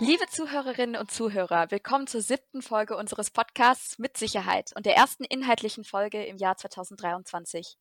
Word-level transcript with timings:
Liebe 0.00 0.28
Zuhörerinnen 0.28 0.94
und 0.94 1.10
Zuhörer, 1.10 1.72
willkommen 1.72 2.06
zur 2.06 2.22
siebten 2.22 2.62
Folge 2.62 2.96
unseres 2.96 3.32
Podcasts 3.32 3.98
mit 3.98 4.16
Sicherheit 4.16 4.70
und 4.76 4.86
der 4.86 4.94
ersten 4.94 5.24
inhaltlichen 5.24 5.82
Folge 5.82 6.24
im 6.24 6.36
Jahr 6.36 6.56
2023. 6.56 7.76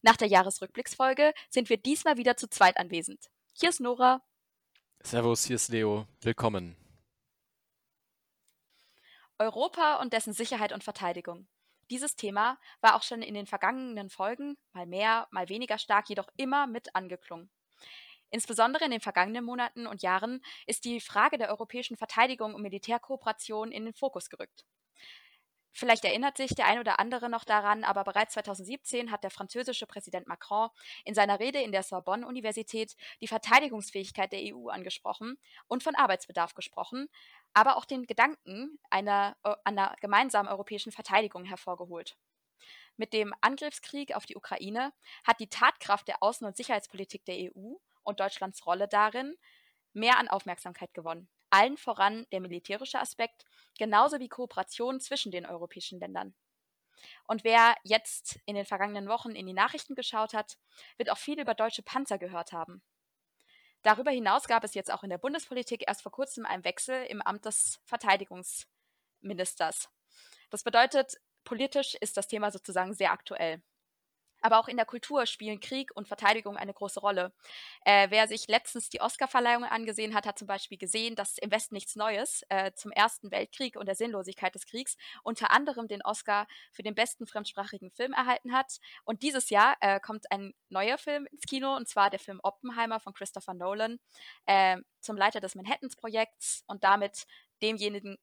Nach 0.00 0.16
der 0.16 0.28
Jahresrückblicksfolge 0.28 1.34
sind 1.50 1.68
wir 1.68 1.76
diesmal 1.76 2.16
wieder 2.16 2.38
zu 2.38 2.48
zweit 2.48 2.78
anwesend. 2.78 3.28
Hier 3.52 3.68
ist 3.68 3.80
Nora. 3.80 4.22
Servus, 5.02 5.44
hier 5.44 5.56
ist 5.56 5.68
Leo. 5.68 6.06
Willkommen. 6.22 6.74
Europa 9.38 10.00
und 10.00 10.14
dessen 10.14 10.32
Sicherheit 10.32 10.72
und 10.72 10.82
Verteidigung. 10.82 11.48
Dieses 11.90 12.16
Thema 12.16 12.58
war 12.80 12.96
auch 12.96 13.02
schon 13.02 13.20
in 13.20 13.34
den 13.34 13.46
vergangenen 13.46 14.08
Folgen, 14.08 14.56
mal 14.72 14.86
mehr, 14.86 15.28
mal 15.30 15.50
weniger 15.50 15.76
stark, 15.76 16.08
jedoch 16.08 16.28
immer 16.38 16.66
mit 16.66 16.96
angeklungen. 16.96 17.50
Insbesondere 18.32 18.86
in 18.86 18.90
den 18.90 19.00
vergangenen 19.00 19.44
Monaten 19.44 19.86
und 19.86 20.02
Jahren 20.02 20.42
ist 20.66 20.86
die 20.86 21.00
Frage 21.00 21.36
der 21.36 21.50
europäischen 21.50 21.98
Verteidigung 21.98 22.54
und 22.54 22.62
Militärkooperation 22.62 23.70
in 23.70 23.84
den 23.84 23.92
Fokus 23.92 24.30
gerückt. 24.30 24.64
Vielleicht 25.70 26.04
erinnert 26.06 26.38
sich 26.38 26.54
der 26.54 26.66
ein 26.66 26.78
oder 26.78 26.98
andere 26.98 27.28
noch 27.28 27.44
daran, 27.44 27.84
aber 27.84 28.04
bereits 28.04 28.32
2017 28.32 29.10
hat 29.10 29.22
der 29.22 29.30
französische 29.30 29.86
Präsident 29.86 30.26
Macron 30.26 30.70
in 31.04 31.14
seiner 31.14 31.40
Rede 31.40 31.60
in 31.60 31.72
der 31.72 31.82
Sorbonne-Universität 31.82 32.96
die 33.20 33.28
Verteidigungsfähigkeit 33.28 34.32
der 34.32 34.54
EU 34.54 34.68
angesprochen 34.68 35.36
und 35.68 35.82
von 35.82 35.94
Arbeitsbedarf 35.94 36.54
gesprochen, 36.54 37.08
aber 37.52 37.76
auch 37.76 37.84
den 37.84 38.06
Gedanken 38.06 38.78
einer, 38.88 39.36
äh, 39.44 39.54
einer 39.64 39.94
gemeinsamen 40.00 40.48
europäischen 40.48 40.92
Verteidigung 40.92 41.44
hervorgeholt. 41.44 42.16
Mit 42.96 43.12
dem 43.12 43.34
Angriffskrieg 43.42 44.14
auf 44.14 44.24
die 44.24 44.36
Ukraine 44.36 44.94
hat 45.24 45.38
die 45.40 45.48
Tatkraft 45.48 46.08
der 46.08 46.22
Außen- 46.22 46.46
und 46.46 46.56
Sicherheitspolitik 46.56 47.26
der 47.26 47.36
EU 47.36 47.76
und 48.04 48.20
Deutschlands 48.20 48.66
Rolle 48.66 48.88
darin 48.88 49.36
mehr 49.92 50.18
an 50.18 50.28
Aufmerksamkeit 50.28 50.94
gewonnen. 50.94 51.28
Allen 51.50 51.76
voran 51.76 52.26
der 52.32 52.40
militärische 52.40 52.98
Aspekt, 52.98 53.44
genauso 53.78 54.18
wie 54.18 54.28
Kooperation 54.28 55.00
zwischen 55.00 55.32
den 55.32 55.44
europäischen 55.44 56.00
Ländern. 56.00 56.34
Und 57.26 57.44
wer 57.44 57.74
jetzt 57.84 58.38
in 58.46 58.54
den 58.54 58.64
vergangenen 58.64 59.08
Wochen 59.08 59.32
in 59.32 59.46
die 59.46 59.52
Nachrichten 59.52 59.94
geschaut 59.94 60.34
hat, 60.34 60.56
wird 60.96 61.10
auch 61.10 61.18
viel 61.18 61.40
über 61.40 61.54
deutsche 61.54 61.82
Panzer 61.82 62.18
gehört 62.18 62.52
haben. 62.52 62.82
Darüber 63.82 64.12
hinaus 64.12 64.46
gab 64.46 64.64
es 64.64 64.74
jetzt 64.74 64.92
auch 64.92 65.02
in 65.02 65.10
der 65.10 65.18
Bundespolitik 65.18 65.84
erst 65.86 66.02
vor 66.02 66.12
kurzem 66.12 66.46
einen 66.46 66.64
Wechsel 66.64 67.04
im 67.06 67.20
Amt 67.20 67.44
des 67.44 67.80
Verteidigungsministers. 67.84 69.88
Das 70.50 70.62
bedeutet, 70.62 71.16
politisch 71.44 71.96
ist 71.96 72.16
das 72.16 72.28
Thema 72.28 72.52
sozusagen 72.52 72.94
sehr 72.94 73.10
aktuell. 73.10 73.60
Aber 74.42 74.58
auch 74.58 74.68
in 74.68 74.76
der 74.76 74.86
Kultur 74.86 75.26
spielen 75.26 75.60
Krieg 75.60 75.90
und 75.94 76.08
Verteidigung 76.08 76.56
eine 76.56 76.74
große 76.74 77.00
Rolle. 77.00 77.32
Äh, 77.84 78.08
wer 78.10 78.28
sich 78.28 78.48
letztens 78.48 78.90
die 78.90 79.00
Oscar-Verleihung 79.00 79.64
angesehen 79.64 80.14
hat, 80.14 80.26
hat 80.26 80.38
zum 80.38 80.46
Beispiel 80.46 80.78
gesehen, 80.78 81.16
dass 81.16 81.38
im 81.38 81.50
Westen 81.50 81.74
nichts 81.74 81.96
Neues 81.96 82.42
äh, 82.48 82.72
zum 82.74 82.90
Ersten 82.92 83.30
Weltkrieg 83.30 83.76
und 83.76 83.86
der 83.86 83.94
Sinnlosigkeit 83.94 84.54
des 84.54 84.66
Kriegs 84.66 84.96
unter 85.22 85.50
anderem 85.50 85.88
den 85.88 86.02
Oscar 86.02 86.46
für 86.72 86.82
den 86.82 86.94
besten 86.94 87.26
fremdsprachigen 87.26 87.90
Film 87.90 88.12
erhalten 88.12 88.52
hat. 88.52 88.78
Und 89.04 89.22
dieses 89.22 89.50
Jahr 89.50 89.76
äh, 89.80 90.00
kommt 90.00 90.30
ein 90.30 90.52
neuer 90.68 90.98
Film 90.98 91.26
ins 91.26 91.42
Kino, 91.42 91.74
und 91.76 91.88
zwar 91.88 92.10
der 92.10 92.20
Film 92.20 92.40
Oppenheimer 92.42 93.00
von 93.00 93.14
Christopher 93.14 93.54
Nolan 93.54 93.98
äh, 94.46 94.78
zum 95.00 95.16
Leiter 95.16 95.40
des 95.40 95.54
Manhattan-Projekts 95.54 96.64
und 96.66 96.84
damit 96.84 97.26
demjenigen, 97.62 98.18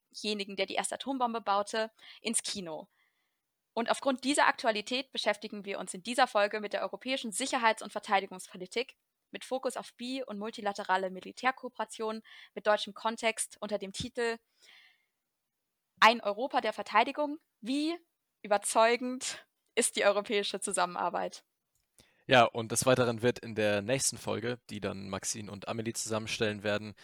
der 0.56 0.66
die 0.66 0.74
erste 0.74 0.96
Atombombe 0.96 1.40
baute, 1.40 1.90
ins 2.20 2.42
Kino. 2.42 2.88
Und 3.72 3.90
aufgrund 3.90 4.24
dieser 4.24 4.46
Aktualität 4.46 5.12
beschäftigen 5.12 5.64
wir 5.64 5.78
uns 5.78 5.94
in 5.94 6.02
dieser 6.02 6.26
Folge 6.26 6.60
mit 6.60 6.72
der 6.72 6.82
europäischen 6.82 7.32
Sicherheits- 7.32 7.82
und 7.82 7.92
Verteidigungspolitik 7.92 8.96
mit 9.30 9.44
Fokus 9.44 9.76
auf 9.76 9.94
bi- 9.94 10.24
und 10.24 10.38
multilaterale 10.38 11.10
Militärkooperation 11.10 12.22
mit 12.54 12.66
deutschem 12.66 12.94
Kontext 12.94 13.56
unter 13.60 13.78
dem 13.78 13.92
Titel 13.92 14.38
Ein 16.00 16.20
Europa 16.20 16.60
der 16.60 16.72
Verteidigung. 16.72 17.38
Wie 17.60 17.96
überzeugend 18.42 19.46
ist 19.74 19.96
die 19.96 20.04
europäische 20.04 20.60
Zusammenarbeit? 20.60 21.44
Ja, 22.26 22.44
und 22.44 22.70
des 22.72 22.86
Weiteren 22.86 23.22
wird 23.22 23.38
in 23.38 23.54
der 23.54 23.82
nächsten 23.82 24.18
Folge, 24.18 24.58
die 24.70 24.80
dann 24.80 25.08
Maxine 25.08 25.50
und 25.50 25.68
Amelie 25.68 25.94
zusammenstellen 25.94 26.62
werden, 26.62 26.94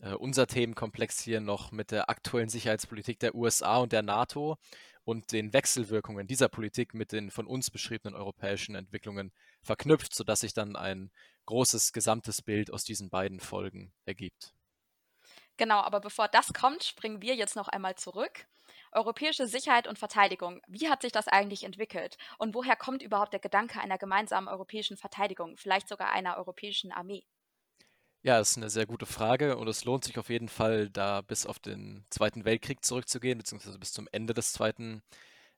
äh, 0.00 0.12
unser 0.12 0.46
Themenkomplex 0.46 1.20
hier 1.20 1.40
noch 1.40 1.72
mit 1.72 1.90
der 1.90 2.10
aktuellen 2.10 2.48
Sicherheitspolitik 2.48 3.18
der 3.18 3.34
USA 3.34 3.78
und 3.78 3.92
der 3.92 4.02
NATO 4.02 4.58
und 5.04 5.32
den 5.32 5.52
Wechselwirkungen 5.52 6.26
dieser 6.26 6.48
Politik 6.48 6.94
mit 6.94 7.12
den 7.12 7.30
von 7.30 7.46
uns 7.46 7.70
beschriebenen 7.70 8.14
europäischen 8.14 8.74
Entwicklungen 8.74 9.32
verknüpft, 9.62 10.14
sodass 10.14 10.40
sich 10.40 10.54
dann 10.54 10.76
ein 10.76 11.10
großes 11.46 11.92
gesamtes 11.92 12.42
Bild 12.42 12.72
aus 12.72 12.84
diesen 12.84 13.10
beiden 13.10 13.40
Folgen 13.40 13.92
ergibt. 14.06 14.54
Genau, 15.56 15.80
aber 15.80 16.00
bevor 16.00 16.28
das 16.28 16.52
kommt, 16.52 16.84
springen 16.84 17.22
wir 17.22 17.36
jetzt 17.36 17.54
noch 17.54 17.68
einmal 17.68 17.94
zurück. 17.94 18.46
Europäische 18.92 19.46
Sicherheit 19.46 19.86
und 19.86 19.98
Verteidigung. 19.98 20.60
Wie 20.66 20.88
hat 20.88 21.02
sich 21.02 21.12
das 21.12 21.28
eigentlich 21.28 21.64
entwickelt? 21.64 22.16
Und 22.38 22.54
woher 22.54 22.76
kommt 22.76 23.02
überhaupt 23.02 23.32
der 23.32 23.40
Gedanke 23.40 23.80
einer 23.80 23.98
gemeinsamen 23.98 24.48
europäischen 24.48 24.96
Verteidigung, 24.96 25.56
vielleicht 25.56 25.88
sogar 25.88 26.10
einer 26.10 26.36
europäischen 26.36 26.92
Armee? 26.92 27.24
Ja, 28.26 28.38
das 28.38 28.52
ist 28.52 28.56
eine 28.56 28.70
sehr 28.70 28.86
gute 28.86 29.04
Frage 29.04 29.58
und 29.58 29.68
es 29.68 29.84
lohnt 29.84 30.04
sich 30.04 30.18
auf 30.18 30.30
jeden 30.30 30.48
Fall, 30.48 30.88
da 30.88 31.20
bis 31.20 31.44
auf 31.44 31.58
den 31.58 32.06
Zweiten 32.08 32.46
Weltkrieg 32.46 32.82
zurückzugehen, 32.82 33.36
beziehungsweise 33.36 33.78
bis 33.78 33.92
zum 33.92 34.08
Ende 34.12 34.32
des 34.32 34.52
Zweiten 34.54 35.02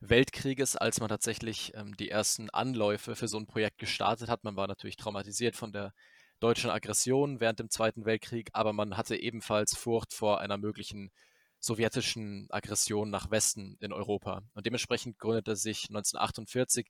Weltkrieges, 0.00 0.74
als 0.74 0.98
man 0.98 1.08
tatsächlich 1.08 1.72
ähm, 1.76 1.96
die 1.96 2.10
ersten 2.10 2.50
Anläufe 2.50 3.14
für 3.14 3.28
so 3.28 3.38
ein 3.38 3.46
Projekt 3.46 3.78
gestartet 3.78 4.28
hat. 4.28 4.42
Man 4.42 4.56
war 4.56 4.66
natürlich 4.66 4.96
traumatisiert 4.96 5.54
von 5.54 5.72
der 5.72 5.94
deutschen 6.40 6.70
Aggression 6.70 7.38
während 7.40 7.60
dem 7.60 7.70
Zweiten 7.70 8.04
Weltkrieg, 8.04 8.50
aber 8.52 8.72
man 8.72 8.96
hatte 8.96 9.14
ebenfalls 9.16 9.76
Furcht 9.76 10.12
vor 10.12 10.40
einer 10.40 10.58
möglichen 10.58 11.12
sowjetischen 11.60 12.48
Aggression 12.50 13.10
nach 13.10 13.30
Westen 13.30 13.76
in 13.80 13.92
Europa. 13.92 14.42
Und 14.54 14.66
dementsprechend 14.66 15.18
gründete 15.20 15.54
sich 15.54 15.88
1948 15.88 16.88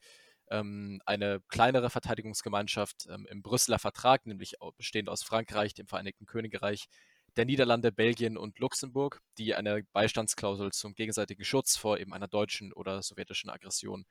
ähm, 0.50 1.00
eine 1.06 1.40
kleinere 1.48 1.90
Verteidigungsgemeinschaft 1.90 3.06
ähm, 3.08 3.26
im 3.30 3.42
Brüsseler 3.42 3.78
Vertrag, 3.78 4.26
nämlich 4.26 4.54
bestehend 4.76 5.08
aus 5.08 5.22
Frankreich, 5.22 5.74
dem 5.74 5.86
Vereinigten 5.86 6.26
Königreich, 6.26 6.88
der 7.36 7.44
Niederlande, 7.44 7.92
Belgien 7.92 8.36
und 8.36 8.58
Luxemburg, 8.58 9.20
die 9.38 9.54
eine 9.54 9.82
Beistandsklausel 9.92 10.72
zum 10.72 10.94
gegenseitigen 10.94 11.44
Schutz 11.44 11.76
vor 11.76 11.98
eben 11.98 12.14
einer 12.14 12.28
deutschen 12.28 12.72
oder 12.72 13.02
sowjetischen 13.02 13.50
Aggression 13.50 14.06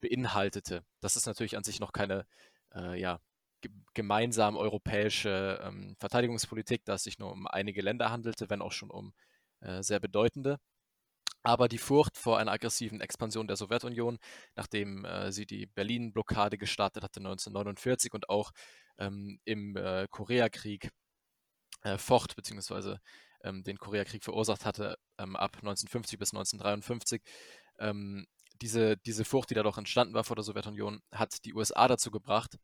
beinhaltete. 0.00 0.84
Das 1.00 1.16
ist 1.16 1.26
natürlich 1.26 1.56
an 1.56 1.64
sich 1.64 1.80
noch 1.80 1.92
keine 1.92 2.26
äh, 2.74 3.00
ja, 3.00 3.20
gemeinsam 3.94 4.56
europäische 4.56 5.60
ähm, 5.62 5.96
Verteidigungspolitik, 5.98 6.84
da 6.84 6.94
es 6.94 7.04
sich 7.04 7.18
nur 7.18 7.32
um 7.32 7.46
einige 7.46 7.82
Länder 7.82 8.10
handelte, 8.10 8.50
wenn 8.50 8.62
auch 8.62 8.72
schon 8.72 8.90
um 8.90 9.12
äh, 9.60 9.82
sehr 9.82 10.00
bedeutende. 10.00 10.58
Aber 11.46 11.68
die 11.68 11.78
Furcht 11.78 12.18
vor 12.18 12.40
einer 12.40 12.50
aggressiven 12.50 13.00
Expansion 13.00 13.46
der 13.46 13.54
Sowjetunion, 13.54 14.18
nachdem 14.56 15.04
äh, 15.04 15.30
sie 15.30 15.46
die 15.46 15.66
Berlin-Blockade 15.66 16.58
gestartet 16.58 17.04
hatte 17.04 17.20
1949 17.20 18.12
und 18.14 18.28
auch 18.28 18.50
ähm, 18.98 19.38
im 19.44 19.76
äh, 19.76 20.08
Koreakrieg 20.10 20.90
äh, 21.82 21.98
focht, 21.98 22.34
beziehungsweise 22.34 23.00
ähm, 23.44 23.62
den 23.62 23.78
Koreakrieg 23.78 24.24
verursacht 24.24 24.64
hatte 24.64 24.98
ähm, 25.18 25.36
ab 25.36 25.54
1950 25.58 26.18
bis 26.18 26.32
1953, 26.32 27.22
ähm, 27.78 28.26
diese, 28.60 28.96
diese 28.96 29.24
Furcht, 29.24 29.50
die 29.50 29.54
dadurch 29.54 29.78
entstanden 29.78 30.14
war 30.14 30.24
vor 30.24 30.34
der 30.34 30.42
Sowjetunion, 30.42 31.00
hat 31.12 31.44
die 31.44 31.54
USA 31.54 31.86
dazu 31.86 32.10
gebracht, 32.10 32.58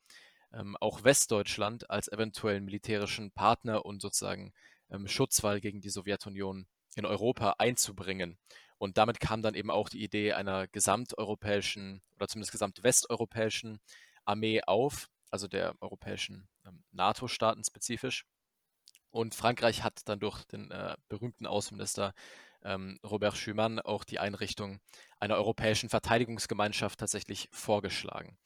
ähm, 0.53 0.77
auch 0.81 1.05
Westdeutschland 1.05 1.89
als 1.89 2.11
eventuellen 2.11 2.65
militärischen 2.65 3.31
Partner 3.31 3.87
und 3.87 4.03
sozusagen 4.03 4.53
ähm, 4.91 5.07
Schutzwall 5.07 5.61
gegen 5.61 5.81
die 5.81 5.91
Sowjetunion 5.91 6.67
in 6.97 7.07
Europa 7.07 7.55
einzubringen. 7.59 8.39
Und 8.83 8.99
damit 8.99 9.21
kam 9.21 9.43
dann 9.43 9.55
eben 9.55 9.71
auch 9.71 9.89
die 9.89 10.03
Idee 10.03 10.33
einer 10.33 10.67
gesamteuropäischen 10.67 12.03
oder 12.17 12.27
zumindest 12.27 12.51
gesamtwesteuropäischen 12.51 13.79
Armee 14.25 14.61
auf, 14.67 15.09
also 15.31 15.47
der 15.47 15.77
europäischen 15.81 16.49
ähm, 16.67 16.83
NATO-Staaten 16.91 17.63
spezifisch. 17.63 18.27
Und 19.13 19.37
Frankreich 19.37 19.85
hat 19.85 20.01
dann 20.07 20.19
durch 20.19 20.43
den 20.47 20.73
äh, 20.73 20.97
berühmten 21.09 21.47
Außenminister 21.47 22.13
ähm, 22.65 22.99
Robert 23.05 23.37
Schumann 23.37 23.79
auch 23.79 24.03
die 24.03 24.19
Einrichtung 24.19 24.81
einer 25.21 25.37
europäischen 25.37 25.89
Verteidigungsgemeinschaft 25.89 26.99
tatsächlich 26.99 27.49
vorgeschlagen. 27.53 28.37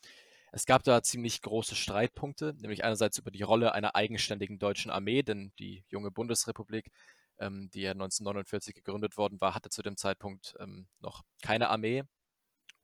Es 0.52 0.66
gab 0.66 0.82
da 0.82 1.02
ziemlich 1.02 1.40
große 1.40 1.74
Streitpunkte, 1.74 2.54
nämlich 2.60 2.84
einerseits 2.84 3.16
über 3.16 3.30
die 3.30 3.42
Rolle 3.42 3.72
einer 3.72 3.96
eigenständigen 3.96 4.58
deutschen 4.58 4.90
Armee, 4.90 5.22
denn 5.22 5.54
die 5.58 5.86
junge 5.88 6.10
Bundesrepublik 6.10 6.90
ähm, 7.38 7.70
die 7.72 7.82
ja 7.82 7.92
1949 7.92 8.74
gegründet 8.74 9.16
worden 9.16 9.40
war, 9.40 9.54
hatte 9.54 9.70
zu 9.70 9.82
dem 9.82 9.96
Zeitpunkt 9.96 10.54
ähm, 10.60 10.86
noch 11.00 11.22
keine 11.42 11.68
Armee 11.70 12.04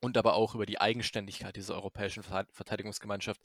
und 0.01 0.17
aber 0.17 0.35
auch 0.35 0.55
über 0.55 0.67
die 0.67 0.81
Eigenständigkeit 0.81 1.57
dieser 1.57 1.75
europäischen 1.75 2.23
Verteidigungsgemeinschaft 2.23 3.41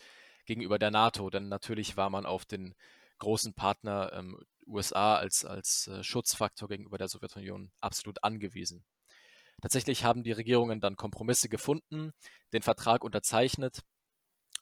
gegenüber 0.45 0.79
der 0.79 0.91
NATO. 0.91 1.29
Denn 1.29 1.49
natürlich 1.49 1.97
war 1.97 2.09
man 2.09 2.25
auf 2.25 2.45
den 2.45 2.75
großen 3.19 3.53
Partner 3.53 4.11
ähm, 4.13 4.39
USA 4.65 5.15
als, 5.15 5.45
als 5.45 5.87
äh, 5.87 6.03
Schutzfaktor 6.03 6.67
gegenüber 6.67 6.97
der 6.97 7.07
Sowjetunion 7.07 7.71
absolut 7.79 8.23
angewiesen. 8.23 8.83
Tatsächlich 9.61 10.03
haben 10.03 10.23
die 10.23 10.31
Regierungen 10.31 10.79
dann 10.81 10.97
Kompromisse 10.97 11.49
gefunden, 11.49 12.13
den 12.53 12.61
Vertrag 12.61 13.03
unterzeichnet 13.03 13.81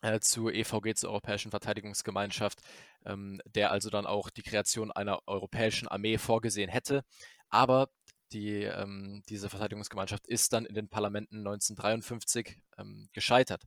äh, 0.06 0.20
zur 0.20 0.54
EVG, 0.54 0.94
zur 0.96 1.10
Europäischen 1.10 1.52
Verteidigungsgemeinschaft, 1.52 2.60
ähm, 3.06 3.42
der 3.46 3.72
also 3.72 3.90
dann 3.90 4.06
auch 4.06 4.30
die 4.30 4.44
Kreation 4.44 4.92
einer 4.92 5.20
europäischen 5.26 5.88
Armee 5.88 6.18
vorgesehen 6.18 6.70
hätte. 6.70 7.04
Aber 7.50 7.90
die, 8.32 8.64
ähm, 8.64 9.24
diese 9.30 9.50
Verteidigungsgemeinschaft 9.50 10.28
ist 10.28 10.54
dann 10.54 10.66
in 10.66 10.76
den 10.76 10.90
Parlamenten 10.90 11.38
1953 11.38 12.58
ähm, 12.78 13.10
gescheitert, 13.14 13.64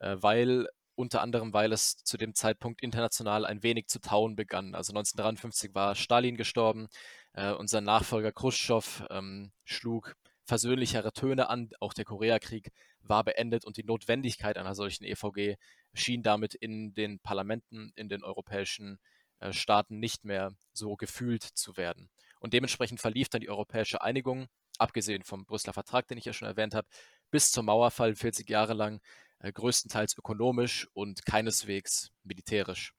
äh, 0.00 0.16
weil 0.18 0.68
unter 0.96 1.22
anderem, 1.22 1.52
weil 1.52 1.72
es 1.72 1.96
zu 1.98 2.16
dem 2.16 2.34
Zeitpunkt 2.34 2.82
international 2.82 3.46
ein 3.46 3.62
wenig 3.62 3.86
zu 3.86 4.00
tauen 4.00 4.34
begann. 4.34 4.74
Also 4.74 4.92
1953 4.92 5.72
war 5.74 5.94
Stalin 5.94 6.36
gestorben 6.36 6.88
äh, 7.34 7.52
und 7.52 7.72
Nachfolger 7.72 8.32
Khrushchev 8.32 9.04
ähm, 9.10 9.52
schlug 9.64 10.16
versöhnlichere 10.44 11.12
Töne 11.12 11.48
an. 11.50 11.70
Auch 11.78 11.92
der 11.92 12.04
Koreakrieg 12.04 12.72
war 13.08 13.24
beendet 13.24 13.64
und 13.64 13.76
die 13.76 13.84
Notwendigkeit 13.84 14.56
einer 14.56 14.74
solchen 14.74 15.04
EVG 15.04 15.56
schien 15.94 16.22
damit 16.22 16.54
in 16.54 16.94
den 16.94 17.18
Parlamenten, 17.20 17.92
in 17.96 18.08
den 18.08 18.24
europäischen 18.24 18.98
äh, 19.40 19.52
Staaten 19.52 19.98
nicht 19.98 20.24
mehr 20.24 20.52
so 20.72 20.96
gefühlt 20.96 21.42
zu 21.42 21.76
werden. 21.76 22.10
Und 22.40 22.52
dementsprechend 22.52 23.00
verlief 23.00 23.28
dann 23.28 23.40
die 23.40 23.50
europäische 23.50 24.02
Einigung, 24.02 24.48
abgesehen 24.78 25.22
vom 25.24 25.44
Brüsseler 25.44 25.72
Vertrag, 25.72 26.06
den 26.08 26.18
ich 26.18 26.24
ja 26.24 26.32
schon 26.32 26.48
erwähnt 26.48 26.74
habe, 26.74 26.88
bis 27.30 27.50
zum 27.50 27.66
Mauerfall 27.66 28.14
40 28.14 28.48
Jahre 28.48 28.74
lang 28.74 29.00
äh, 29.40 29.52
größtenteils 29.52 30.16
ökonomisch 30.16 30.88
und 30.94 31.24
keineswegs 31.24 32.10
militärisch. 32.22 32.94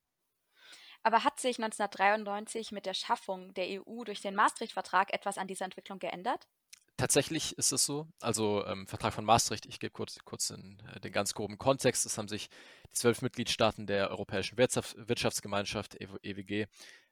Aber 1.04 1.24
hat 1.24 1.40
sich 1.40 1.58
1993 1.58 2.72
mit 2.72 2.86
der 2.86 2.94
Schaffung 2.94 3.54
der 3.54 3.82
EU 3.82 4.04
durch 4.04 4.22
den 4.22 4.36
Maastricht-Vertrag 4.36 5.14
etwas 5.14 5.38
an 5.38 5.48
dieser 5.48 5.66
Entwicklung 5.66 6.00
geändert? 6.00 6.48
Tatsächlich 7.00 7.58
ist 7.58 7.72
es 7.72 7.86
so. 7.86 8.10
Also 8.20 8.66
ähm, 8.66 8.86
Vertrag 8.86 9.14
von 9.14 9.24
Maastricht, 9.24 9.66
ich 9.66 9.80
gebe 9.80 9.92
kurz, 9.92 10.20
kurz 10.26 10.50
in, 10.50 10.84
äh, 10.94 11.00
den 11.00 11.14
ganz 11.14 11.34
groben 11.34 11.58
Kontext. 11.58 12.06
Es 12.06 12.18
haben 12.18 12.28
sich 12.28 12.50
die 12.90 12.94
zwölf 12.94 13.22
Mitgliedstaaten 13.22 13.88
der 13.88 14.10
Europäischen 14.10 14.58
Wirtschafts 14.58 14.98
Wirtschaftsgemeinschaft, 14.98 15.96
EWG, 15.96 16.66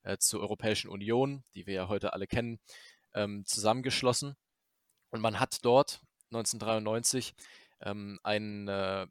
äh, 0.03 0.17
zur 0.17 0.41
Europäischen 0.41 0.89
Union, 0.89 1.45
die 1.55 1.67
wir 1.67 1.73
ja 1.73 1.87
heute 1.87 2.11
alle 2.11 2.27
kennen, 2.27 2.59
ähm, 3.13 3.45
zusammengeschlossen. 3.45 4.35
Und 5.09 5.21
man 5.21 5.39
hat 5.39 5.63
dort 5.63 6.01
1993 6.31 7.33
ähm, 7.79 8.19
ein, 8.23 8.67
äh, 8.67 9.07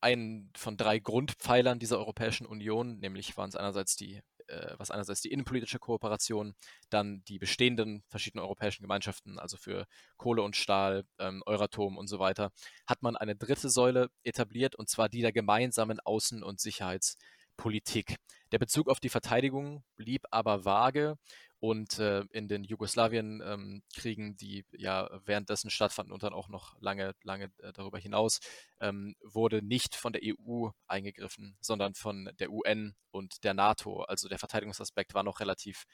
einen 0.00 0.50
von 0.56 0.76
drei 0.76 0.98
Grundpfeilern 0.98 1.78
dieser 1.78 1.98
Europäischen 1.98 2.48
Union, 2.48 2.98
nämlich 2.98 3.36
waren 3.36 3.48
es 3.48 3.54
einerseits 3.54 3.94
die 3.94 4.22
äh, 4.48 4.74
was 4.78 4.90
einerseits 4.90 5.20
die 5.20 5.32
innenpolitische 5.32 5.78
Kooperation, 5.78 6.54
dann 6.90 7.22
die 7.24 7.38
bestehenden 7.38 8.04
verschiedenen 8.08 8.44
europäischen 8.44 8.82
Gemeinschaften, 8.82 9.38
also 9.38 9.56
für 9.56 9.86
Kohle 10.16 10.42
und 10.42 10.56
Stahl, 10.56 11.04
ähm, 11.18 11.42
Euratom 11.46 11.96
und 11.96 12.08
so 12.08 12.18
weiter, 12.18 12.50
hat 12.86 13.02
man 13.02 13.16
eine 13.16 13.36
dritte 13.36 13.68
Säule 13.68 14.08
etabliert, 14.22 14.74
und 14.74 14.88
zwar 14.88 15.08
die 15.08 15.22
der 15.22 15.32
gemeinsamen 15.32 16.00
Außen- 16.00 16.42
und 16.42 16.60
Sicherheitspolitik. 16.60 18.16
Der 18.52 18.58
Bezug 18.58 18.88
auf 18.88 19.00
die 19.00 19.08
Verteidigung 19.08 19.82
blieb 19.96 20.22
aber 20.30 20.64
vage 20.64 21.16
und 21.64 21.98
äh, 21.98 22.26
in 22.30 22.46
den 22.46 22.62
Jugoslawien-Kriegen, 22.62 24.26
ähm, 24.26 24.36
die 24.36 24.66
ja 24.76 25.08
währenddessen 25.24 25.70
stattfanden 25.70 26.12
und 26.12 26.22
dann 26.22 26.34
auch 26.34 26.50
noch 26.50 26.78
lange, 26.82 27.14
lange 27.22 27.46
äh, 27.62 27.72
darüber 27.72 27.98
hinaus, 27.98 28.40
ähm, 28.80 29.16
wurde 29.22 29.62
nicht 29.62 29.94
von 29.94 30.12
der 30.12 30.20
EU 30.22 30.68
eingegriffen, 30.88 31.56
sondern 31.62 31.94
von 31.94 32.30
der 32.38 32.50
UN 32.50 32.94
und 33.12 33.44
der 33.44 33.54
NATO. 33.54 34.02
Also 34.02 34.28
der 34.28 34.38
Verteidigungsaspekt 34.38 35.14
war 35.14 35.22
noch 35.22 35.40
relativ 35.40 35.86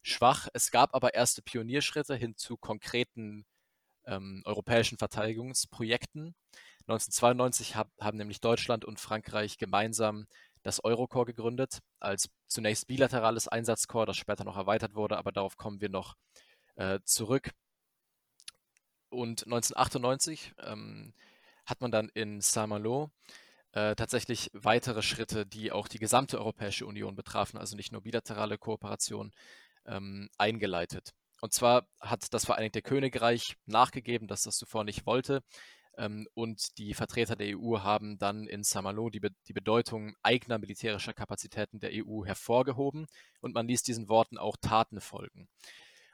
schwach. 0.00 0.46
Es 0.52 0.70
gab 0.70 0.94
aber 0.94 1.14
erste 1.14 1.42
Pionierschritte 1.42 2.14
hin 2.14 2.36
zu 2.36 2.56
konkreten 2.56 3.46
ähm, 4.06 4.42
europäischen 4.44 4.96
Verteidigungsprojekten. 4.96 6.36
1992 6.82 7.74
hab, 7.74 7.90
haben 8.00 8.16
nämlich 8.16 8.40
Deutschland 8.40 8.84
und 8.84 9.00
Frankreich 9.00 9.58
gemeinsam 9.58 10.28
das 10.66 10.82
Eurocorps 10.82 11.28
gegründet, 11.28 11.80
als 12.00 12.28
zunächst 12.46 12.86
bilaterales 12.88 13.48
Einsatzkorps, 13.48 14.08
das 14.08 14.16
später 14.16 14.44
noch 14.44 14.56
erweitert 14.56 14.94
wurde, 14.94 15.16
aber 15.16 15.32
darauf 15.32 15.56
kommen 15.56 15.80
wir 15.80 15.88
noch 15.88 16.16
äh, 16.74 16.98
zurück. 17.04 17.50
Und 19.08 19.44
1998 19.44 20.54
ähm, 20.58 21.14
hat 21.64 21.80
man 21.80 21.92
dann 21.92 22.08
in 22.14 22.40
Saint-Malo 22.40 23.10
äh, 23.72 23.94
tatsächlich 23.94 24.50
weitere 24.52 25.02
Schritte, 25.02 25.46
die 25.46 25.70
auch 25.70 25.86
die 25.86 26.00
gesamte 26.00 26.38
Europäische 26.38 26.86
Union 26.86 27.14
betrafen, 27.14 27.58
also 27.58 27.76
nicht 27.76 27.92
nur 27.92 28.02
bilaterale 28.02 28.58
Kooperation, 28.58 29.32
ähm, 29.86 30.28
eingeleitet. 30.36 31.12
Und 31.40 31.52
zwar 31.52 31.86
hat 32.00 32.32
das 32.34 32.44
Vereinigte 32.44 32.82
Königreich 32.82 33.56
nachgegeben, 33.66 34.26
dass 34.26 34.42
das 34.42 34.56
zuvor 34.56 34.82
nicht 34.82 35.06
wollte 35.06 35.42
ähm, 35.96 36.26
und 36.34 36.78
die 36.78 36.94
Vertreter 36.94 37.36
der 37.36 37.58
EU 37.58 37.80
haben 37.80 38.18
dann 38.18 38.46
in 38.46 38.62
Saint-Malo 38.62 39.10
die, 39.10 39.20
Be 39.20 39.30
die 39.48 39.52
Bedeutung 39.52 40.14
eigener 40.22 40.58
militärischer 40.58 41.12
Kapazitäten 41.12 41.80
der 41.80 41.90
EU 41.92 42.24
hervorgehoben 42.24 43.06
und 43.40 43.54
man 43.54 43.66
ließ 43.66 43.82
diesen 43.82 44.08
Worten 44.08 44.38
auch 44.38 44.56
Taten 44.56 45.00
folgen. 45.00 45.48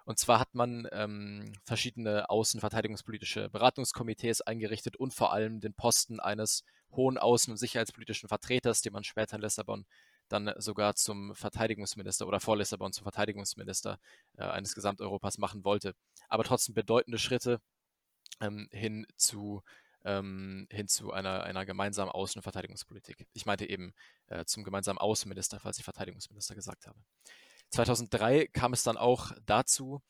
Und 0.04 0.18
zwar 0.18 0.40
hat 0.40 0.54
man 0.54 0.88
ähm, 0.92 1.52
verschiedene 1.64 2.28
außenverteidigungspolitische 2.28 3.48
Beratungskomitees 3.50 4.40
eingerichtet 4.40 4.96
und 4.96 5.14
vor 5.14 5.32
allem 5.32 5.60
den 5.60 5.74
Posten 5.74 6.18
eines 6.18 6.64
hohen 6.90 7.18
außen- 7.18 7.50
und 7.50 7.56
sicherheitspolitischen 7.56 8.28
Vertreters, 8.28 8.82
den 8.82 8.92
man 8.92 9.04
später 9.04 9.36
in 9.36 9.42
Lissabon 9.42 9.86
dann 10.28 10.52
sogar 10.56 10.94
zum 10.94 11.34
Verteidigungsminister 11.34 12.26
oder 12.26 12.40
vor 12.40 12.56
Lissabon 12.56 12.92
zum 12.92 13.04
Verteidigungsminister 13.04 13.98
äh, 14.38 14.44
eines 14.44 14.74
Gesamteuropas 14.74 15.38
machen 15.38 15.64
wollte. 15.64 15.94
Aber 16.28 16.44
trotzdem 16.44 16.74
bedeutende 16.74 17.18
Schritte 17.18 17.60
ähm, 18.40 18.68
hin 18.72 19.06
zu 19.16 19.62
ähm, 20.04 20.66
hin 20.70 20.88
zu 20.88 21.12
einer, 21.12 21.44
einer 21.44 21.64
gemeinsamen 21.64 22.10
Außen- 22.10 22.36
und 22.36 22.42
Verteidigungspolitik. 22.42 23.26
Ich 23.32 23.46
meinte 23.46 23.68
eben 23.68 23.92
äh, 24.26 24.44
zum 24.44 24.64
gemeinsamen 24.64 24.98
Außenminister, 24.98 25.60
falls 25.60 25.78
ich 25.78 25.84
Verteidigungsminister 25.84 26.54
gesagt 26.54 26.86
habe. 26.86 26.98
2003 27.70 28.48
kam 28.48 28.72
es 28.72 28.82
dann 28.82 28.96
auch 28.96 29.32
dazu, 29.46 30.02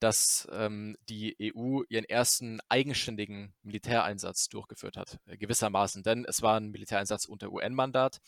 dass 0.00 0.48
ähm, 0.52 0.96
die 1.08 1.36
EU 1.56 1.82
ihren 1.88 2.04
ersten 2.04 2.60
eigenständigen 2.68 3.54
Militäreinsatz 3.62 4.48
durchgeführt 4.48 4.96
hat, 4.96 5.18
äh, 5.26 5.36
gewissermaßen, 5.36 6.02
denn 6.04 6.24
es 6.24 6.42
war 6.42 6.60
ein 6.60 6.70
Militäreinsatz 6.70 7.24
unter 7.24 7.50
UN-Mandat. 7.50 8.18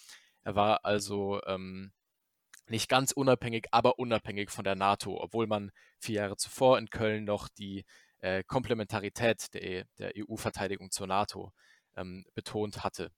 Er 0.42 0.56
war 0.56 0.84
also 0.84 1.40
ähm, 1.46 1.92
nicht 2.66 2.88
ganz 2.88 3.12
unabhängig, 3.12 3.66
aber 3.70 3.98
unabhängig 3.98 4.50
von 4.50 4.64
der 4.64 4.74
NATO, 4.74 5.20
obwohl 5.20 5.46
man 5.46 5.70
vier 6.00 6.22
Jahre 6.22 6.36
zuvor 6.36 6.78
in 6.78 6.90
Köln 6.90 7.24
noch 7.24 7.48
die 7.48 7.84
äh, 8.20 8.42
Komplementarität 8.44 9.54
der, 9.54 9.84
der 9.98 10.12
EU-Verteidigung 10.16 10.90
zur 10.90 11.06
NATO 11.06 11.52
ähm, 11.96 12.24
betont 12.34 12.84
hatte. 12.84 13.10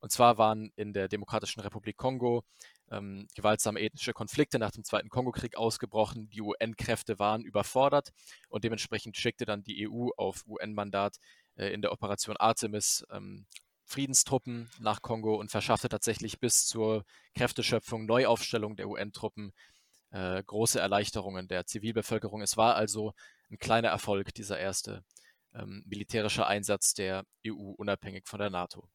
Und 0.00 0.10
zwar 0.10 0.36
waren 0.36 0.70
in 0.76 0.92
der 0.92 1.08
Demokratischen 1.08 1.60
Republik 1.60 1.96
Kongo 1.96 2.44
ähm, 2.90 3.26
gewaltsame 3.34 3.80
ethnische 3.80 4.12
Konflikte 4.12 4.58
nach 4.58 4.70
dem 4.70 4.84
Zweiten 4.84 5.08
Kongokrieg 5.08 5.56
ausgebrochen. 5.56 6.28
Die 6.28 6.42
UN-Kräfte 6.42 7.18
waren 7.18 7.42
überfordert 7.42 8.10
und 8.48 8.64
dementsprechend 8.64 9.16
schickte 9.16 9.44
dann 9.46 9.62
die 9.62 9.88
EU 9.88 10.10
auf 10.16 10.44
UN-Mandat 10.46 11.16
äh, 11.56 11.68
in 11.68 11.82
der 11.82 11.92
Operation 11.92 12.36
Artemis 12.36 13.04
ähm, 13.10 13.46
Friedenstruppen 13.86 14.70
nach 14.78 15.02
Kongo 15.02 15.36
und 15.36 15.50
verschaffte 15.50 15.88
tatsächlich 15.88 16.40
bis 16.40 16.66
zur 16.66 17.04
Kräfteschöpfung 17.34 18.06
Neuaufstellung 18.06 18.76
der 18.76 18.88
UN-Truppen 18.88 19.52
äh, 20.10 20.42
große 20.42 20.80
Erleichterungen 20.80 21.48
der 21.48 21.66
Zivilbevölkerung. 21.66 22.40
Es 22.42 22.56
war 22.56 22.76
also 22.76 23.12
ein 23.54 23.58
kleiner 23.58 23.88
Erfolg, 23.88 24.34
dieser 24.34 24.58
erste 24.58 25.04
ähm, 25.54 25.82
militärische 25.86 26.46
Einsatz 26.46 26.94
der 26.94 27.24
EU 27.46 27.70
unabhängig 27.76 28.26
von 28.26 28.40
der 28.40 28.50
NATO. 28.50 28.88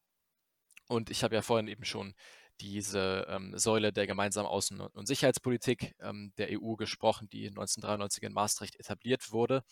Und 0.86 1.10
ich 1.10 1.24
habe 1.24 1.34
ja 1.34 1.42
vorhin 1.42 1.68
eben 1.68 1.84
schon 1.84 2.14
diese 2.60 3.26
ähm, 3.28 3.56
Säule 3.56 3.92
der 3.92 4.06
gemeinsamen 4.06 4.48
Außen- 4.48 4.80
und 4.80 5.06
Sicherheitspolitik 5.06 5.94
ähm, 6.00 6.32
der 6.36 6.48
EU 6.50 6.74
gesprochen, 6.74 7.28
die 7.30 7.46
1993 7.48 8.22
in 8.22 8.32
Maastricht 8.32 8.78
etabliert 8.78 9.32
wurde. 9.32 9.64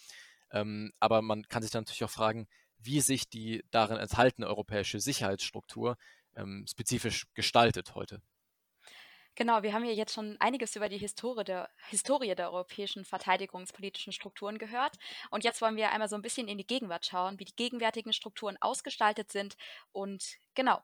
Ähm, 0.50 0.92
aber 0.98 1.20
man 1.20 1.42
kann 1.48 1.62
sich 1.62 1.70
dann 1.70 1.82
natürlich 1.82 2.04
auch 2.04 2.10
fragen, 2.10 2.48
wie 2.78 3.00
sich 3.00 3.28
die 3.28 3.62
darin 3.70 3.98
enthaltene 3.98 4.46
europäische 4.46 5.00
Sicherheitsstruktur 5.00 5.98
ähm, 6.34 6.64
spezifisch 6.66 7.26
gestaltet 7.34 7.94
heute. 7.94 8.22
Genau, 9.38 9.62
wir 9.62 9.72
haben 9.72 9.84
ja 9.84 9.92
jetzt 9.92 10.14
schon 10.14 10.36
einiges 10.40 10.74
über 10.74 10.88
die 10.88 10.98
Historie 10.98 11.44
der, 11.44 11.70
Historie 11.90 12.34
der 12.34 12.50
europäischen 12.50 13.04
verteidigungspolitischen 13.04 14.12
Strukturen 14.12 14.58
gehört. 14.58 14.98
Und 15.30 15.44
jetzt 15.44 15.62
wollen 15.62 15.76
wir 15.76 15.92
einmal 15.92 16.08
so 16.08 16.16
ein 16.16 16.22
bisschen 16.22 16.48
in 16.48 16.58
die 16.58 16.66
Gegenwart 16.66 17.06
schauen, 17.06 17.38
wie 17.38 17.44
die 17.44 17.54
gegenwärtigen 17.54 18.12
Strukturen 18.12 18.56
ausgestaltet 18.60 19.30
sind. 19.30 19.56
Und 19.92 20.38
genau, 20.56 20.80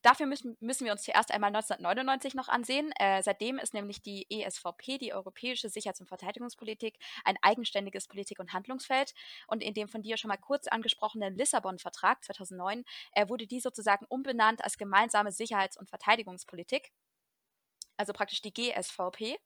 dafür 0.00 0.24
müssen, 0.24 0.56
müssen 0.60 0.86
wir 0.86 0.92
uns 0.92 1.02
zuerst 1.02 1.30
einmal 1.30 1.48
1999 1.48 2.32
noch 2.32 2.48
ansehen. 2.48 2.92
Äh, 2.98 3.22
seitdem 3.22 3.58
ist 3.58 3.74
nämlich 3.74 4.00
die 4.00 4.26
ESVP, 4.30 4.96
die 4.96 5.12
Europäische 5.12 5.68
Sicherheits- 5.68 6.00
und 6.00 6.08
Verteidigungspolitik, 6.08 6.98
ein 7.26 7.36
eigenständiges 7.42 8.08
Politik- 8.08 8.38
und 8.38 8.54
Handlungsfeld. 8.54 9.12
Und 9.48 9.62
in 9.62 9.74
dem 9.74 9.90
von 9.90 10.00
dir 10.00 10.16
schon 10.16 10.30
mal 10.30 10.38
kurz 10.38 10.66
angesprochenen 10.66 11.36
Lissabon-Vertrag 11.36 12.24
2009 12.24 12.86
äh, 13.12 13.28
wurde 13.28 13.46
die 13.46 13.60
sozusagen 13.60 14.06
umbenannt 14.08 14.64
als 14.64 14.78
gemeinsame 14.78 15.30
Sicherheits- 15.30 15.76
und 15.76 15.90
Verteidigungspolitik. 15.90 16.90
Also 17.98 18.12
praktisch 18.12 18.40
die 18.40 18.52
GSVP. 18.52 19.38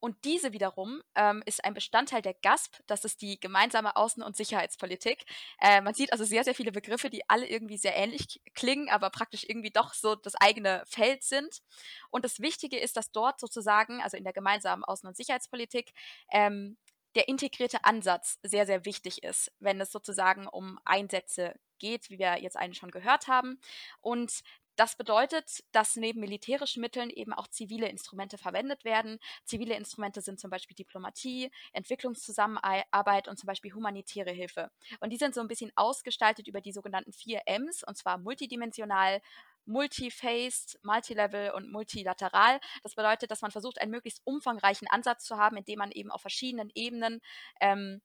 Und 0.00 0.16
diese 0.24 0.52
wiederum 0.52 1.02
ähm, 1.14 1.42
ist 1.46 1.64
ein 1.64 1.74
Bestandteil 1.74 2.22
der 2.22 2.34
GASP, 2.34 2.76
das 2.86 3.04
ist 3.04 3.22
die 3.22 3.40
gemeinsame 3.40 3.96
Außen- 3.96 4.22
und 4.22 4.36
Sicherheitspolitik. 4.36 5.24
Äh, 5.60 5.80
man 5.80 5.94
sieht 5.94 6.12
also 6.12 6.24
sehr, 6.24 6.44
sehr 6.44 6.54
viele 6.54 6.72
Begriffe, 6.72 7.10
die 7.10 7.28
alle 7.28 7.48
irgendwie 7.48 7.78
sehr 7.78 7.96
ähnlich 7.96 8.40
klingen, 8.54 8.88
aber 8.88 9.10
praktisch 9.10 9.44
irgendwie 9.48 9.70
doch 9.70 9.94
so 9.94 10.14
das 10.14 10.34
eigene 10.34 10.82
Feld 10.86 11.22
sind. 11.22 11.62
Und 12.10 12.24
das 12.24 12.40
Wichtige 12.40 12.78
ist, 12.78 12.96
dass 12.96 13.10
dort 13.10 13.40
sozusagen, 13.40 14.00
also 14.02 14.16
in 14.16 14.24
der 14.24 14.32
gemeinsamen 14.32 14.84
Außen- 14.84 15.06
und 15.06 15.16
Sicherheitspolitik, 15.16 15.92
ähm, 16.30 16.76
der 17.14 17.28
integrierte 17.28 17.84
Ansatz 17.84 18.38
sehr, 18.42 18.66
sehr 18.66 18.84
wichtig 18.84 19.22
ist, 19.22 19.52
wenn 19.60 19.80
es 19.80 19.92
sozusagen 19.92 20.46
um 20.48 20.78
Einsätze 20.84 21.54
geht, 21.78 22.10
wie 22.10 22.18
wir 22.18 22.40
jetzt 22.40 22.56
einen 22.56 22.74
schon 22.74 22.90
gehört 22.90 23.28
haben. 23.28 23.60
Und 24.00 24.42
das 24.76 24.96
bedeutet, 24.96 25.62
dass 25.72 25.96
neben 25.96 26.20
militärischen 26.20 26.80
Mitteln 26.80 27.10
eben 27.10 27.32
auch 27.32 27.46
zivile 27.48 27.88
Instrumente 27.88 28.38
verwendet 28.38 28.84
werden. 28.84 29.18
Zivile 29.44 29.76
Instrumente 29.76 30.20
sind 30.20 30.40
zum 30.40 30.50
Beispiel 30.50 30.74
Diplomatie, 30.74 31.50
Entwicklungszusammenarbeit 31.72 33.28
und 33.28 33.38
zum 33.38 33.46
Beispiel 33.46 33.72
humanitäre 33.72 34.32
Hilfe. 34.32 34.70
Und 35.00 35.10
die 35.10 35.16
sind 35.16 35.34
so 35.34 35.40
ein 35.40 35.48
bisschen 35.48 35.72
ausgestaltet 35.76 36.48
über 36.48 36.60
die 36.60 36.72
sogenannten 36.72 37.12
vier 37.12 37.42
Ms, 37.46 37.84
und 37.84 37.96
zwar 37.96 38.18
multidimensional, 38.18 39.20
multi-faced, 39.66 40.78
multilevel 40.82 41.50
und 41.52 41.70
multilateral. 41.70 42.60
Das 42.82 42.94
bedeutet, 42.94 43.30
dass 43.30 43.42
man 43.42 43.50
versucht, 43.50 43.80
einen 43.80 43.92
möglichst 43.92 44.20
umfangreichen 44.24 44.88
Ansatz 44.88 45.24
zu 45.24 45.36
haben, 45.36 45.56
indem 45.56 45.78
man 45.78 45.92
eben 45.92 46.10
auf 46.10 46.20
verschiedenen 46.20 46.70
Ebenen 46.74 47.20
ähm, 47.60 48.02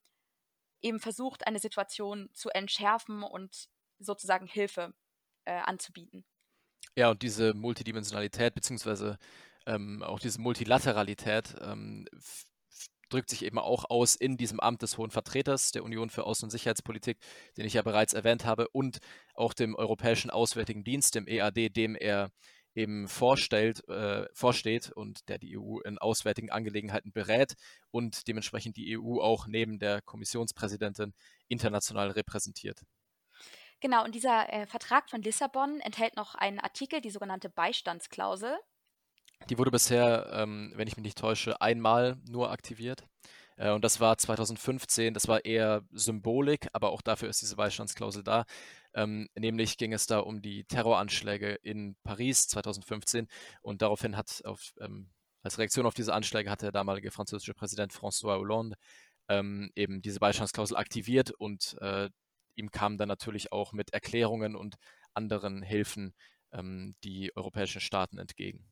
eben 0.82 1.00
versucht, 1.00 1.48
eine 1.48 1.60
Situation 1.60 2.30
zu 2.34 2.50
entschärfen 2.50 3.24
und 3.24 3.70
sozusagen 4.00 4.48
Hilfe 4.48 4.94
äh, 5.46 5.60
anzubieten. 5.60 6.26
Ja, 6.96 7.12
und 7.12 7.22
diese 7.22 7.54
Multidimensionalität 7.54 8.54
beziehungsweise 8.54 9.18
ähm, 9.66 10.04
auch 10.04 10.20
diese 10.20 10.42
Multilateralität 10.42 11.56
ähm, 11.62 12.08
drückt 13.10 13.30
sich 13.30 13.44
eben 13.44 13.60
auch 13.60 13.90
aus 13.90 14.16
in 14.16 14.38
diesem 14.38 14.60
Amt 14.60 14.82
des 14.82 14.98
Hohen 14.98 15.12
Vertreters 15.12 15.72
der 15.72 15.84
Union 15.84 16.10
für 16.10 16.26
Außen- 16.26 16.44
und 16.44 16.50
Sicherheitspolitik, 16.52 17.18
den 17.58 17.66
ich 17.66 17.74
ja 17.74 17.82
bereits 17.82 18.14
erwähnt 18.14 18.46
habe, 18.46 18.68
und 18.70 19.00
auch 19.34 19.54
dem 19.54 19.76
Europäischen 19.76 20.30
Auswärtigen 20.30 20.84
Dienst, 20.84 21.16
dem 21.16 21.28
EAD, 21.28 21.70
dem 21.70 21.96
er 21.96 22.32
eben 22.76 23.08
vorstellt, 23.08 23.88
äh, 23.90 24.28
vorsteht 24.34 24.92
und 24.92 25.28
der 25.28 25.40
die 25.40 25.58
EU 25.58 25.80
in 25.80 25.98
auswärtigen 25.98 26.52
Angelegenheiten 26.52 27.12
berät 27.12 27.56
und 27.92 28.28
dementsprechend 28.28 28.78
die 28.78 28.98
EU 28.98 29.20
auch 29.22 29.48
neben 29.48 29.80
der 29.80 30.02
Kommissionspräsidentin 30.02 31.14
international 31.48 32.12
repräsentiert. 32.12 32.82
Genau, 33.82 34.04
und 34.04 34.14
dieser 34.14 34.52
äh, 34.52 34.66
Vertrag 34.66 35.10
von 35.10 35.22
Lissabon 35.22 35.80
enthält 35.82 36.16
noch 36.16 36.36
einen 36.36 36.60
Artikel, 36.60 37.02
die 37.02 37.12
sogenannte 37.12 37.50
Beistandsklausel. 37.50 38.58
Die 39.50 39.58
wurde 39.58 39.72
bisher, 39.72 40.30
ähm, 40.34 40.74
wenn 40.76 40.88
ich 40.88 40.98
mich 40.98 41.04
nicht 41.04 41.18
täusche, 41.18 41.62
einmal 41.62 42.18
nur 42.28 42.52
aktiviert. 42.52 43.06
Äh, 43.56 43.72
und 43.72 43.84
das 43.84 44.00
war 44.00 44.18
2015, 44.18 45.14
das 45.14 45.28
war 45.28 45.46
eher 45.46 45.84
Symbolik, 45.92 46.68
aber 46.74 46.92
auch 46.92 47.02
dafür 47.02 47.30
ist 47.30 47.42
diese 47.42 47.56
Beistandsklausel 47.56 48.24
da. 48.24 48.46
Ähm, 48.94 49.30
nämlich 49.38 49.78
ging 49.78 49.94
es 49.94 50.08
da 50.08 50.20
um 50.20 50.42
die 50.42 50.66
Terroranschläge 50.66 51.54
in 51.62 51.96
Paris 52.04 52.48
2015 52.48 53.28
und 53.62 53.82
daraufhin 53.82 54.18
hat 54.18 54.42
auf, 54.46 54.74
ähm, 54.82 55.10
als 55.44 55.58
Reaktion 55.58 55.86
auf 55.86 55.94
diese 55.94 56.14
Anschläge 56.14 56.50
hat 56.50 56.64
der 56.64 56.72
damalige 56.72 57.12
französische 57.12 57.54
Präsident 57.54 57.94
François 57.94 58.38
Hollande 58.38 58.76
ähm, 59.30 59.72
eben 59.76 60.02
diese 60.02 60.20
Beistandsklausel 60.20 60.76
aktiviert 60.76 61.32
und 61.32 61.78
äh, 61.82 62.10
ihm 62.60 62.72
kamen 62.72 62.98
dann 62.98 63.08
natürlich 63.08 63.52
auch 63.52 63.74
mit 63.74 63.94
Erklärungen 63.94 64.56
und 64.56 64.76
anderen 65.14 65.64
Hilfen 65.64 66.14
ähm, 66.52 66.96
die 67.04 67.36
europäischen 67.36 67.82
Staaten 67.82 68.18
entgegen. 68.18 68.68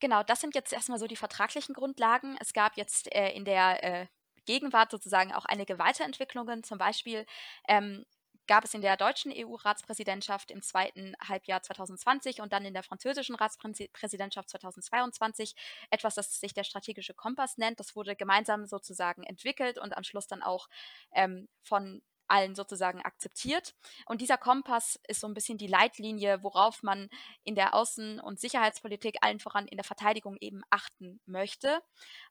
Genau, 0.00 0.22
das 0.22 0.40
sind 0.40 0.54
jetzt 0.54 0.72
erstmal 0.72 0.98
so 0.98 1.06
die 1.06 1.16
vertraglichen 1.16 1.74
Grundlagen. 1.74 2.36
Es 2.40 2.52
gab 2.52 2.76
jetzt 2.76 3.14
äh, 3.14 3.30
in 3.30 3.44
der 3.44 3.84
äh, 3.84 4.06
Gegenwart 4.46 4.90
sozusagen 4.90 5.32
auch 5.32 5.44
einige 5.44 5.78
Weiterentwicklungen. 5.78 6.64
Zum 6.64 6.78
Beispiel 6.78 7.24
ähm, 7.68 8.04
gab 8.48 8.64
es 8.64 8.74
in 8.74 8.80
der 8.80 8.96
deutschen 8.96 9.32
EU-Ratspräsidentschaft 9.32 10.50
im 10.50 10.62
zweiten 10.62 11.14
Halbjahr 11.26 11.62
2020 11.62 12.40
und 12.40 12.52
dann 12.52 12.64
in 12.64 12.74
der 12.74 12.82
französischen 12.82 13.36
Ratspräsidentschaft 13.36 14.50
2022 14.50 15.54
etwas, 15.90 16.16
das 16.16 16.40
sich 16.40 16.52
der 16.52 16.64
strategische 16.64 17.14
Kompass 17.14 17.56
nennt. 17.56 17.78
Das 17.78 17.94
wurde 17.94 18.16
gemeinsam 18.16 18.66
sozusagen 18.66 19.22
entwickelt 19.22 19.78
und 19.78 19.96
am 19.96 20.02
Schluss 20.02 20.26
dann 20.26 20.42
auch 20.42 20.68
ähm, 21.12 21.48
von 21.62 22.02
allen 22.32 22.54
sozusagen 22.54 23.02
akzeptiert. 23.02 23.74
Und 24.06 24.20
dieser 24.22 24.38
Kompass 24.38 24.98
ist 25.06 25.20
so 25.20 25.26
ein 25.26 25.34
bisschen 25.34 25.58
die 25.58 25.66
Leitlinie, 25.66 26.42
worauf 26.42 26.82
man 26.82 27.08
in 27.44 27.54
der 27.54 27.74
Außen- 27.74 28.20
und 28.20 28.40
Sicherheitspolitik 28.40 29.18
allen 29.20 29.38
voran 29.38 29.68
in 29.68 29.76
der 29.76 29.84
Verteidigung 29.84 30.36
eben 30.40 30.62
achten 30.70 31.20
möchte. 31.26 31.82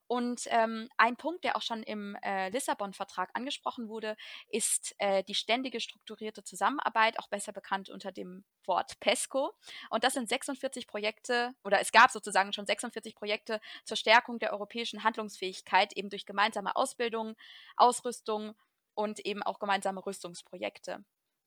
Und 0.07 0.41
ähm, 0.47 0.89
ein 0.97 1.15
Punkt, 1.15 1.45
der 1.45 1.55
auch 1.55 1.61
schon 1.61 1.83
im 1.83 2.17
äh, 2.21 2.49
Lissabon-Vertrag 2.49 3.29
angesprochen 3.33 3.87
wurde, 3.87 4.17
ist 4.49 4.93
äh, 4.97 5.23
die 5.23 5.35
ständige 5.35 5.79
strukturierte 5.79 6.43
Zusammenarbeit, 6.43 7.17
auch 7.19 7.29
besser 7.29 7.53
bekannt 7.53 7.89
unter 7.89 8.11
dem 8.11 8.43
Wort 8.65 8.99
PESCO. 8.99 9.53
Und 9.89 10.03
das 10.03 10.13
sind 10.13 10.27
46 10.27 10.87
Projekte, 10.87 11.53
oder 11.63 11.79
es 11.79 11.91
gab 11.91 12.11
sozusagen 12.11 12.51
schon 12.51 12.65
46 12.65 13.15
Projekte 13.15 13.61
zur 13.85 13.95
Stärkung 13.95 14.39
der 14.39 14.51
europäischen 14.51 15.03
Handlungsfähigkeit, 15.03 15.93
eben 15.93 16.09
durch 16.09 16.25
gemeinsame 16.25 16.75
Ausbildung, 16.75 17.35
Ausrüstung, 17.77 18.55
und 18.93 19.19
eben 19.25 19.43
auch 19.43 19.59
gemeinsame 19.59 20.05
Rüstungsprojekte. 20.05 21.03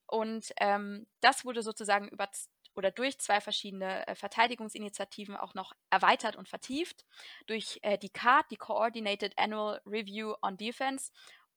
Und 0.07 0.51
ähm, 0.57 1.07
das 1.21 1.45
wurde 1.45 1.63
sozusagen 1.63 2.07
über 2.09 2.29
oder 2.75 2.91
durch 2.91 3.17
zwei 3.19 3.39
verschiedene 3.39 4.05
äh, 4.07 4.15
Verteidigungsinitiativen 4.15 5.35
auch 5.35 5.53
noch 5.53 5.73
erweitert 5.89 6.35
und 6.35 6.49
vertieft. 6.49 7.05
Durch 7.47 7.79
äh, 7.81 7.97
die 7.97 8.09
CARD, 8.09 8.51
die 8.51 8.57
Coordinated 8.57 9.37
Annual 9.37 9.81
Review 9.85 10.35
on 10.41 10.57
Defense 10.57 11.11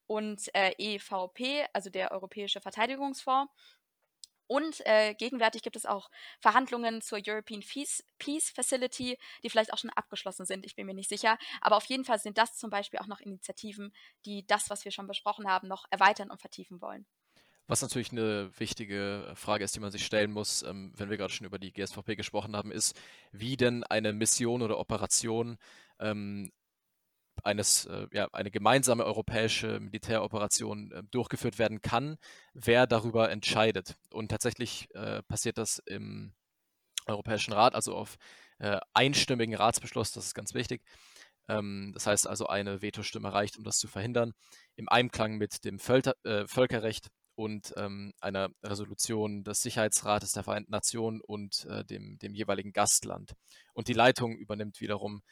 und 0.07 0.49
äh, 0.55 0.73
EVP, 0.79 1.67
also 1.73 1.91
der 1.91 2.13
Europäische 2.13 2.61
Verteidigungsfonds. 2.61 3.53
Und 4.49 4.85
äh, 4.87 5.15
gegenwärtig 5.15 5.63
gibt 5.63 5.77
es 5.77 5.87
auch 5.87 6.11
Verhandlungen 6.41 7.01
zur 7.01 7.21
European 7.25 7.63
Peace, 8.19 8.53
Facility, 8.55 9.19
die 9.43 9.51
vielleicht 9.51 9.73
auch 9.73 9.79
schon 9.79 9.91
abgeschlossen 9.91 10.47
sind. 10.47 10.67
Ich 10.67 10.75
bin 10.75 10.87
mir 10.87 10.95
nicht 10.95 11.09
sicher. 11.09 11.39
Aber 11.61 11.77
auf 11.77 11.85
jeden 11.85 12.05
Fall 12.05 12.19
sind 12.19 12.39
das 12.39 12.57
zum 12.57 12.71
Beispiel 12.71 12.99
auch 12.99 13.07
noch 13.07 13.21
Initiativen, 13.21 13.93
die 14.25 14.47
das, 14.47 14.71
was 14.71 14.85
wir 14.85 14.91
schon 14.91 15.07
besprochen 15.07 15.47
haben, 15.47 15.69
noch 15.69 15.85
erweitern 15.91 16.31
und 16.31 16.41
vertiefen 16.41 16.81
wollen. 16.81 17.07
Was 17.67 17.83
natürlich 17.83 18.13
eine 18.13 18.51
wichtige 18.59 19.31
Frage 19.35 19.63
ist, 19.63 19.77
die 19.77 19.81
man 19.81 19.91
sich 19.91 20.07
stellen 20.07 20.33
muss, 20.33 20.63
ähm, 20.63 20.91
wenn 20.97 21.11
wir 21.11 21.19
gerade 21.19 21.33
schon 21.33 21.47
über 21.47 21.59
die 21.59 21.71
GSVP 21.71 22.17
gesprochen 22.17 22.57
haben, 22.57 22.73
ist, 22.73 22.99
wie 23.31 23.59
denn 23.59 23.85
eine 23.85 24.15
Mission 24.15 24.63
oder 24.63 24.79
Operation 24.79 25.59
ähm, 26.01 26.51
eines, 27.45 27.87
äh, 27.87 28.07
ja, 28.13 28.29
eine 28.33 28.51
gemeinsame 28.51 29.05
europäische 29.05 29.81
Militäroperation 29.81 30.93
äh, 30.93 31.03
durchgeführt 31.11 31.59
werden 31.59 31.81
kann, 31.81 32.19
wer 32.55 32.87
darüber 32.87 33.31
entscheidet. 33.31 33.97
Und 34.13 34.29
tatsächlich 34.31 34.89
äh, 34.95 35.23
passiert 35.23 35.59
das 35.59 35.79
im 35.87 36.35
Europäischen 37.07 37.53
Rat, 37.53 37.75
also 37.75 37.95
auf 37.95 38.17
äh, 38.59 38.79
einstimmigen 38.93 39.55
Ratsbeschluss, 39.55 40.13
das 40.13 40.27
ist 40.27 40.35
ganz 40.35 40.55
wichtig. 40.55 40.83
Ähm, 41.49 41.93
das 41.95 42.07
heißt 42.07 42.27
also, 42.27 42.47
eine 42.47 42.83
Vetostimme 42.83 43.33
reicht, 43.33 43.57
um 43.57 43.65
das 43.65 43.79
zu 43.79 43.89
verhindern, 43.89 44.35
im 44.77 44.89
Einklang 44.89 45.37
mit 45.37 45.65
dem 45.65 45.79
Völker, 45.79 46.15
äh, 46.25 46.47
Völkerrecht 46.47 47.09
und 47.35 47.73
ähm, 47.77 48.13
einer 48.21 48.51
Resolution 48.65 49.45
des 49.45 49.61
Sicherheitsrates 49.61 50.33
der 50.33 50.43
Vereinten 50.43 50.73
Nationen 50.73 51.21
und 51.21 51.67
äh, 51.67 51.85
dem, 51.85 52.19
dem 52.19 52.35
jeweiligen 52.35 52.73
Gastland. 52.73 53.33
Und 53.75 53.89
die 53.89 53.93
Leitung 53.93 54.37
übernimmt 54.37 54.81
wiederum 54.81 55.23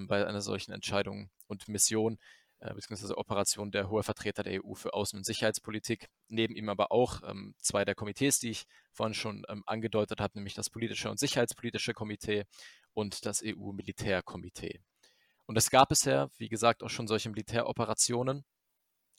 bei 0.00 0.26
einer 0.26 0.40
solchen 0.40 0.72
Entscheidung 0.72 1.30
und 1.46 1.68
Mission 1.68 2.18
äh, 2.60 2.74
bzw. 2.74 3.14
Operation 3.14 3.70
der 3.70 3.90
hohe 3.90 4.02
Vertreter 4.02 4.42
der 4.42 4.64
EU 4.64 4.74
für 4.74 4.94
Außen- 4.94 5.16
und 5.16 5.24
Sicherheitspolitik. 5.24 6.08
Neben 6.28 6.56
ihm 6.56 6.68
aber 6.68 6.92
auch 6.92 7.22
ähm, 7.22 7.54
zwei 7.58 7.84
der 7.84 7.94
Komitees, 7.94 8.38
die 8.38 8.50
ich 8.50 8.64
vorhin 8.92 9.14
schon 9.14 9.44
ähm, 9.48 9.62
angedeutet 9.66 10.20
habe, 10.20 10.32
nämlich 10.38 10.54
das 10.54 10.70
politische 10.70 11.10
und 11.10 11.18
sicherheitspolitische 11.18 11.92
Komitee 11.92 12.44
und 12.92 13.26
das 13.26 13.42
EU-Militärkomitee. 13.44 14.80
Und 15.46 15.58
es 15.58 15.70
gab 15.70 15.90
bisher, 15.90 16.30
wie 16.38 16.48
gesagt, 16.48 16.82
auch 16.82 16.90
schon 16.90 17.06
solche 17.06 17.28
Militäroperationen. 17.28 18.44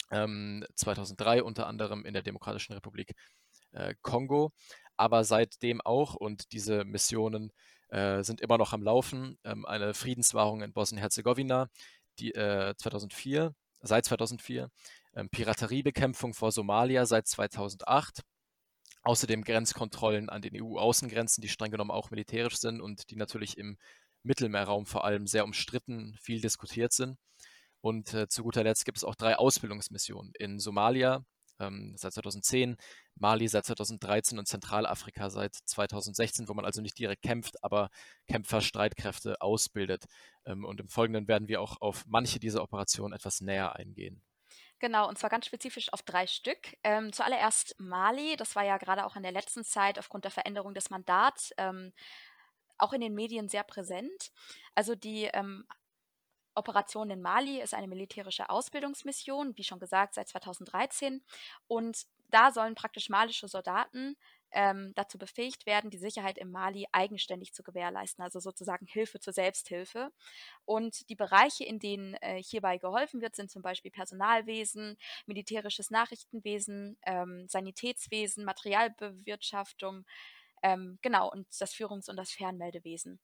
2003 0.10 1.38
ähm, 1.38 1.46
unter 1.46 1.66
anderem 1.66 2.06
in 2.06 2.14
der 2.14 2.22
Demokratischen 2.22 2.74
Republik 2.74 3.16
äh, 3.72 3.96
Kongo, 4.02 4.52
aber 4.98 5.24
seitdem 5.24 5.82
auch 5.82 6.14
und 6.14 6.52
diese 6.52 6.86
Missionen 6.86 7.52
äh, 7.90 8.24
sind 8.24 8.42
immer 8.42 8.58
noch 8.58 8.74
am 8.74 8.84
Laufen. 8.84 9.38
Ähm, 9.44 9.66
eine 9.66 9.94
Friedenswahrung 9.94 10.62
in 10.62 10.74
Bosnien-Herzegowina, 10.74 11.70
die 12.20 12.34
äh, 12.34 12.76
2004, 12.78 13.54
seit 13.82 14.06
2004, 14.06 14.70
ähm, 15.16 15.30
Pirateriebekämpfung 15.30 16.34
vor 16.34 16.52
Somalia 16.52 17.06
seit 17.06 17.28
2008. 17.28 18.22
Außerdem 19.04 19.44
Grenzkontrollen 19.44 20.30
an 20.30 20.42
den 20.42 20.60
EU-Außengrenzen, 20.62 21.42
die 21.42 21.50
streng 21.50 21.72
genommen 21.72 21.92
auch 21.92 22.10
militärisch 22.10 22.58
sind 22.58 22.82
und 22.82 23.10
die 23.12 23.16
natürlich 23.16 23.58
im 23.58 23.78
Mittelmeerraum 24.24 24.88
vor 24.88 25.06
allem 25.06 25.28
sehr 25.28 25.44
umstritten, 25.44 26.16
viel 26.20 26.42
diskutiert 26.42 26.92
sind. 26.92 27.18
Und 27.82 28.16
äh, 28.16 28.28
zu 28.28 28.42
guter 28.42 28.64
Letzt 28.64 28.86
gibt 28.86 28.98
es 28.98 29.04
auch 29.04 29.14
drei 29.14 29.36
Ausbildungsmissionen 29.38 30.32
in 30.40 30.60
Somalia, 30.60 31.24
ähm, 31.60 31.94
seit 31.98 32.14
2010, 32.14 32.78
Mali 33.16 33.48
seit 33.48 33.66
2013 33.66 34.40
und 34.40 34.48
Zentralafrika 34.48 35.30
seit 35.30 35.56
2016, 35.56 36.50
wo 36.50 36.54
man 36.54 36.66
also 36.66 36.82
nicht 36.82 36.98
direkt 36.98 37.22
kämpft, 37.22 37.64
aber 37.64 37.90
Kämpferstreitkräfte 38.28 39.42
ausbildet. 39.42 40.06
Ähm, 40.46 40.66
und 40.66 40.80
im 40.80 40.90
Folgenden 40.90 41.28
werden 41.28 41.48
wir 41.48 41.62
auch 41.62 41.82
auf 41.82 42.06
manche 42.08 42.40
dieser 42.40 42.62
Operationen 42.62 43.14
etwas 43.14 43.42
näher 43.42 43.76
eingehen. 43.76 44.22
Genau, 44.80 45.08
und 45.08 45.18
zwar 45.18 45.30
ganz 45.30 45.46
spezifisch 45.46 45.92
auf 45.94 46.04
drei 46.04 46.28
Stück. 46.28 46.78
Ähm, 46.84 47.14
zuallererst 47.14 47.76
Mali, 47.80 48.36
das 48.36 48.56
war 48.56 48.64
ja 48.64 48.78
gerade 48.78 49.06
auch 49.06 49.16
in 49.16 49.24
der 49.24 49.32
letzten 49.32 49.64
Zeit 49.64 49.98
aufgrund 49.98 50.26
der 50.26 50.32
Veränderung 50.32 50.74
des 50.74 50.90
Mandats 50.90 51.54
ähm, 51.58 51.94
auch 52.78 52.94
in 52.94 53.02
den 53.02 53.16
Medien 53.16 53.48
sehr 53.48 53.64
präsent. 53.64 54.32
Also 54.76 54.96
die 54.96 55.30
ähm, 55.34 55.66
Operation 56.56 57.10
in 57.10 57.22
Mali 57.22 57.62
ist 57.62 57.74
eine 57.74 57.88
militärische 57.88 58.50
Ausbildungsmission, 58.50 59.58
wie 59.58 59.64
schon 59.64 59.80
gesagt, 59.80 60.16
seit 60.16 60.30
2013. 60.30 61.24
Und 61.68 62.06
da 62.30 62.52
sollen 62.52 62.76
praktisch 62.76 63.10
malische 63.10 63.48
Soldaten 63.48 64.16
ähm, 64.52 64.94
dazu 64.96 65.18
befähigt 65.18 65.66
werden, 65.66 65.90
die 65.90 65.98
Sicherheit 65.98 66.38
im 66.38 66.50
Mali 66.52 66.88
eigenständig 66.92 67.54
zu 67.54 67.62
gewährleisten, 67.62 68.24
also 68.24 68.40
sozusagen 68.40 68.86
Hilfe 68.88 69.20
zur 69.20 69.34
Selbsthilfe. 69.34 70.12
Und 70.64 71.10
die 71.10 71.16
Bereiche, 71.16 71.66
in 71.66 71.80
denen 71.80 72.16
äh, 72.16 72.42
hierbei 72.42 72.78
geholfen 72.78 73.22
wird, 73.22 73.36
sind 73.36 73.52
zum 73.52 73.62
Beispiel 73.62 73.92
Personalwesen, 73.92 74.98
militärisches 75.26 75.92
Nachrichtenwesen, 75.92 76.98
ähm, 77.06 77.48
Sanitätswesen, 77.48 78.46
Materialbewirtschaftung, 78.46 80.06
ähm, 80.64 80.98
genau, 81.02 81.30
und 81.32 81.48
das 81.60 81.74
Führungs- 81.74 82.10
und 82.10 82.16
das 82.16 82.32
Fernmeldewesen. 82.32 83.20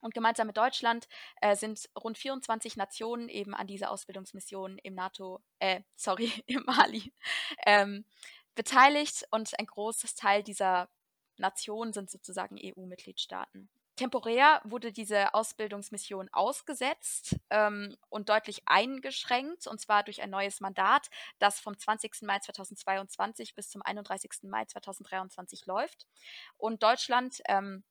Und 0.00 0.14
gemeinsam 0.14 0.46
mit 0.46 0.56
Deutschland 0.56 1.08
äh, 1.40 1.56
sind 1.56 1.88
rund 1.98 2.18
24 2.18 2.76
Nationen 2.76 3.28
eben 3.28 3.54
an 3.54 3.66
dieser 3.66 3.90
Ausbildungsmission 3.90 4.78
im 4.78 4.94
NATO, 4.94 5.40
äh, 5.58 5.82
sorry, 5.96 6.30
im 6.46 6.62
Mali 6.64 7.12
ähm, 7.66 8.04
beteiligt 8.54 9.26
und 9.30 9.58
ein 9.58 9.66
großes 9.66 10.14
Teil 10.14 10.42
dieser 10.42 10.88
Nationen 11.38 11.92
sind 11.92 12.10
sozusagen 12.10 12.58
EU-Mitgliedstaaten. 12.62 13.68
Temporär 13.96 14.60
wurde 14.64 14.92
diese 14.92 15.32
Ausbildungsmission 15.32 16.28
ausgesetzt 16.30 17.36
ähm, 17.48 17.96
und 18.10 18.28
deutlich 18.28 18.62
eingeschränkt, 18.66 19.66
und 19.66 19.80
zwar 19.80 20.02
durch 20.02 20.20
ein 20.20 20.28
neues 20.28 20.60
Mandat, 20.60 21.08
das 21.38 21.60
vom 21.60 21.78
20. 21.78 22.22
Mai 22.22 22.38
2022 22.38 23.54
bis 23.54 23.70
zum 23.70 23.80
31. 23.80 24.30
Mai 24.42 24.66
2023 24.66 25.64
läuft. 25.64 26.06
Und 26.58 26.82
Deutschland 26.82 27.40
ähm, 27.48 27.84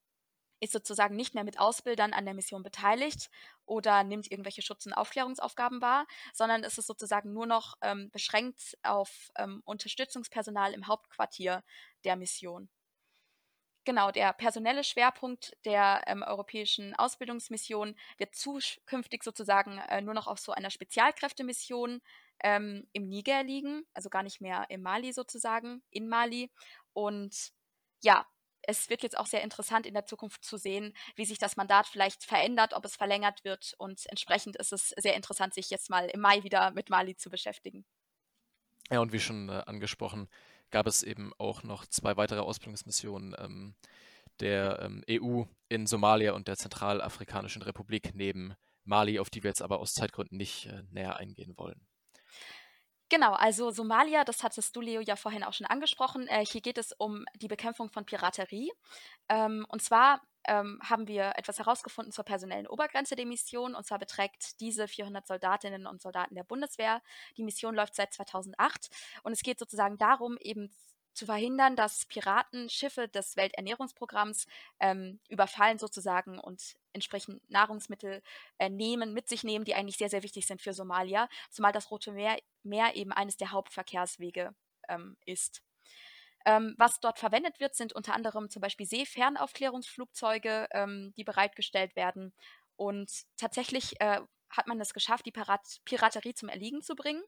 ist 0.66 0.74
sozusagen 0.74 1.16
nicht 1.16 1.34
mehr 1.34 1.44
mit 1.44 1.60
Ausbildern 1.60 2.14
an 2.14 2.26
der 2.26 2.34
Mission 2.34 2.64
beteiligt 2.64 3.30
oder 3.66 4.04
nimmt 4.04 4.30
irgendwelche 4.30 4.62
Schutz- 4.62 4.86
und 4.86 4.94
Aufklärungsaufgaben 4.94 5.82
wahr, 5.82 6.06
sondern 6.34 6.64
es 6.64 6.78
ist 6.78 6.88
sozusagen 6.88 7.34
nur 7.34 7.46
noch 7.46 7.76
ähm, 7.82 8.10
beschränkt 8.12 8.78
auf 8.84 9.32
ähm, 9.38 9.62
Unterstützungspersonal 9.66 10.74
im 10.74 10.88
Hauptquartier 10.88 11.64
der 12.04 12.16
Mission. 12.16 12.70
Genau, 13.86 14.10
der 14.10 14.34
personelle 14.34 14.84
Schwerpunkt 14.84 15.56
der 15.64 16.02
ähm, 16.08 16.24
europäischen 16.24 16.96
Ausbildungsmission 16.96 17.96
wird 18.18 18.34
zukünftig 18.34 19.24
sozusagen 19.24 19.78
äh, 19.78 20.02
nur 20.02 20.16
noch 20.16 20.26
auf 20.26 20.40
so 20.40 20.54
einer 20.54 20.72
Spezialkräftemission 20.72 22.02
ähm, 22.40 22.88
im 22.94 23.08
Niger 23.08 23.44
liegen, 23.44 23.86
also 23.94 24.10
gar 24.10 24.24
nicht 24.24 24.42
mehr 24.42 24.66
im 24.70 24.82
Mali 24.82 25.14
sozusagen, 25.14 25.84
in 25.92 26.08
Mali. 26.10 26.52
Und 26.94 27.54
ja, 28.02 28.26
es 28.68 28.90
wird 28.90 29.04
jetzt 29.04 29.18
auch 29.18 29.28
sehr 29.28 29.44
interessant 29.44 29.86
in 29.86 29.94
der 29.94 30.06
Zukunft 30.06 30.44
zu 30.44 30.58
sehen, 30.58 30.96
wie 31.16 31.26
sich 31.26 31.38
das 31.38 31.56
Mandat 31.56 31.88
vielleicht 31.88 32.24
verändert, 32.24 32.74
ob 32.74 32.86
es 32.86 32.96
verlängert 32.96 33.44
wird. 33.44 33.74
Und 33.78 34.06
entsprechend 34.08 34.56
ist 34.56 34.74
es 34.74 34.90
sehr 34.98 35.16
interessant, 35.16 35.54
sich 35.54 35.70
jetzt 35.70 35.90
mal 35.90 36.06
im 36.08 36.22
Mai 36.22 36.44
wieder 36.44 36.72
mit 36.72 36.90
Mali 36.90 37.16
zu 37.16 37.30
beschäftigen. 37.30 37.86
Ja, 38.92 39.00
und 39.00 39.12
wie 39.12 39.20
schon 39.20 39.50
äh, 39.50 39.64
angesprochen, 39.66 40.28
gab 40.70 40.88
es 40.88 41.04
eben 41.04 41.32
auch 41.38 41.64
noch 41.64 41.86
zwei 41.86 42.18
weitere 42.18 42.42
Ausbildungsmissionen 42.42 43.36
ähm, 43.40 43.76
der 44.40 44.80
ähm, 44.82 45.04
EU 45.10 45.44
in 45.70 45.88
Somalia 45.88 46.34
und 46.34 46.48
der 46.48 46.58
Zentralafrikanischen 46.58 47.62
Republik 47.62 48.12
neben 48.14 48.56
Mali, 48.84 49.20
auf 49.20 49.30
die 49.30 49.44
wir 49.44 49.50
jetzt 49.50 49.62
aber 49.62 49.80
aus 49.80 49.94
Zeitgründen 49.94 50.38
nicht 50.38 50.68
äh, 50.68 50.84
näher 50.92 51.18
eingehen 51.18 51.58
wollen. 51.58 51.88
Genau, 53.10 53.34
also 53.34 53.70
Somalia, 53.70 54.24
das 54.24 54.44
hattest 54.44 54.76
du, 54.76 54.82
Leo, 54.82 55.00
ja 55.00 55.16
vorhin 55.16 55.44
auch 55.44 55.54
schon 55.54 55.68
angesprochen. 55.68 56.28
Äh, 56.28 56.44
hier 56.44 56.62
geht 56.62 56.80
es 56.80 56.92
um 56.92 57.26
die 57.36 57.48
Bekämpfung 57.48 57.90
von 57.90 58.06
Piraterie. 58.06 58.72
Ähm, 59.30 59.66
und 59.70 59.84
zwar 59.84 60.22
ähm, 60.48 60.80
haben 60.84 61.08
wir 61.08 61.34
etwas 61.36 61.60
herausgefunden 61.60 62.12
zur 62.12 62.26
personellen 62.26 62.68
Obergrenze 62.68 63.16
der 63.16 63.28
Mission. 63.28 63.76
Und 63.76 63.86
zwar 63.86 64.00
beträgt 64.00 64.60
diese 64.60 64.88
400 64.88 65.28
Soldatinnen 65.28 65.86
und 65.86 66.02
Soldaten 66.02 66.34
der 66.34 66.44
Bundeswehr. 66.44 67.02
Die 67.38 67.44
Mission 67.44 67.76
läuft 67.76 67.96
seit 67.96 68.12
2008. 68.14 68.90
Und 69.24 69.34
es 69.34 69.44
geht 69.44 69.60
sozusagen 69.60 70.00
darum, 70.00 70.38
eben 70.42 70.72
zu 71.16 71.26
verhindern, 71.26 71.76
dass 71.76 72.06
Piraten 72.06 72.70
Schiffe 72.70 73.08
des 73.08 73.36
Welternährungsprogramms 73.38 74.48
ähm, 74.80 75.20
überfallen 75.30 75.78
sozusagen 75.78 76.40
und 76.40 76.76
entsprechend 76.94 77.50
Nahrungsmittel 77.50 78.22
äh, 78.58 78.70
nehmen, 78.70 79.14
mit 79.14 79.28
sich 79.28 79.44
nehmen, 79.44 79.66
die 79.66 79.76
eigentlich 79.76 79.98
sehr, 79.98 80.10
sehr 80.10 80.24
wichtig 80.24 80.46
sind 80.46 80.62
für 80.62 80.74
Somalia, 80.74 81.30
zumal 81.50 81.72
das 81.72 81.92
Rote 81.92 82.12
Meer, 82.12 82.38
Meer 82.64 82.96
eben 82.96 83.12
eines 83.12 83.38
der 83.38 83.52
Hauptverkehrswege 83.52 84.54
ähm, 84.90 85.18
ist. 85.26 85.62
Ähm, 86.46 86.76
was 86.78 87.00
dort 87.00 87.18
verwendet 87.18 87.60
wird, 87.60 87.76
sind 87.76 87.94
unter 87.94 88.14
anderem 88.14 88.50
zum 88.50 88.62
Beispiel 88.62 88.86
Seefernaufklärungsflugzeuge, 88.86 90.68
ähm, 90.72 91.14
die 91.18 91.24
bereitgestellt 91.24 91.96
werden. 91.96 92.34
Und 92.76 93.10
tatsächlich 93.38 94.00
äh, 94.00 94.22
hat 94.50 94.68
man 94.68 94.80
es 94.80 94.94
geschafft, 94.94 95.26
die 95.26 95.32
Pirat 95.32 95.62
Piraterie 95.86 96.34
zum 96.34 96.50
Erliegen 96.50 96.82
zu 96.82 96.96
bringen. 96.96 97.24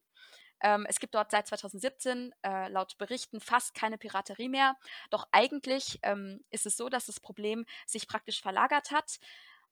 Ähm, 0.61 0.85
es 0.89 0.99
gibt 0.99 1.15
dort 1.15 1.31
seit 1.31 1.47
2017 1.47 2.33
äh, 2.43 2.69
laut 2.69 2.97
Berichten 2.97 3.39
fast 3.39 3.73
keine 3.73 3.97
Piraterie 3.97 4.49
mehr. 4.49 4.75
Doch 5.09 5.27
eigentlich 5.31 5.99
ähm, 6.03 6.43
ist 6.49 6.65
es 6.65 6.77
so, 6.77 6.89
dass 6.89 7.05
das 7.05 7.19
Problem 7.19 7.65
sich 7.85 8.07
praktisch 8.07 8.41
verlagert 8.41 8.91
hat. 8.91 9.19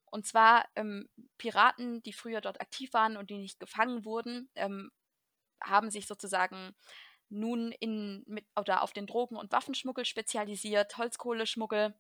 Und 0.05 0.25
zwar 0.25 0.65
ähm, 0.75 1.09
Piraten, 1.37 2.01
die 2.03 2.13
früher 2.13 2.41
dort 2.41 2.61
aktiv 2.61 2.93
waren 2.93 3.17
und 3.17 3.29
die 3.29 3.37
nicht 3.37 3.59
gefangen 3.59 4.05
wurden, 4.05 4.49
ähm, 4.55 4.91
haben 5.61 5.89
sich 5.89 6.07
sozusagen 6.07 6.75
nun 7.29 7.71
in, 7.71 8.23
mit, 8.27 8.45
oder 8.55 8.83
auf 8.83 8.93
den 8.93 9.07
Drogen- 9.07 9.37
und 9.37 9.51
Waffenschmuggel 9.51 10.05
spezialisiert, 10.05 10.97
Holzkohleschmuggel. 10.97 11.95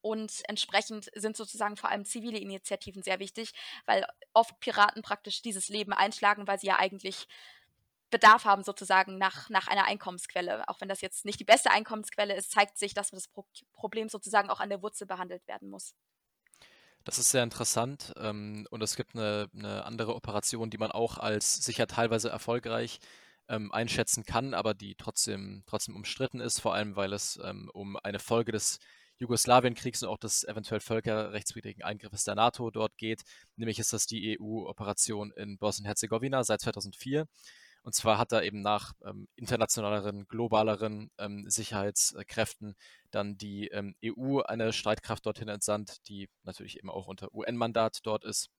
Und 0.00 0.42
entsprechend 0.48 1.10
sind 1.14 1.36
sozusagen 1.36 1.76
vor 1.76 1.90
allem 1.90 2.04
zivile 2.04 2.38
Initiativen 2.38 3.02
sehr 3.04 3.20
wichtig, 3.20 3.52
weil 3.86 4.04
oft 4.32 4.58
Piraten 4.58 5.00
praktisch 5.02 5.42
dieses 5.42 5.68
Leben 5.68 5.92
einschlagen, 5.92 6.48
weil 6.48 6.58
sie 6.58 6.66
ja 6.66 6.78
eigentlich 6.78 7.28
Bedarf 8.12 8.44
haben 8.44 8.62
sozusagen 8.62 9.18
nach, 9.18 9.50
nach 9.50 9.66
einer 9.66 9.86
Einkommensquelle. 9.86 10.68
Auch 10.68 10.80
wenn 10.80 10.88
das 10.88 11.00
jetzt 11.00 11.24
nicht 11.24 11.40
die 11.40 11.44
beste 11.44 11.72
Einkommensquelle 11.72 12.36
ist, 12.36 12.52
zeigt 12.52 12.78
sich, 12.78 12.94
dass 12.94 13.10
das 13.10 13.26
Pro 13.26 13.44
Problem 13.72 14.08
sozusagen 14.08 14.50
auch 14.50 14.60
an 14.60 14.68
der 14.68 14.82
Wurzel 14.82 15.06
behandelt 15.06 15.46
werden 15.48 15.68
muss. 15.68 15.96
Das 17.02 17.18
ist 17.18 17.30
sehr 17.30 17.42
interessant 17.42 18.12
ähm, 18.16 18.68
und 18.70 18.80
es 18.80 18.94
gibt 18.94 19.16
eine, 19.16 19.48
eine, 19.56 19.84
andere 19.84 20.14
Operation, 20.14 20.70
die 20.70 20.78
man 20.78 20.92
auch 20.92 21.18
als 21.18 21.56
sicher 21.56 21.88
teilweise 21.88 22.30
erfolgreich 22.30 23.00
ähm, 23.48 23.72
einschätzen 23.72 24.24
kann, 24.24 24.54
aber 24.54 24.72
die 24.72 24.94
trotzdem, 24.94 25.64
trotzdem 25.66 25.96
umstritten 25.96 26.38
ist, 26.38 26.60
vor 26.60 26.74
allem 26.74 26.94
weil 26.94 27.12
es 27.12 27.40
ähm, 27.42 27.68
um 27.74 27.96
eine 27.96 28.20
Folge 28.20 28.52
des 28.52 28.78
Jugoslawienkriegs 29.18 30.02
und 30.02 30.10
auch 30.10 30.18
des 30.18 30.44
eventuell 30.44 30.80
völkerrechtswidrigen 30.80 31.82
Eingriffes 31.82 32.24
der 32.24 32.36
NATO 32.36 32.70
dort 32.70 32.96
geht. 32.98 33.22
Nämlich 33.56 33.78
ist 33.78 33.92
das 33.92 34.06
die 34.06 34.38
EU-Operation 34.38 35.32
in 35.32 35.58
Bosnien-Herzegowina 35.58 36.44
seit 36.44 36.60
2004. 36.60 37.26
Und 37.82 37.94
zwar 37.94 38.18
hat 38.18 38.32
er 38.32 38.44
eben 38.44 38.62
nach 38.62 38.92
ähm, 39.04 39.28
internationaleren, 39.34 40.26
globaleren 40.28 41.10
ähm, 41.18 41.48
Sicherheitskräften 41.48 42.76
dann 43.10 43.36
die 43.36 43.68
ähm, 43.68 43.96
EU 44.04 44.40
eine 44.40 44.72
Streitkraft 44.72 45.26
dorthin 45.26 45.48
entsandt, 45.48 46.06
die 46.08 46.28
natürlich 46.44 46.78
eben 46.78 46.90
auch 46.90 47.08
unter 47.08 47.34
UN-Mandat 47.34 47.98
dort 48.04 48.24
ist. 48.24 48.50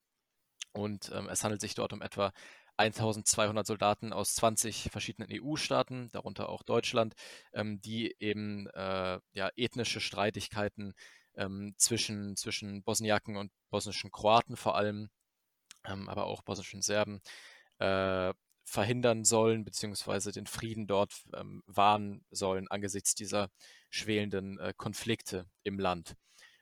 Und 0.72 1.10
ähm, 1.14 1.28
es 1.28 1.42
handelt 1.42 1.60
sich 1.60 1.74
dort 1.74 1.92
um 1.92 2.02
etwa 2.02 2.32
1200 2.76 3.66
Soldaten 3.66 4.12
aus 4.12 4.34
20 4.34 4.90
verschiedenen 4.90 5.30
EU-Staaten, 5.32 6.10
darunter 6.10 6.48
auch 6.48 6.62
Deutschland, 6.62 7.14
ähm, 7.52 7.80
die 7.80 8.14
eben 8.18 8.66
äh, 8.74 9.20
ja, 9.32 9.50
ethnische 9.56 10.00
Streitigkeiten 10.00 10.94
ähm, 11.36 11.74
zwischen, 11.78 12.36
zwischen 12.36 12.82
Bosniaken 12.82 13.36
und 13.36 13.52
bosnischen 13.70 14.10
Kroaten 14.10 14.56
vor 14.56 14.76
allem, 14.76 15.10
aber 15.82 16.24
auch 16.24 16.42
bosnischen 16.42 16.80
Serben, 16.80 17.20
äh, 17.78 18.32
verhindern 18.64 19.24
sollen, 19.24 19.64
beziehungsweise 19.64 20.32
den 20.32 20.46
Frieden 20.46 20.86
dort 20.86 21.14
ähm, 21.34 21.62
wahren 21.66 22.24
sollen 22.30 22.68
angesichts 22.68 23.14
dieser 23.14 23.50
schwelenden 23.90 24.58
äh, 24.58 24.72
Konflikte 24.76 25.46
im 25.62 25.78
Land. 25.78 26.16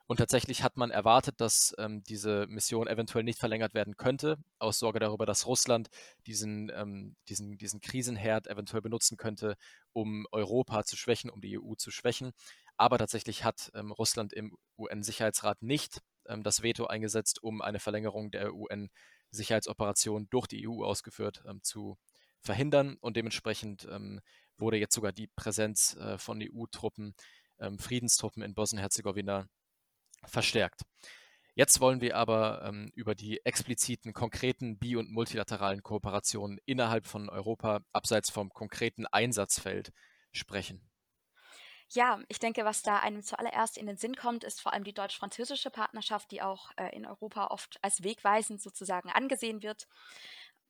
Und 0.06 0.18
tatsächlich 0.18 0.62
hat 0.62 0.76
man 0.76 0.90
erwartet, 0.90 1.40
dass 1.40 1.74
ähm, 1.78 2.02
diese 2.04 2.46
Mission 2.48 2.86
eventuell 2.86 3.24
nicht 3.24 3.38
verlängert 3.38 3.72
werden 3.72 3.96
könnte, 3.96 4.36
aus 4.58 4.78
Sorge 4.78 4.98
darüber, 4.98 5.24
dass 5.24 5.46
Russland 5.46 5.88
diesen, 6.26 6.70
ähm, 6.74 7.16
diesen, 7.28 7.56
diesen 7.56 7.80
Krisenherd 7.80 8.46
eventuell 8.46 8.82
benutzen 8.82 9.16
könnte, 9.16 9.56
um 9.92 10.26
Europa 10.32 10.84
zu 10.84 10.96
schwächen, 10.96 11.30
um 11.30 11.40
die 11.40 11.58
EU 11.58 11.74
zu 11.76 11.90
schwächen. 11.90 12.32
Aber 12.76 12.98
tatsächlich 12.98 13.44
hat 13.44 13.70
ähm, 13.74 13.92
Russland 13.92 14.32
im 14.32 14.56
UN-Sicherheitsrat 14.76 15.62
nicht 15.62 16.02
ähm, 16.26 16.42
das 16.42 16.62
Veto 16.62 16.86
eingesetzt, 16.86 17.42
um 17.42 17.62
eine 17.62 17.78
Verlängerung 17.78 18.30
der 18.30 18.54
UN 18.54 18.90
Sicherheitsoperation 19.32 20.28
durch 20.30 20.46
die 20.46 20.68
EU 20.68 20.84
ausgeführt 20.84 21.42
ähm, 21.46 21.62
zu 21.62 21.98
verhindern 22.40 22.96
und 23.00 23.16
dementsprechend 23.16 23.88
ähm, 23.90 24.20
wurde 24.58 24.76
jetzt 24.76 24.94
sogar 24.94 25.12
die 25.12 25.26
Präsenz 25.26 25.96
äh, 25.96 26.18
von 26.18 26.42
EU-Truppen, 26.42 27.14
ähm, 27.58 27.78
Friedenstruppen 27.78 28.42
in 28.42 28.54
Bosnien-Herzegowina 28.54 29.48
verstärkt. 30.24 30.82
Jetzt 31.54 31.80
wollen 31.80 32.00
wir 32.00 32.16
aber 32.16 32.62
ähm, 32.64 32.90
über 32.94 33.14
die 33.14 33.44
expliziten, 33.44 34.14
konkreten 34.14 34.78
bi- 34.78 34.96
und 34.96 35.10
multilateralen 35.10 35.82
Kooperationen 35.82 36.58
innerhalb 36.64 37.06
von 37.06 37.28
Europa, 37.28 37.80
abseits 37.92 38.30
vom 38.30 38.50
konkreten 38.50 39.06
Einsatzfeld, 39.06 39.92
sprechen. 40.30 40.80
Ja, 41.94 42.20
ich 42.28 42.38
denke, 42.38 42.64
was 42.64 42.82
da 42.82 43.00
einem 43.00 43.22
zuallererst 43.22 43.76
in 43.76 43.86
den 43.86 43.96
Sinn 43.98 44.16
kommt, 44.16 44.44
ist 44.44 44.60
vor 44.62 44.72
allem 44.72 44.84
die 44.84 44.94
deutsch-französische 44.94 45.70
Partnerschaft, 45.70 46.30
die 46.30 46.40
auch 46.40 46.70
äh, 46.76 46.94
in 46.96 47.04
Europa 47.06 47.48
oft 47.48 47.78
als 47.82 48.02
wegweisend 48.02 48.62
sozusagen 48.62 49.10
angesehen 49.10 49.62
wird. 49.62 49.88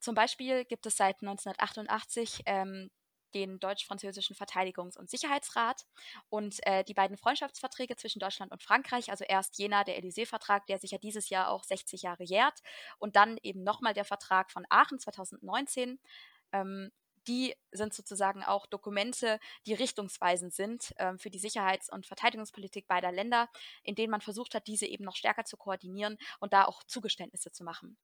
Zum 0.00 0.14
Beispiel 0.16 0.64
gibt 0.64 0.84
es 0.86 0.96
seit 0.96 1.22
1988 1.22 2.42
ähm, 2.46 2.90
den 3.34 3.60
deutsch-französischen 3.60 4.34
Verteidigungs- 4.36 4.98
und 4.98 5.08
Sicherheitsrat 5.10 5.86
und 6.28 6.58
äh, 6.66 6.82
die 6.84 6.94
beiden 6.94 7.16
Freundschaftsverträge 7.16 7.96
zwischen 7.96 8.18
Deutschland 8.18 8.50
und 8.52 8.62
Frankreich, 8.62 9.10
also 9.10 9.24
erst 9.24 9.58
jener 9.58 9.84
der 9.84 9.98
Élysée-Vertrag, 10.02 10.66
der 10.66 10.78
sich 10.78 10.90
ja 10.90 10.98
dieses 10.98 11.30
Jahr 11.30 11.50
auch 11.50 11.62
60 11.64 12.02
Jahre 12.02 12.24
jährt 12.24 12.60
und 12.98 13.14
dann 13.16 13.38
eben 13.42 13.62
nochmal 13.62 13.94
der 13.94 14.04
Vertrag 14.04 14.50
von 14.50 14.66
Aachen 14.70 14.98
2019. 14.98 16.00
Ähm, 16.52 16.90
die 17.28 17.54
sind 17.70 17.94
sozusagen 17.94 18.42
auch 18.42 18.66
Dokumente, 18.66 19.38
die 19.66 19.74
richtungsweisend 19.74 20.52
sind 20.52 20.94
ähm, 20.98 21.18
für 21.18 21.30
die 21.30 21.38
Sicherheits- 21.38 21.90
und 21.90 22.06
Verteidigungspolitik 22.06 22.86
beider 22.86 23.12
Länder, 23.12 23.48
in 23.82 23.94
denen 23.94 24.10
man 24.10 24.20
versucht 24.20 24.54
hat, 24.54 24.66
diese 24.66 24.86
eben 24.86 25.04
noch 25.04 25.16
stärker 25.16 25.44
zu 25.44 25.56
koordinieren 25.56 26.18
und 26.40 26.52
da 26.52 26.64
auch 26.64 26.82
Zugeständnisse 26.84 27.52
zu 27.52 27.64
machen. 27.64 27.96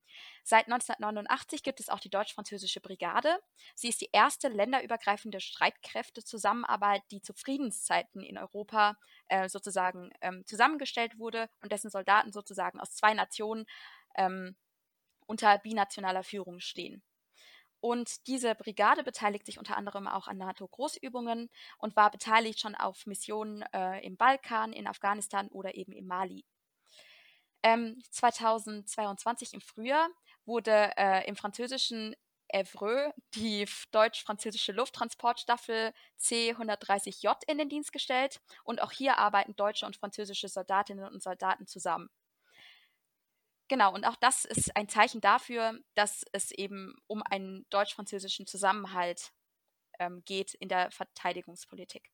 Seit 0.42 0.66
1989 0.66 1.62
gibt 1.62 1.80
es 1.80 1.88
auch 1.88 2.00
die 2.00 2.10
deutsch-französische 2.10 2.80
Brigade. 2.80 3.38
Sie 3.74 3.88
ist 3.88 4.00
die 4.00 4.10
erste 4.12 4.48
länderübergreifende 4.48 5.40
Streitkräftezusammenarbeit, 5.40 7.02
die 7.10 7.20
zu 7.20 7.34
Friedenszeiten 7.34 8.22
in 8.22 8.38
Europa 8.38 8.96
äh, 9.28 9.48
sozusagen 9.48 10.10
ähm, 10.20 10.44
zusammengestellt 10.46 11.18
wurde 11.18 11.48
und 11.62 11.72
dessen 11.72 11.90
Soldaten 11.90 12.32
sozusagen 12.32 12.80
aus 12.80 12.94
zwei 12.94 13.14
Nationen 13.14 13.66
ähm, 14.16 14.56
unter 15.26 15.58
binationaler 15.58 16.22
Führung 16.22 16.60
stehen. 16.60 17.02
Und 17.80 18.26
diese 18.26 18.54
Brigade 18.54 19.04
beteiligt 19.04 19.46
sich 19.46 19.58
unter 19.58 19.76
anderem 19.76 20.08
auch 20.08 20.26
an 20.26 20.38
NATO-Großübungen 20.38 21.48
und 21.78 21.96
war 21.96 22.10
beteiligt 22.10 22.60
schon 22.60 22.74
auf 22.74 23.06
Missionen 23.06 23.62
äh, 23.72 24.04
im 24.04 24.16
Balkan, 24.16 24.72
in 24.72 24.86
Afghanistan 24.86 25.48
oder 25.48 25.74
eben 25.74 25.92
im 25.92 26.06
Mali. 26.06 26.44
Ähm, 27.62 28.00
2022 28.10 29.54
im 29.54 29.60
Frühjahr 29.60 30.08
wurde 30.44 30.92
äh, 30.96 31.26
im 31.28 31.36
französischen 31.36 32.14
Evreux 32.48 33.12
die 33.34 33.66
deutsch-französische 33.90 34.72
Lufttransportstaffel 34.72 35.92
C-130J 36.16 37.36
in 37.46 37.58
den 37.58 37.68
Dienst 37.68 37.92
gestellt 37.92 38.40
und 38.64 38.80
auch 38.80 38.92
hier 38.92 39.18
arbeiten 39.18 39.54
deutsche 39.54 39.86
und 39.86 39.96
französische 39.96 40.48
Soldatinnen 40.48 41.04
und 41.12 41.22
Soldaten 41.22 41.66
zusammen. 41.66 42.08
Genau, 43.68 43.94
und 43.94 44.06
auch 44.06 44.16
das 44.16 44.44
ist 44.44 44.74
ein 44.76 44.88
Zeichen 44.88 45.20
dafür, 45.20 45.78
dass 45.94 46.24
es 46.32 46.50
eben 46.52 46.94
um 47.06 47.22
einen 47.22 47.66
deutsch-französischen 47.70 48.46
Zusammenhalt 48.46 49.32
ähm, 49.98 50.22
geht 50.24 50.54
in 50.54 50.68
der 50.68 50.90
Verteidigungspolitik. 50.90 52.10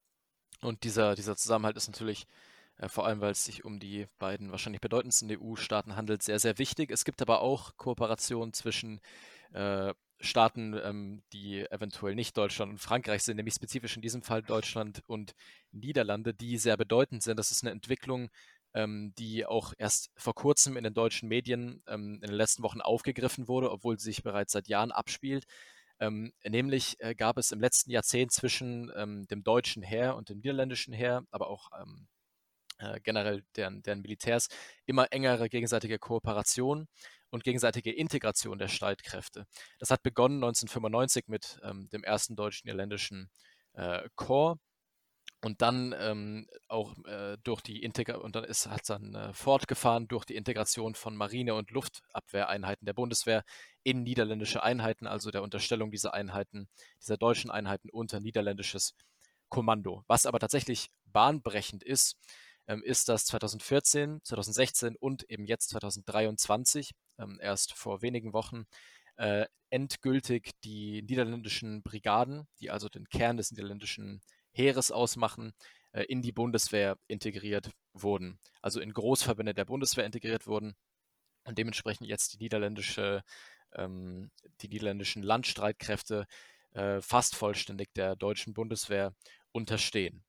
Und 0.60 0.82
dieser, 0.82 1.14
dieser 1.14 1.36
Zusammenhalt 1.36 1.76
ist 1.76 1.88
natürlich, 1.88 2.26
äh, 2.78 2.88
vor 2.88 3.06
allem 3.06 3.20
weil 3.20 3.32
es 3.32 3.44
sich 3.44 3.64
um 3.64 3.78
die 3.78 4.06
beiden 4.18 4.50
wahrscheinlich 4.50 4.80
bedeutendsten 4.80 5.30
EU-Staaten 5.30 5.94
handelt, 5.94 6.22
sehr, 6.22 6.38
sehr 6.38 6.58
wichtig. 6.58 6.90
Es 6.90 7.04
gibt 7.04 7.22
aber 7.22 7.40
auch 7.40 7.76
Kooperationen 7.76 8.52
zwischen 8.52 9.00
äh, 9.52 9.94
Staaten, 10.20 10.74
ähm, 10.82 11.22
die 11.32 11.60
eventuell 11.70 12.14
nicht 12.14 12.36
Deutschland 12.36 12.72
und 12.72 12.78
Frankreich 12.78 13.22
sind, 13.22 13.36
nämlich 13.36 13.54
spezifisch 13.54 13.96
in 13.96 14.02
diesem 14.02 14.22
Fall 14.22 14.42
Deutschland 14.42 15.02
und 15.06 15.34
Niederlande, 15.70 16.34
die 16.34 16.56
sehr 16.56 16.76
bedeutend 16.76 17.22
sind. 17.22 17.38
Das 17.38 17.50
ist 17.50 17.62
eine 17.62 17.72
Entwicklung, 17.72 18.30
ähm, 18.74 19.14
die 19.18 19.46
auch 19.46 19.72
erst 19.78 20.10
vor 20.16 20.34
kurzem 20.34 20.76
in 20.76 20.84
den 20.84 20.94
deutschen 20.94 21.28
Medien 21.28 21.82
ähm, 21.86 22.14
in 22.22 22.28
den 22.28 22.36
letzten 22.36 22.62
Wochen 22.62 22.80
aufgegriffen 22.80 23.48
wurde, 23.48 23.70
obwohl 23.70 23.98
sie 23.98 24.06
sich 24.06 24.22
bereits 24.22 24.52
seit 24.52 24.68
Jahren 24.68 24.92
abspielt. 24.92 25.44
Ähm, 26.00 26.32
nämlich 26.44 26.96
äh, 26.98 27.14
gab 27.14 27.38
es 27.38 27.52
im 27.52 27.60
letzten 27.60 27.90
Jahrzehnt 27.90 28.32
zwischen 28.32 28.90
ähm, 28.96 29.26
dem 29.28 29.44
deutschen 29.44 29.82
Heer 29.82 30.16
und 30.16 30.28
dem 30.28 30.38
niederländischen 30.38 30.92
Heer, 30.92 31.22
aber 31.30 31.48
auch 31.48 31.70
ähm, 31.80 32.08
äh, 32.78 33.00
generell 33.00 33.44
deren, 33.56 33.82
deren 33.82 34.00
Militärs, 34.00 34.48
immer 34.86 35.12
engere 35.12 35.48
gegenseitige 35.48 35.98
Kooperation 35.98 36.88
und 37.30 37.44
gegenseitige 37.44 37.92
Integration 37.92 38.58
der 38.58 38.68
Streitkräfte. 38.68 39.46
Das 39.78 39.90
hat 39.90 40.02
begonnen 40.02 40.42
1995 40.42 41.28
mit 41.28 41.58
ähm, 41.62 41.88
dem 41.90 42.02
ersten 42.02 42.34
deutsch-niederländischen 42.34 43.30
äh, 43.74 44.08
Korps 44.16 44.60
und 45.44 45.60
dann 45.60 45.94
ähm, 45.98 46.46
auch 46.68 46.96
äh, 47.04 47.36
durch 47.44 47.60
die 47.60 47.82
Integration, 47.82 48.24
und 48.24 48.34
dann 48.34 48.44
ist 48.44 48.66
hat 48.66 48.88
dann 48.88 49.14
äh, 49.14 49.32
fortgefahren 49.34 50.08
durch 50.08 50.24
die 50.24 50.36
Integration 50.36 50.94
von 50.94 51.16
Marine- 51.16 51.54
und 51.54 51.70
Luftabwehreinheiten 51.70 52.86
der 52.86 52.94
Bundeswehr 52.94 53.44
in 53.82 54.02
niederländische 54.02 54.62
Einheiten, 54.62 55.06
also 55.06 55.30
der 55.30 55.42
Unterstellung 55.42 55.90
dieser 55.90 56.14
Einheiten, 56.14 56.68
dieser 57.02 57.18
deutschen 57.18 57.50
Einheiten 57.50 57.90
unter 57.90 58.20
niederländisches 58.20 58.94
Kommando. 59.50 60.02
Was 60.06 60.24
aber 60.24 60.38
tatsächlich 60.38 60.88
bahnbrechend 61.04 61.82
ist, 61.82 62.16
ähm, 62.66 62.82
ist, 62.82 63.10
dass 63.10 63.26
2014, 63.26 64.20
2016 64.24 64.96
und 64.96 65.28
eben 65.28 65.44
jetzt 65.44 65.68
2023, 65.68 66.92
ähm, 67.18 67.38
erst 67.42 67.74
vor 67.74 68.00
wenigen 68.00 68.32
Wochen, 68.32 68.64
äh, 69.16 69.44
endgültig 69.68 70.52
die 70.64 71.02
niederländischen 71.02 71.82
Brigaden, 71.82 72.48
die 72.60 72.70
also 72.70 72.88
den 72.88 73.08
Kern 73.10 73.36
des 73.36 73.50
niederländischen 73.50 74.22
Heeres 74.54 74.90
ausmachen, 74.90 75.52
äh, 75.92 76.04
in 76.04 76.22
die 76.22 76.32
Bundeswehr 76.32 76.96
integriert 77.06 77.70
wurden. 77.92 78.38
Also 78.62 78.80
in 78.80 78.92
Großverbände 78.92 79.54
der 79.54 79.64
Bundeswehr 79.64 80.06
integriert 80.06 80.46
wurden 80.46 80.74
und 81.44 81.58
dementsprechend 81.58 82.08
jetzt 82.08 82.34
die 82.34 82.38
niederländische, 82.38 83.22
ähm, 83.74 84.30
die 84.60 84.68
niederländischen 84.68 85.22
Landstreitkräfte 85.22 86.26
äh, 86.72 87.00
fast 87.00 87.36
vollständig 87.36 87.92
der 87.94 88.16
deutschen 88.16 88.54
Bundeswehr 88.54 89.14
unterstehen. 89.52 90.24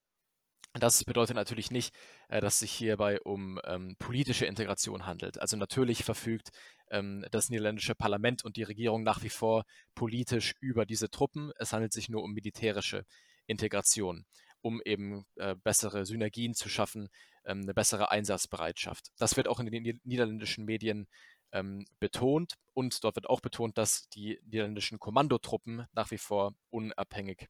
Das 0.78 1.06
bedeutet 1.06 1.38
natürlich 1.38 1.72
nicht, 1.72 1.96
äh, 2.28 2.42
dass 2.42 2.60
sich 2.60 2.72
hierbei 2.72 3.22
um 3.22 3.60
ähm, 3.64 3.96
politische 3.98 4.46
Integration 4.46 5.06
handelt. 5.06 5.40
Also 5.40 5.56
natürlich 5.56 6.04
verfügt 6.04 6.50
ähm, 6.92 7.26
das 7.32 7.50
niederländische 7.50 7.96
Parlament 7.96 8.44
und 8.44 8.58
die 8.58 8.64
Regierung 8.64 9.04
nach 9.04 9.24
wie 9.24 9.30
vor 9.30 9.64
politisch 9.96 10.54
über 10.60 10.86
diese 10.86 11.10
Truppen. 11.10 11.52
Es 11.58 11.72
handelt 11.72 11.94
sich 11.94 12.10
nur 12.10 12.24
um 12.24 12.34
militärische 12.34 13.06
Integration, 13.48 14.26
um 14.62 14.82
eben 14.84 15.26
äh, 15.36 15.56
bessere 15.56 16.06
Synergien 16.06 16.54
zu 16.54 16.70
schaffen, 16.70 17.10
ähm, 17.46 17.62
eine 17.62 17.74
bessere 17.74 18.12
Einsatzbereitschaft. 18.12 19.12
Das 19.18 19.38
wird 19.38 19.48
auch 19.48 19.60
in 19.60 19.68
den 19.68 20.00
niederländischen 20.04 20.66
Medien 20.66 21.08
ähm, 21.52 21.86
betont 22.00 22.56
und 22.74 23.04
dort 23.04 23.16
wird 23.16 23.30
auch 23.30 23.42
betont, 23.42 23.78
dass 23.78 24.10
die 24.10 24.40
niederländischen 24.46 25.00
Kommandotruppen 25.00 25.86
nach 25.94 26.12
wie 26.12 26.18
vor 26.18 26.54
unabhängig 26.70 27.48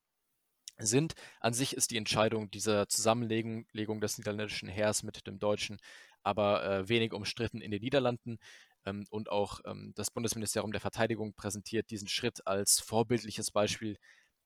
sind. 0.77 1.13
An 1.39 1.53
sich 1.53 1.75
ist 1.75 1.91
die 1.91 1.97
Entscheidung 1.97 2.51
dieser 2.51 2.89
Zusammenlegung 2.89 4.01
des 4.01 4.17
niederländischen 4.17 4.67
Heers 4.67 5.03
mit 5.03 5.25
dem 5.25 5.39
deutschen 5.39 5.79
aber 6.25 6.65
äh, 6.65 6.89
wenig 6.89 7.13
umstritten 7.13 7.61
in 7.61 7.71
den 7.71 7.81
Niederlanden. 7.81 8.39
Ähm, 8.85 9.05
und 9.09 9.29
auch 9.29 9.61
ähm, 9.65 9.93
das 9.95 10.11
Bundesministerium 10.11 10.71
der 10.71 10.81
Verteidigung 10.81 11.33
präsentiert 11.33 11.89
diesen 11.91 12.07
Schritt 12.07 12.45
als 12.47 12.79
vorbildliches 12.79 13.51
Beispiel 13.51 13.97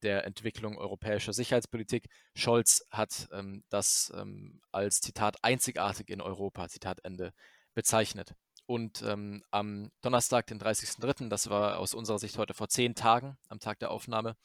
der 0.01 0.25
Entwicklung 0.25 0.77
europäischer 0.77 1.33
Sicherheitspolitik. 1.33 2.07
Scholz 2.33 2.85
hat 2.91 3.27
ähm, 3.31 3.63
das 3.69 4.11
ähm, 4.15 4.61
als 4.71 5.01
Zitat 5.01 5.43
einzigartig 5.43 6.09
in 6.09 6.21
Europa, 6.21 6.67
Zitat 6.69 6.99
Ende, 7.03 7.33
bezeichnet. 7.73 8.35
Und 8.65 9.01
ähm, 9.01 9.43
am 9.49 9.91
Donnerstag, 10.01 10.45
den 10.47 10.59
30.03., 10.59 11.29
das 11.29 11.49
war 11.49 11.79
aus 11.79 11.93
unserer 11.93 12.19
Sicht 12.19 12.37
heute 12.37 12.53
vor 12.53 12.69
zehn 12.69 12.93
Tagen, 12.93 13.37
am 13.47 13.59
Tag 13.59 13.79
der 13.79 13.89
Aufnahme, 13.89 14.35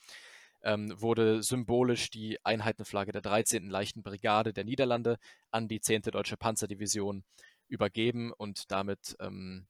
ähm, 0.62 0.98
wurde 1.00 1.42
symbolisch 1.42 2.10
die 2.10 2.38
Einheitenflagge 2.44 3.12
der 3.12 3.20
13. 3.20 3.68
Leichten 3.68 4.02
Brigade 4.02 4.52
der 4.52 4.64
Niederlande 4.64 5.18
an 5.50 5.68
die 5.68 5.80
10. 5.80 6.02
Deutsche 6.02 6.38
Panzerdivision 6.38 7.22
übergeben 7.68 8.32
und 8.32 8.70
damit 8.72 9.14
ähm, 9.20 9.66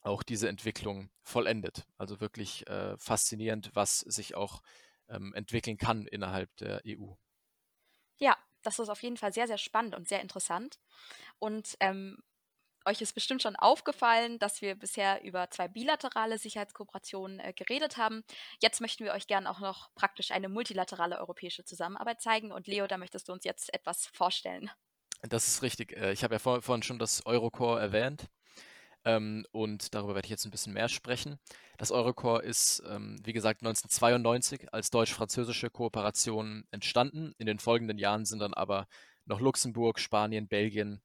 auch 0.00 0.22
diese 0.22 0.48
Entwicklung 0.48 1.10
vollendet. 1.22 1.84
Also 1.98 2.20
wirklich 2.20 2.66
äh, 2.68 2.96
faszinierend, 2.98 3.70
was 3.74 4.00
sich 4.00 4.34
auch 4.34 4.62
ähm, 5.12 5.34
entwickeln 5.34 5.76
kann 5.76 6.06
innerhalb 6.06 6.54
der 6.56 6.82
EU. 6.86 7.12
Ja, 8.18 8.36
das 8.62 8.78
ist 8.78 8.88
auf 8.88 9.02
jeden 9.02 9.16
Fall 9.16 9.32
sehr, 9.32 9.46
sehr 9.46 9.58
spannend 9.58 9.94
und 9.94 10.08
sehr 10.08 10.20
interessant. 10.20 10.78
Und 11.38 11.76
ähm, 11.80 12.22
euch 12.84 13.00
ist 13.00 13.12
bestimmt 13.14 13.42
schon 13.42 13.56
aufgefallen, 13.56 14.38
dass 14.38 14.60
wir 14.60 14.74
bisher 14.74 15.22
über 15.22 15.50
zwei 15.50 15.68
bilaterale 15.68 16.38
Sicherheitskooperationen 16.38 17.40
äh, 17.40 17.52
geredet 17.52 17.96
haben. 17.96 18.24
Jetzt 18.60 18.80
möchten 18.80 19.04
wir 19.04 19.12
euch 19.12 19.26
gerne 19.26 19.50
auch 19.50 19.60
noch 19.60 19.94
praktisch 19.94 20.30
eine 20.30 20.48
multilaterale 20.48 21.18
europäische 21.18 21.64
Zusammenarbeit 21.64 22.20
zeigen. 22.20 22.52
Und 22.52 22.66
Leo, 22.66 22.86
da 22.86 22.98
möchtest 22.98 23.28
du 23.28 23.32
uns 23.32 23.44
jetzt 23.44 23.72
etwas 23.72 24.06
vorstellen. 24.06 24.70
Das 25.22 25.46
ist 25.46 25.62
richtig. 25.62 25.96
Äh, 25.96 26.12
ich 26.12 26.24
habe 26.24 26.34
ja 26.34 26.38
vor, 26.38 26.62
vorhin 26.62 26.82
schon 26.82 26.98
das 26.98 27.24
Eurocore 27.26 27.80
erwähnt. 27.80 28.28
Ähm, 29.04 29.44
und 29.50 29.94
darüber 29.94 30.14
werde 30.14 30.26
ich 30.26 30.30
jetzt 30.30 30.44
ein 30.44 30.50
bisschen 30.50 30.72
mehr 30.72 30.88
sprechen. 30.88 31.38
Das 31.78 31.90
Eurocorps 31.90 32.44
ist, 32.44 32.82
ähm, 32.86 33.18
wie 33.24 33.32
gesagt, 33.32 33.62
1992 33.62 34.72
als 34.72 34.90
deutsch-französische 34.90 35.70
Kooperation 35.70 36.64
entstanden. 36.70 37.34
In 37.38 37.46
den 37.46 37.58
folgenden 37.58 37.98
Jahren 37.98 38.24
sind 38.24 38.38
dann 38.38 38.54
aber 38.54 38.86
noch 39.24 39.40
Luxemburg, 39.40 39.98
Spanien, 39.98 40.48
Belgien 40.48 41.02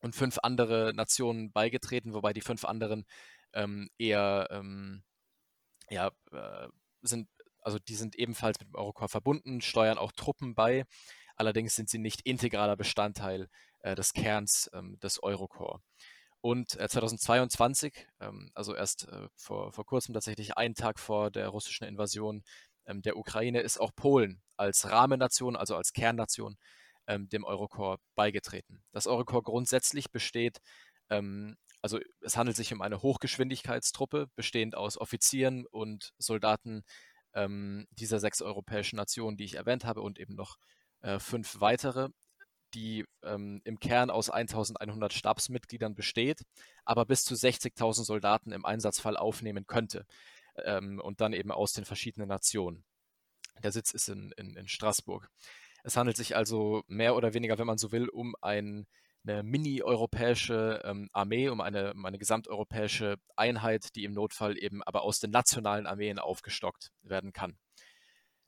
und 0.00 0.14
fünf 0.14 0.38
andere 0.42 0.92
Nationen 0.94 1.52
beigetreten, 1.52 2.14
wobei 2.14 2.32
die 2.32 2.40
fünf 2.40 2.64
anderen 2.64 3.06
ähm, 3.54 3.88
eher 3.98 4.48
ähm, 4.50 5.02
ja, 5.90 6.10
äh, 6.32 6.68
sind, 7.02 7.28
also 7.60 7.78
die 7.78 7.94
sind 7.94 8.16
ebenfalls 8.16 8.58
mit 8.60 8.68
dem 8.68 8.76
Eurocorps 8.76 9.12
verbunden, 9.12 9.60
steuern 9.60 9.98
auch 9.98 10.12
Truppen 10.12 10.54
bei. 10.54 10.84
Allerdings 11.36 11.74
sind 11.74 11.88
sie 11.88 11.98
nicht 11.98 12.22
integraler 12.22 12.76
Bestandteil 12.76 13.48
äh, 13.80 13.94
des 13.94 14.12
Kerns 14.12 14.70
ähm, 14.72 14.98
des 15.00 15.22
Eurocorps. 15.22 15.82
Und 16.46 16.78
äh, 16.78 16.88
2022, 16.88 18.06
ähm, 18.20 18.52
also 18.54 18.72
erst 18.72 19.08
äh, 19.08 19.26
vor, 19.34 19.72
vor 19.72 19.84
kurzem 19.84 20.14
tatsächlich 20.14 20.56
einen 20.56 20.76
Tag 20.76 21.00
vor 21.00 21.32
der 21.32 21.48
russischen 21.48 21.88
Invasion 21.88 22.44
ähm, 22.86 23.02
der 23.02 23.16
Ukraine, 23.16 23.62
ist 23.62 23.80
auch 23.80 23.90
Polen 23.96 24.40
als 24.56 24.88
Rahmennation, 24.88 25.56
also 25.56 25.74
als 25.74 25.92
Kernnation, 25.92 26.56
ähm, 27.08 27.28
dem 27.30 27.42
Eurocorps 27.42 28.00
beigetreten. 28.14 28.84
Das 28.92 29.08
Eurocorps 29.08 29.46
grundsätzlich 29.46 30.12
besteht, 30.12 30.58
ähm, 31.10 31.56
also 31.82 31.98
es 32.20 32.36
handelt 32.36 32.56
sich 32.56 32.72
um 32.72 32.80
eine 32.80 33.02
Hochgeschwindigkeitstruppe, 33.02 34.28
bestehend 34.36 34.76
aus 34.76 34.98
Offizieren 34.98 35.66
und 35.66 36.12
Soldaten 36.16 36.84
ähm, 37.34 37.88
dieser 37.90 38.20
sechs 38.20 38.40
europäischen 38.40 38.94
Nationen, 38.94 39.36
die 39.36 39.46
ich 39.46 39.56
erwähnt 39.56 39.84
habe, 39.84 40.00
und 40.00 40.20
eben 40.20 40.36
noch 40.36 40.58
äh, 41.00 41.18
fünf 41.18 41.60
weitere, 41.60 42.10
die 42.76 43.06
ähm, 43.22 43.62
im 43.64 43.80
Kern 43.80 44.10
aus 44.10 44.28
1100 44.28 45.12
Stabsmitgliedern 45.12 45.94
besteht, 45.94 46.42
aber 46.84 47.06
bis 47.06 47.24
zu 47.24 47.34
60.000 47.34 48.04
Soldaten 48.04 48.52
im 48.52 48.66
Einsatzfall 48.66 49.16
aufnehmen 49.16 49.66
könnte 49.66 50.04
ähm, 50.64 51.00
und 51.00 51.22
dann 51.22 51.32
eben 51.32 51.50
aus 51.50 51.72
den 51.72 51.86
verschiedenen 51.86 52.28
Nationen. 52.28 52.84
Der 53.62 53.72
Sitz 53.72 53.92
ist 53.92 54.08
in, 54.08 54.32
in, 54.36 54.54
in 54.56 54.68
Straßburg. 54.68 55.30
Es 55.84 55.96
handelt 55.96 56.18
sich 56.18 56.36
also 56.36 56.82
mehr 56.86 57.16
oder 57.16 57.32
weniger, 57.32 57.58
wenn 57.58 57.66
man 57.66 57.78
so 57.78 57.92
will, 57.92 58.08
um 58.08 58.34
ein, 58.42 58.86
eine 59.26 59.42
mini-europäische 59.42 60.82
ähm, 60.84 61.08
Armee, 61.12 61.48
um 61.48 61.62
eine, 61.62 61.94
um 61.94 62.04
eine 62.04 62.18
gesamteuropäische 62.18 63.16
Einheit, 63.36 63.96
die 63.96 64.04
im 64.04 64.12
Notfall 64.12 64.58
eben 64.58 64.82
aber 64.82 65.02
aus 65.02 65.18
den 65.18 65.30
nationalen 65.30 65.86
Armeen 65.86 66.18
aufgestockt 66.18 66.90
werden 67.02 67.32
kann. 67.32 67.56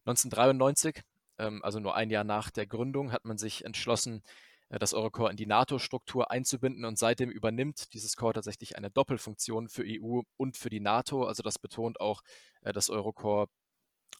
1993, 0.04 0.96
ähm, 0.96 1.17
also 1.38 1.80
nur 1.80 1.94
ein 1.94 2.10
Jahr 2.10 2.24
nach 2.24 2.50
der 2.50 2.66
Gründung, 2.66 3.12
hat 3.12 3.24
man 3.24 3.38
sich 3.38 3.64
entschlossen, 3.64 4.22
äh, 4.70 4.78
das 4.78 4.94
Eurocorps 4.94 5.30
in 5.30 5.36
die 5.36 5.46
NATO-Struktur 5.46 6.30
einzubinden 6.30 6.84
und 6.84 6.98
seitdem 6.98 7.30
übernimmt 7.30 7.92
dieses 7.94 8.16
Corps 8.16 8.34
tatsächlich 8.34 8.76
eine 8.76 8.90
Doppelfunktion 8.90 9.68
für 9.68 9.84
EU 9.86 10.22
und 10.36 10.56
für 10.56 10.70
die 10.70 10.80
NATO. 10.80 11.24
Also 11.24 11.42
das 11.42 11.58
betont 11.58 12.00
auch 12.00 12.22
äh, 12.62 12.72
das 12.72 12.90
Eurocorps 12.90 13.52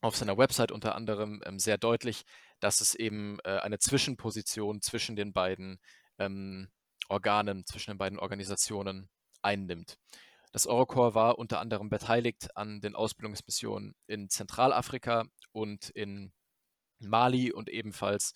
auf 0.01 0.17
seiner 0.17 0.39
Website 0.39 0.71
unter 0.71 0.95
anderem 0.95 1.43
ähm, 1.45 1.59
sehr 1.59 1.79
deutlich, 1.79 2.23
dass 2.61 2.81
es 2.81 2.95
eben 2.95 3.39
äh, 3.45 3.59
eine 3.59 3.79
Zwischenposition 3.79 4.81
zwischen 4.81 5.17
den 5.17 5.33
beiden 5.33 5.81
ähm, 6.19 6.69
Organen, 7.09 7.65
zwischen 7.67 7.93
den 7.93 7.99
beiden 7.99 8.19
Organisationen 8.19 9.09
einnimmt. 9.43 9.99
Das 10.53 10.67
Eurocorps 10.67 11.15
war 11.15 11.39
unter 11.39 11.61
anderem 11.61 11.91
beteiligt 11.91 12.57
an 12.57 12.81
den 12.81 12.95
Ausbildungsmissionen 12.95 13.95
in 14.07 14.31
Zentralafrika 14.31 15.25
und 15.53 15.91
in 15.91 16.33
Mali 17.01 17.53
und 17.53 17.69
ebenfalls 17.69 18.33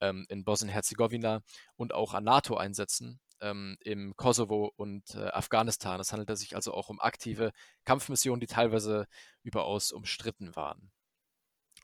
ähm, 0.00 0.26
in 0.28 0.44
Bosnien-Herzegowina 0.44 1.42
und 1.76 1.94
auch 1.94 2.14
an 2.14 2.24
NATO-Einsätzen 2.24 3.20
ähm, 3.40 3.76
im 3.80 4.16
Kosovo 4.16 4.72
und 4.76 5.14
äh, 5.14 5.28
Afghanistan. 5.28 6.00
Es 6.00 6.12
handelte 6.12 6.36
sich 6.36 6.54
also 6.54 6.72
auch 6.72 6.88
um 6.88 7.00
aktive 7.00 7.52
Kampfmissionen, 7.84 8.40
die 8.40 8.46
teilweise 8.46 9.06
überaus 9.42 9.92
umstritten 9.92 10.56
waren. 10.56 10.90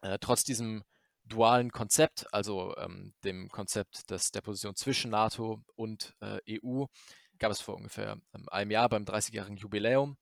Äh, 0.02 0.18
trotz 0.20 0.44
diesem 0.44 0.82
dualen 1.24 1.70
Konzept, 1.70 2.26
also 2.32 2.76
ähm, 2.76 3.14
dem 3.24 3.48
Konzept 3.48 4.10
des, 4.10 4.30
der 4.30 4.40
Position 4.40 4.74
zwischen 4.74 5.10
NATO 5.10 5.62
und 5.76 6.14
äh, 6.20 6.40
EU, 6.62 6.86
gab 7.38 7.52
es 7.52 7.60
vor 7.60 7.76
ungefähr 7.76 8.18
ähm, 8.34 8.48
einem 8.48 8.70
Jahr 8.70 8.88
beim 8.88 9.04
30-jährigen 9.04 9.56
Jubiläum 9.56 10.16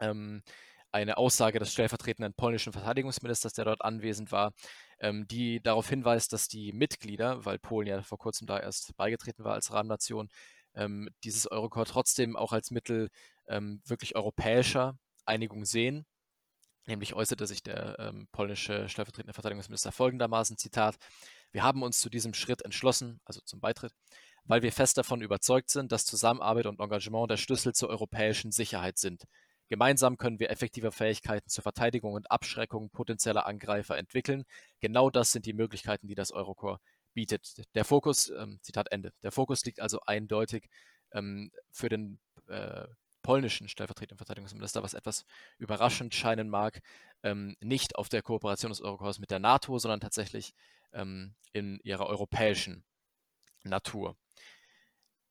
ähm, 0.00 0.42
eine 0.92 1.16
Aussage 1.18 1.58
des 1.58 1.72
stellvertretenden 1.72 2.34
polnischen 2.34 2.72
Verteidigungsministers, 2.72 3.52
der 3.52 3.64
dort 3.64 3.82
anwesend 3.82 4.32
war, 4.32 4.52
ähm, 5.00 5.26
die 5.28 5.62
darauf 5.62 5.88
hinweist, 5.88 6.32
dass 6.32 6.48
die 6.48 6.72
Mitglieder, 6.72 7.44
weil 7.44 7.58
Polen 7.58 7.88
ja 7.88 8.02
vor 8.02 8.18
kurzem 8.18 8.46
da 8.46 8.58
erst 8.58 8.96
beigetreten 8.96 9.44
war 9.44 9.54
als 9.54 9.72
Rahmennation, 9.72 10.28
ähm, 10.74 11.10
dieses 11.24 11.50
Eurocorps 11.50 11.90
trotzdem 11.92 12.36
auch 12.36 12.52
als 12.52 12.70
Mittel 12.70 13.10
ähm, 13.48 13.82
wirklich 13.84 14.16
europäischer 14.16 14.98
Einigung 15.26 15.64
sehen 15.64 16.06
Nämlich 16.86 17.14
äußerte 17.14 17.46
sich 17.46 17.62
der 17.62 17.96
ähm, 17.98 18.26
polnische 18.32 18.88
stellvertretende 18.88 19.34
Verteidigungsminister 19.34 19.92
folgendermaßen, 19.92 20.56
Zitat, 20.56 20.96
wir 21.52 21.62
haben 21.62 21.82
uns 21.82 22.00
zu 22.00 22.08
diesem 22.08 22.34
Schritt 22.34 22.62
entschlossen, 22.62 23.20
also 23.24 23.40
zum 23.44 23.60
Beitritt, 23.60 23.92
weil 24.44 24.62
wir 24.62 24.72
fest 24.72 24.96
davon 24.96 25.20
überzeugt 25.20 25.70
sind, 25.70 25.92
dass 25.92 26.06
Zusammenarbeit 26.06 26.66
und 26.66 26.80
Engagement 26.80 27.30
der 27.30 27.36
Schlüssel 27.36 27.74
zur 27.74 27.90
europäischen 27.90 28.50
Sicherheit 28.50 28.98
sind. 28.98 29.24
Gemeinsam 29.70 30.18
können 30.18 30.40
wir 30.40 30.50
effektive 30.50 30.90
Fähigkeiten 30.90 31.48
zur 31.48 31.62
Verteidigung 31.62 32.14
und 32.14 32.28
Abschreckung 32.28 32.90
potenzieller 32.90 33.46
Angreifer 33.46 33.96
entwickeln. 33.96 34.44
Genau 34.80 35.10
das 35.10 35.30
sind 35.30 35.46
die 35.46 35.52
Möglichkeiten, 35.52 36.08
die 36.08 36.16
das 36.16 36.32
Eurocorps 36.32 36.82
bietet. 37.14 37.62
Der 37.76 37.84
Fokus, 37.84 38.30
ähm, 38.30 38.58
Zitat 38.62 38.90
Ende, 38.90 39.12
der 39.22 39.30
Fokus 39.30 39.64
liegt 39.64 39.78
also 39.78 40.00
eindeutig 40.06 40.68
ähm, 41.12 41.52
für 41.70 41.88
den 41.88 42.18
äh, 42.48 42.88
polnischen 43.22 43.68
stellvertretenden 43.68 44.18
Verteidigungsminister, 44.18 44.82
was 44.82 44.94
etwas 44.94 45.24
überraschend 45.58 46.14
scheinen 46.16 46.48
mag, 46.48 46.80
ähm, 47.22 47.54
nicht 47.60 47.94
auf 47.94 48.08
der 48.08 48.22
Kooperation 48.22 48.70
des 48.70 48.80
Eurokorps 48.80 49.20
mit 49.20 49.30
der 49.30 49.38
NATO, 49.38 49.78
sondern 49.78 50.00
tatsächlich 50.00 50.52
ähm, 50.92 51.36
in 51.52 51.78
ihrer 51.84 52.06
europäischen 52.06 52.82
Natur. 53.62 54.16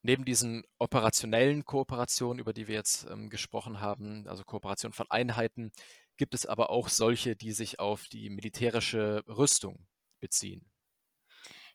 Neben 0.01 0.23
diesen 0.25 0.63
operationellen 0.77 1.65
Kooperationen, 1.65 2.39
über 2.39 2.53
die 2.53 2.67
wir 2.67 2.75
jetzt 2.75 3.05
ähm, 3.09 3.29
gesprochen 3.29 3.81
haben, 3.81 4.27
also 4.27 4.43
Kooperation 4.43 4.93
von 4.93 5.07
Einheiten, 5.09 5.71
gibt 6.17 6.33
es 6.33 6.45
aber 6.45 6.69
auch 6.69 6.89
solche, 6.89 7.35
die 7.35 7.51
sich 7.51 7.79
auf 7.79 8.07
die 8.07 8.29
militärische 8.29 9.23
Rüstung 9.27 9.87
beziehen. 10.19 10.68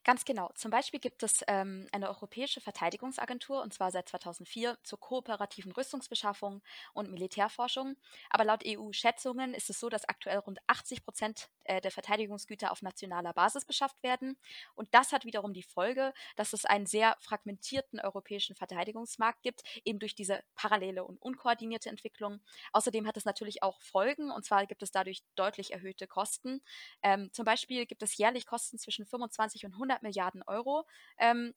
Ganz 0.04 0.26
genau. 0.26 0.50
Zum 0.54 0.70
Beispiel 0.70 1.00
gibt 1.00 1.22
es 1.22 1.42
ähm, 1.48 1.86
eine 1.90 2.08
europäische 2.10 2.60
Verteidigungsagentur, 2.60 3.62
und 3.62 3.72
zwar 3.72 3.90
seit 3.90 4.06
2004, 4.06 4.76
zur 4.82 5.00
kooperativen 5.00 5.72
Rüstungsbeschaffung 5.72 6.62
und 6.92 7.10
Militärforschung. 7.10 7.96
Aber 8.28 8.44
laut 8.44 8.62
EU-Schätzungen 8.66 9.54
ist 9.54 9.70
es 9.70 9.80
so, 9.80 9.88
dass 9.88 10.06
aktuell 10.06 10.38
rund 10.38 10.58
80 10.66 11.04
Prozent 11.04 11.48
äh, 11.64 11.80
der 11.80 11.90
Verteidigungsgüter 11.90 12.70
auf 12.70 12.82
nationaler 12.82 13.32
Basis 13.32 13.64
beschafft 13.64 14.02
werden. 14.02 14.36
Und 14.74 14.92
das 14.92 15.10
hat 15.12 15.24
wiederum 15.24 15.54
die 15.54 15.62
Folge, 15.62 16.12
dass 16.36 16.52
es 16.52 16.66
einen 16.66 16.84
sehr 16.84 17.16
fragmentierten 17.20 17.98
europäischen 17.98 18.54
Verteidigungsmarkt 18.56 19.42
gibt, 19.42 19.62
eben 19.86 20.00
durch 20.00 20.14
diese 20.14 20.42
parallele 20.54 21.02
und 21.04 21.16
unkoordinierte 21.22 21.88
Entwicklung. 21.88 22.40
Außerdem 22.72 23.06
hat 23.06 23.16
es 23.16 23.24
natürlich 23.24 23.62
auch 23.62 23.80
Folgen, 23.80 24.30
und 24.30 24.44
zwar 24.44 24.66
gibt 24.66 24.82
es 24.82 24.90
dadurch 24.90 25.22
deutlich 25.34 25.72
erhöhte 25.72 26.06
Kosten. 26.06 26.60
Ähm, 27.02 27.30
zum 27.32 27.46
Beispiel 27.46 27.86
gibt 27.86 28.02
es 28.02 28.18
jährlich 28.18 28.44
Kosten 28.46 28.78
zwischen 28.78 29.06
25 29.06 29.64
und 29.64 29.72
100 29.72 29.93
100 29.94 30.02
Milliarden 30.02 30.42
Euro 30.42 30.86
ähm, 31.18 31.54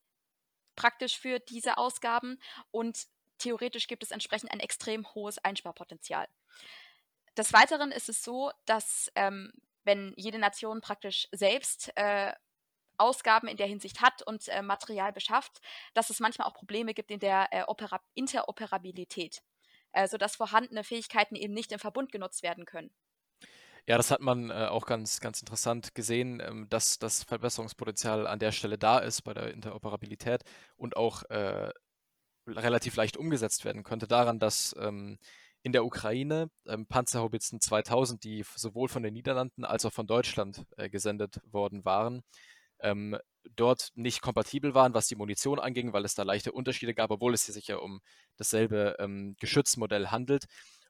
praktisch 0.75 1.17
für 1.17 1.39
diese 1.39 1.77
Ausgaben 1.77 2.39
und 2.71 3.07
theoretisch 3.37 3.87
gibt 3.87 4.03
es 4.03 4.11
entsprechend 4.11 4.51
ein 4.51 4.59
extrem 4.59 5.05
hohes 5.13 5.37
Einsparpotenzial. 5.39 6.27
Des 7.35 7.53
Weiteren 7.53 7.91
ist 7.91 8.09
es 8.09 8.23
so, 8.23 8.51
dass 8.65 9.11
ähm, 9.15 9.51
wenn 9.83 10.13
jede 10.17 10.39
Nation 10.39 10.81
praktisch 10.81 11.27
selbst 11.31 11.91
äh, 11.95 12.33
Ausgaben 12.97 13.47
in 13.47 13.57
der 13.57 13.67
Hinsicht 13.67 14.01
hat 14.01 14.23
und 14.23 14.47
äh, 14.47 14.61
Material 14.61 15.13
beschafft, 15.13 15.61
dass 15.93 16.09
es 16.09 16.19
manchmal 16.19 16.47
auch 16.47 16.55
Probleme 16.55 16.93
gibt 16.93 17.11
in 17.11 17.19
der 17.19 17.47
äh, 17.51 17.63
Interoperabilität, 18.15 19.43
äh, 19.91 20.07
sodass 20.07 20.35
vorhandene 20.35 20.83
Fähigkeiten 20.83 21.35
eben 21.35 21.53
nicht 21.53 21.71
im 21.71 21.79
Verbund 21.79 22.11
genutzt 22.11 22.41
werden 22.41 22.65
können. 22.65 22.91
Ja, 23.89 23.95
das 23.97 24.11
hat 24.11 24.19
man 24.21 24.49
äh, 24.49 24.53
auch 24.69 24.85
ganz, 24.85 25.21
ganz 25.21 25.39
interessant 25.39 25.95
gesehen, 25.95 26.41
ähm, 26.45 26.67
dass 26.69 26.99
das 26.99 27.23
Verbesserungspotenzial 27.23 28.27
an 28.27 28.39
der 28.39 28.51
Stelle 28.51 28.77
da 28.77 28.99
ist 28.99 29.21
bei 29.21 29.33
der 29.33 29.53
Interoperabilität 29.53 30.43
und 30.75 30.97
auch 30.97 31.23
äh, 31.29 31.71
relativ 32.47 32.95
leicht 32.97 33.17
umgesetzt 33.17 33.65
werden 33.65 33.83
könnte 33.83 34.07
daran, 34.07 34.39
dass 34.39 34.75
ähm, 34.79 35.17
in 35.63 35.73
der 35.73 35.85
Ukraine 35.85 36.49
ähm, 36.67 36.87
Panzerhaubitzen 36.87 37.61
2000, 37.61 38.23
die 38.23 38.45
sowohl 38.55 38.89
von 38.89 39.03
den 39.03 39.13
Niederlanden 39.13 39.65
als 39.65 39.85
auch 39.85 39.93
von 39.93 40.07
Deutschland 40.07 40.65
äh, 40.77 40.89
gesendet 40.89 41.41
worden 41.51 41.85
waren, 41.85 42.23
ähm, 42.79 43.17
dort 43.55 43.91
nicht 43.95 44.21
kompatibel 44.21 44.73
waren, 44.75 44.93
was 44.93 45.07
die 45.07 45.15
Munition 45.15 45.59
anging, 45.59 45.93
weil 45.93 46.05
es 46.05 46.15
da 46.15 46.23
leichte 46.23 46.51
Unterschiede 46.51 46.93
gab, 46.93 47.11
obwohl 47.11 47.33
es 47.33 47.45
sich 47.45 47.67
ja 47.67 47.77
um 47.77 48.01
dasselbe 48.37 48.95
ähm, 48.99 49.35
Geschützmodell 49.39 50.07
handelt. 50.09 50.45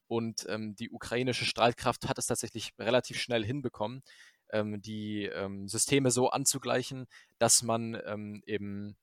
Und 0.07 0.45
ähm, 0.49 0.75
die 0.75 0.89
ukrainische 0.89 1.45
Streitkraft 1.45 2.07
hat 2.07 2.17
es 2.17 2.27
tatsächlich 2.27 2.71
relativ 2.79 3.19
schnell 3.19 3.45
hinbekommen, 3.45 4.03
ähm, 4.51 4.81
die 4.81 5.25
ähm, 5.25 5.67
Systeme 5.67 6.11
so 6.11 6.29
anzugleichen, 6.29 7.07
dass 7.37 7.63
man 7.63 7.99
ähm, 8.05 8.41
eben 8.45 8.95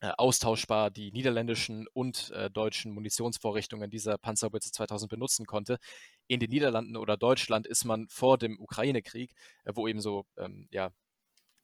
äh, 0.00 0.12
austauschbar 0.18 0.90
die 0.90 1.12
niederländischen 1.12 1.86
und 1.92 2.30
äh, 2.32 2.50
deutschen 2.50 2.92
Munitionsvorrichtungen 2.92 3.90
dieser 3.90 4.18
Panzerhaubitze 4.18 4.70
2000 4.72 5.08
benutzen 5.08 5.46
konnte. 5.46 5.78
In 6.26 6.40
den 6.40 6.50
Niederlanden 6.50 6.96
oder 6.96 7.16
Deutschland 7.16 7.66
ist 7.66 7.84
man 7.84 8.08
vor 8.08 8.36
dem 8.36 8.60
Ukraine-Krieg, 8.60 9.32
äh, 9.64 9.72
wo 9.74 9.88
eben 9.88 10.00
so 10.00 10.26
ähm, 10.36 10.68
ja, 10.70 10.90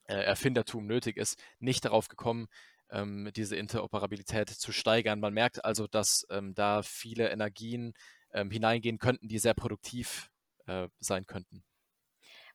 äh, 0.04 0.14
Erfindertum 0.14 0.86
nötig 0.86 1.16
ist, 1.16 1.38
nicht 1.58 1.84
darauf 1.84 2.08
gekommen, 2.08 2.48
diese 2.92 3.54
Interoperabilität 3.54 4.50
zu 4.50 4.72
steigern. 4.72 5.20
Man 5.20 5.32
merkt 5.32 5.64
also, 5.64 5.86
dass 5.86 6.26
ähm, 6.28 6.56
da 6.56 6.82
viele 6.82 7.30
Energien 7.30 7.94
ähm, 8.32 8.50
hineingehen 8.50 8.98
könnten, 8.98 9.28
die 9.28 9.38
sehr 9.38 9.54
produktiv 9.54 10.30
äh, 10.66 10.88
sein 11.00 11.26
könnten. 11.26 11.64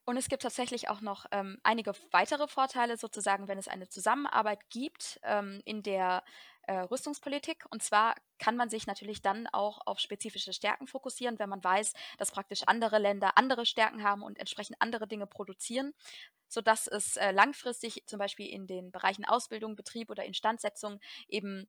Und 0.05 0.17
es 0.17 0.29
gibt 0.29 0.43
tatsächlich 0.43 0.87
auch 0.87 1.01
noch 1.01 1.25
ähm, 1.31 1.57
einige 1.63 1.93
weitere 2.11 2.47
Vorteile, 2.47 2.95
sozusagen, 2.95 3.47
wenn 3.47 3.57
es 3.57 3.67
eine 3.67 3.89
Zusammenarbeit 3.89 4.59
gibt 4.69 5.19
ähm, 5.23 5.61
in 5.65 5.81
der 5.81 6.23
äh, 6.67 6.77
Rüstungspolitik. 6.77 7.65
Und 7.71 7.81
zwar 7.81 8.15
kann 8.37 8.55
man 8.55 8.69
sich 8.69 8.85
natürlich 8.85 9.23
dann 9.23 9.47
auch 9.47 9.79
auf 9.87 9.99
spezifische 9.99 10.53
Stärken 10.53 10.85
fokussieren, 10.85 11.39
wenn 11.39 11.49
man 11.49 11.63
weiß, 11.63 11.93
dass 12.19 12.31
praktisch 12.31 12.63
andere 12.67 12.99
Länder 12.99 13.35
andere 13.35 13.65
Stärken 13.65 14.03
haben 14.03 14.21
und 14.21 14.37
entsprechend 14.37 14.77
andere 14.79 15.07
Dinge 15.07 15.25
produzieren, 15.25 15.95
sodass 16.47 16.85
es 16.85 17.17
äh, 17.17 17.31
langfristig 17.31 18.03
zum 18.05 18.19
Beispiel 18.19 18.47
in 18.47 18.67
den 18.67 18.91
Bereichen 18.91 19.25
Ausbildung, 19.25 19.75
Betrieb 19.75 20.11
oder 20.11 20.23
Instandsetzung 20.23 20.99
eben 21.27 21.67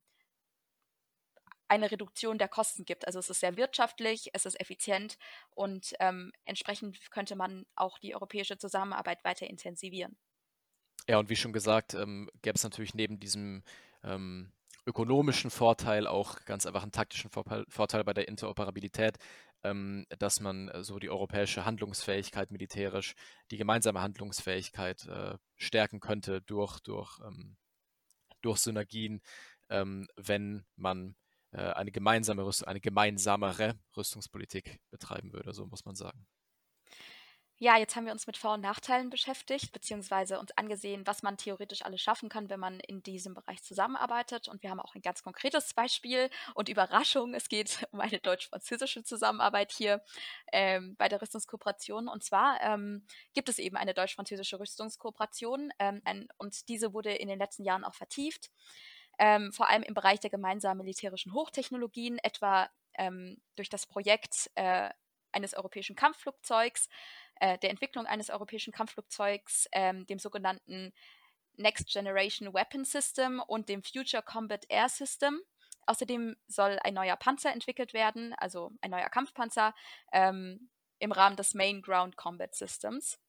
eine 1.67 1.91
Reduktion 1.91 2.37
der 2.37 2.47
Kosten 2.47 2.85
gibt. 2.85 3.05
Also 3.07 3.19
es 3.19 3.29
ist 3.29 3.39
sehr 3.39 3.57
wirtschaftlich, 3.57 4.29
es 4.33 4.45
ist 4.45 4.59
effizient 4.59 5.17
und 5.51 5.93
ähm, 5.99 6.31
entsprechend 6.45 7.11
könnte 7.11 7.35
man 7.35 7.65
auch 7.75 7.99
die 7.99 8.15
europäische 8.15 8.57
Zusammenarbeit 8.57 9.23
weiter 9.23 9.47
intensivieren. 9.47 10.17
Ja, 11.07 11.19
und 11.19 11.29
wie 11.29 11.35
schon 11.35 11.53
gesagt, 11.53 11.93
ähm, 11.93 12.29
gäbe 12.41 12.55
es 12.55 12.63
natürlich 12.63 12.93
neben 12.93 13.19
diesem 13.19 13.63
ähm, 14.03 14.51
ökonomischen 14.85 15.51
Vorteil 15.51 16.07
auch 16.07 16.43
ganz 16.45 16.65
einfach 16.65 16.83
einen 16.83 16.91
taktischen 16.91 17.29
Vorteil 17.29 18.03
bei 18.03 18.13
der 18.13 18.27
Interoperabilität, 18.27 19.17
ähm, 19.63 20.05
dass 20.17 20.39
man 20.39 20.69
äh, 20.69 20.83
so 20.83 20.99
die 20.99 21.09
europäische 21.09 21.65
Handlungsfähigkeit 21.65 22.51
militärisch, 22.51 23.15
die 23.51 23.57
gemeinsame 23.57 24.01
Handlungsfähigkeit 24.01 25.05
äh, 25.07 25.37
stärken 25.55 25.99
könnte 25.99 26.41
durch, 26.41 26.79
durch, 26.79 27.19
ähm, 27.25 27.57
durch 28.41 28.59
Synergien, 28.59 29.21
ähm, 29.69 30.07
wenn 30.15 30.65
man 30.75 31.15
eine 31.51 31.91
gemeinsame 31.91 32.45
Rüstung, 32.45 32.67
eine 32.67 32.81
gemeinsamere 32.81 33.79
Rüstungspolitik 33.95 34.79
betreiben 34.91 35.33
würde, 35.33 35.53
so 35.53 35.65
muss 35.65 35.85
man 35.85 35.95
sagen. 35.95 36.27
Ja, 37.59 37.75
jetzt 37.75 37.95
haben 37.95 38.05
wir 38.05 38.13
uns 38.13 38.27
mit 38.27 38.37
Vor- 38.37 38.53
und 38.53 38.61
Nachteilen 38.61 39.09
beschäftigt, 39.09 39.71
beziehungsweise 39.71 40.39
uns 40.39 40.55
angesehen, 40.55 41.07
was 41.07 41.23
man 41.23 41.37
theoretisch 41.37 41.81
alles 41.81 42.01
schaffen 42.01 42.29
kann, 42.29 42.51
wenn 42.51 42.59
man 42.59 42.79
in 42.81 43.01
diesem 43.01 43.33
Bereich 43.33 43.63
zusammenarbeitet. 43.63 44.47
Und 44.47 44.61
wir 44.61 44.69
haben 44.69 44.79
auch 44.79 44.93
ein 44.93 45.01
ganz 45.01 45.23
konkretes 45.23 45.73
Beispiel 45.73 46.29
und 46.53 46.69
Überraschung. 46.69 47.33
Es 47.33 47.49
geht 47.49 47.87
um 47.91 47.99
eine 47.99 48.19
deutsch-französische 48.19 49.03
Zusammenarbeit 49.03 49.71
hier 49.71 50.03
ähm, 50.53 50.95
bei 50.97 51.09
der 51.09 51.19
Rüstungskooperation. 51.19 52.07
Und 52.07 52.23
zwar 52.23 52.61
ähm, 52.61 53.07
gibt 53.33 53.49
es 53.49 53.57
eben 53.57 53.75
eine 53.75 53.95
deutsch-französische 53.95 54.59
Rüstungskooperation 54.59 55.71
ähm, 55.79 56.01
ein, 56.05 56.27
und 56.37 56.69
diese 56.69 56.93
wurde 56.93 57.11
in 57.13 57.27
den 57.27 57.39
letzten 57.39 57.63
Jahren 57.63 57.85
auch 57.85 57.95
vertieft 57.95 58.51
ähm, 59.19 59.51
vor 59.51 59.69
allem 59.69 59.83
im 59.83 59.93
Bereich 59.93 60.19
der 60.19 60.29
gemeinsamen 60.29 60.79
militärischen 60.79 61.33
Hochtechnologien, 61.33 62.19
etwa 62.19 62.69
ähm, 62.97 63.41
durch 63.55 63.69
das 63.69 63.85
Projekt 63.85 64.49
äh, 64.55 64.89
eines 65.31 65.53
europäischen 65.53 65.95
Kampfflugzeugs, 65.95 66.89
äh, 67.39 67.57
der 67.59 67.69
Entwicklung 67.69 68.05
eines 68.05 68.29
europäischen 68.29 68.73
Kampfflugzeugs, 68.73 69.67
ähm, 69.71 70.05
dem 70.07 70.19
sogenannten 70.19 70.93
Next 71.57 71.91
Generation 71.91 72.53
Weapon 72.53 72.85
System 72.85 73.41
und 73.45 73.69
dem 73.69 73.83
Future 73.83 74.23
Combat 74.23 74.65
Air 74.69 74.89
System. 74.89 75.41
Außerdem 75.87 76.35
soll 76.47 76.79
ein 76.83 76.93
neuer 76.93 77.15
Panzer 77.15 77.51
entwickelt 77.51 77.93
werden, 77.93 78.33
also 78.35 78.71
ein 78.81 78.91
neuer 78.91 79.09
Kampfpanzer 79.09 79.73
ähm, 80.11 80.69
im 80.99 81.11
Rahmen 81.11 81.37
des 81.37 81.53
Main 81.53 81.81
Ground 81.81 82.17
Combat 82.17 82.53
Systems. 82.53 83.19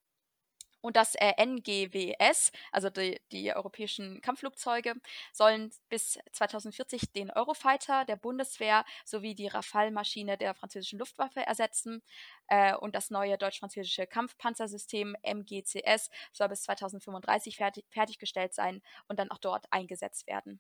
Und 0.88 0.96
das 0.96 1.14
äh, 1.16 1.34
NGWS, 1.36 2.50
also 2.72 2.88
die, 2.88 3.20
die, 3.30 3.54
europäischen 3.54 4.22
Kampfflugzeuge, 4.22 4.94
sollen 5.34 5.70
bis 5.90 6.18
2040 6.32 7.12
den 7.12 7.30
Eurofighter 7.30 8.06
der 8.06 8.16
Bundeswehr 8.16 8.86
sowie 9.04 9.34
die 9.34 9.48
Rafale-Maschine 9.48 10.38
der 10.38 10.54
französischen 10.54 10.98
Luftwaffe 10.98 11.40
ersetzen. 11.40 12.02
Äh, 12.46 12.74
und 12.74 12.94
das 12.94 13.10
neue 13.10 13.36
deutsch-französische 13.36 14.06
Kampfpanzersystem 14.06 15.14
MGCS 15.22 16.08
soll 16.32 16.48
bis 16.48 16.62
2035 16.62 17.58
fertig, 17.58 17.84
fertiggestellt 17.90 18.54
sein 18.54 18.80
und 19.08 19.18
dann 19.18 19.30
auch 19.30 19.36
dort 19.36 19.70
eingesetzt 19.70 20.26
werden. 20.26 20.58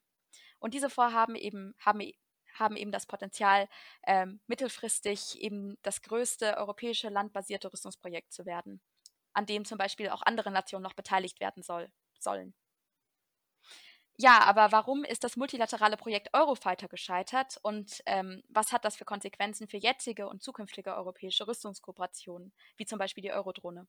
Und 0.58 0.74
diese 0.74 0.90
Vorhaben 0.90 1.36
eben 1.36 1.74
haben 1.78 2.02
haben 2.52 2.76
eben 2.76 2.92
das 2.92 3.06
Potenzial, 3.06 3.68
ähm, 4.06 4.40
mittelfristig 4.46 5.40
eben 5.40 5.78
das 5.82 6.02
größte 6.02 6.58
europäische 6.58 7.08
landbasierte 7.08 7.72
Rüstungsprojekt 7.72 8.32
zu 8.32 8.44
werden 8.44 8.82
an 9.38 9.46
dem 9.46 9.64
zum 9.64 9.78
Beispiel 9.78 10.10
auch 10.10 10.22
andere 10.22 10.50
Nationen 10.50 10.82
noch 10.82 10.94
beteiligt 10.94 11.40
werden 11.40 11.62
soll, 11.62 11.90
sollen. 12.18 12.54
Ja, 14.20 14.40
aber 14.40 14.72
warum 14.72 15.04
ist 15.04 15.22
das 15.24 15.36
multilaterale 15.36 15.96
Projekt 15.96 16.34
Eurofighter 16.34 16.88
gescheitert 16.88 17.56
und 17.62 18.02
ähm, 18.06 18.42
was 18.48 18.72
hat 18.72 18.84
das 18.84 18.96
für 18.96 19.04
Konsequenzen 19.04 19.68
für 19.68 19.76
jetzige 19.76 20.28
und 20.28 20.42
zukünftige 20.42 20.94
europäische 20.96 21.46
Rüstungskooperationen, 21.46 22.52
wie 22.76 22.84
zum 22.86 22.98
Beispiel 22.98 23.22
die 23.22 23.32
Eurodrohne? 23.32 23.86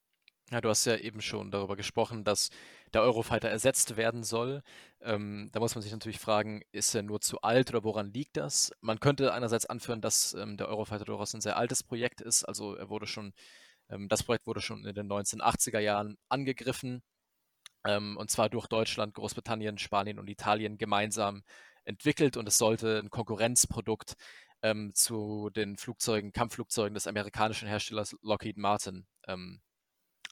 Ja, 0.51 0.61
du 0.61 0.69
hast 0.69 0.85
ja 0.85 0.95
eben 0.95 1.21
schon 1.21 1.51
darüber 1.51 1.75
gesprochen, 1.75 2.23
dass 2.23 2.49
der 2.93 3.03
Eurofighter 3.03 3.49
ersetzt 3.49 3.97
werden 3.97 4.23
soll. 4.23 4.63
Ähm, 4.99 5.49
da 5.51 5.59
muss 5.59 5.75
man 5.75 5.83
sich 5.83 5.91
natürlich 5.91 6.19
fragen, 6.19 6.63
ist 6.71 6.95
er 6.95 7.03
nur 7.03 7.21
zu 7.21 7.41
alt 7.41 7.69
oder 7.69 7.83
woran 7.83 8.11
liegt 8.11 8.35
das? 8.35 8.71
Man 8.81 8.99
könnte 8.99 9.31
einerseits 9.31 9.67
anführen, 9.67 10.01
dass 10.01 10.33
ähm, 10.33 10.57
der 10.57 10.67
Eurofighter 10.67 11.05
durchaus 11.05 11.35
ein 11.35 11.41
sehr 11.41 11.57
altes 11.57 11.83
Projekt 11.83 12.21
ist. 12.21 12.45
Also 12.45 12.73
er 12.75 12.89
wurde 12.89 13.05
schon 13.05 13.33
das 14.07 14.23
Projekt 14.23 14.47
wurde 14.47 14.61
schon 14.61 14.85
in 14.85 14.95
den 14.95 15.11
1980er 15.11 15.79
Jahren 15.79 16.17
angegriffen 16.29 17.01
ähm, 17.85 18.17
und 18.17 18.29
zwar 18.29 18.49
durch 18.49 18.67
Deutschland, 18.67 19.13
Großbritannien, 19.13 19.77
Spanien 19.77 20.19
und 20.19 20.29
Italien 20.29 20.77
gemeinsam 20.77 21.43
entwickelt 21.85 22.37
und 22.37 22.47
es 22.47 22.57
sollte 22.57 22.99
ein 22.99 23.09
Konkurrenzprodukt 23.09 24.15
ähm, 24.61 24.91
zu 24.93 25.49
den 25.49 25.77
Flugzeugen, 25.77 26.33
Kampfflugzeugen 26.33 26.93
des 26.93 27.07
amerikanischen 27.07 27.67
Herstellers 27.67 28.15
Lockheed 28.21 28.57
Martin 28.57 29.07
ähm, 29.27 29.61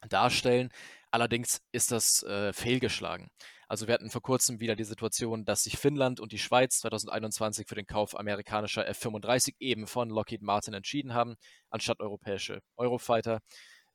darstellen. 0.10 0.72
Allerdings 1.12 1.62
ist 1.72 1.92
das 1.92 2.24
äh, 2.24 2.54
fehlgeschlagen. 2.54 3.30
Also 3.70 3.88
wir 3.88 3.94
hatten 3.94 4.10
vor 4.10 4.22
kurzem 4.22 4.60
wieder 4.62 4.76
die 4.76 4.86
Situation, 4.86 5.44
dass 5.44 5.64
sich 5.64 5.78
Finnland 5.78 6.20
und 6.20 6.32
die 6.32 6.40
Schweiz 6.40 6.80
2021 6.80 7.68
für 7.68 7.76
den 7.76 7.86
Kauf 7.86 8.18
amerikanischer 8.18 8.88
F-35 8.88 9.56
eben 9.60 9.88
von 9.88 10.10
Lockheed 10.10 10.42
Martin 10.42 10.74
entschieden 10.74 11.14
haben, 11.14 11.36
anstatt 11.70 12.00
europäische 12.00 12.62
Eurofighter 12.78 13.42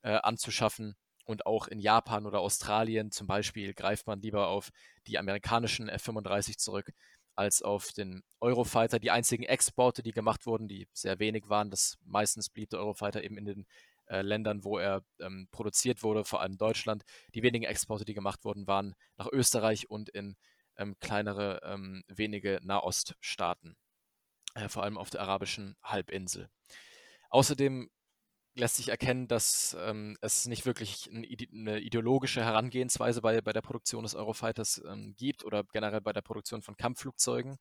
äh, 0.03 0.11
anzuschaffen. 0.11 0.95
Und 1.25 1.45
auch 1.45 1.67
in 1.67 1.79
Japan 1.79 2.25
oder 2.25 2.39
Australien 2.39 3.11
zum 3.11 3.27
Beispiel 3.27 3.73
greift 3.73 4.05
man 4.05 4.21
lieber 4.21 4.49
auf 4.49 4.69
die 5.07 5.17
amerikanischen 5.17 5.89
F-35 5.89 6.57
zurück 6.57 6.91
als 7.35 7.61
auf 7.61 7.93
den 7.93 8.23
Eurofighter. 8.41 8.99
Die 8.99 9.09
einzigen 9.09 9.43
Exporte, 9.43 10.03
die 10.03 10.11
gemacht 10.11 10.45
wurden, 10.45 10.67
die 10.67 10.87
sehr 10.93 11.19
wenig 11.19 11.49
waren, 11.49 11.71
das 11.71 11.97
meistens 12.05 12.49
blieb 12.49 12.69
der 12.69 12.79
Eurofighter 12.79 13.23
eben 13.23 13.37
in 13.37 13.45
den 13.45 13.65
äh, 14.07 14.21
Ländern, 14.21 14.63
wo 14.63 14.77
er 14.77 15.03
ähm, 15.19 15.47
produziert 15.51 16.03
wurde, 16.03 16.23
vor 16.25 16.41
allem 16.41 16.57
Deutschland. 16.57 17.03
Die 17.33 17.43
wenigen 17.43 17.65
Exporte, 17.65 18.05
die 18.05 18.13
gemacht 18.13 18.45
wurden, 18.45 18.67
waren 18.67 18.95
nach 19.17 19.27
Österreich 19.31 19.89
und 19.89 20.09
in 20.09 20.35
ähm, 20.77 20.95
kleinere, 20.99 21.61
ähm, 21.63 22.03
wenige 22.07 22.59
Nahoststaaten, 22.63 23.75
äh, 24.55 24.69
vor 24.69 24.83
allem 24.83 24.97
auf 24.97 25.09
der 25.09 25.21
arabischen 25.21 25.75
Halbinsel. 25.83 26.49
Außerdem 27.29 27.89
lässt 28.55 28.75
sich 28.75 28.89
erkennen, 28.89 29.27
dass 29.27 29.75
ähm, 29.79 30.15
es 30.21 30.45
nicht 30.45 30.65
wirklich 30.65 31.09
ein, 31.11 31.25
eine 31.53 31.79
ideologische 31.79 32.43
Herangehensweise 32.43 33.21
bei, 33.21 33.41
bei 33.41 33.53
der 33.53 33.61
Produktion 33.61 34.03
des 34.03 34.15
Eurofighters 34.15 34.81
ähm, 34.87 35.15
gibt 35.17 35.43
oder 35.43 35.63
generell 35.63 36.01
bei 36.01 36.13
der 36.13 36.21
Produktion 36.21 36.61
von 36.61 36.77
Kampfflugzeugen. 36.77 37.57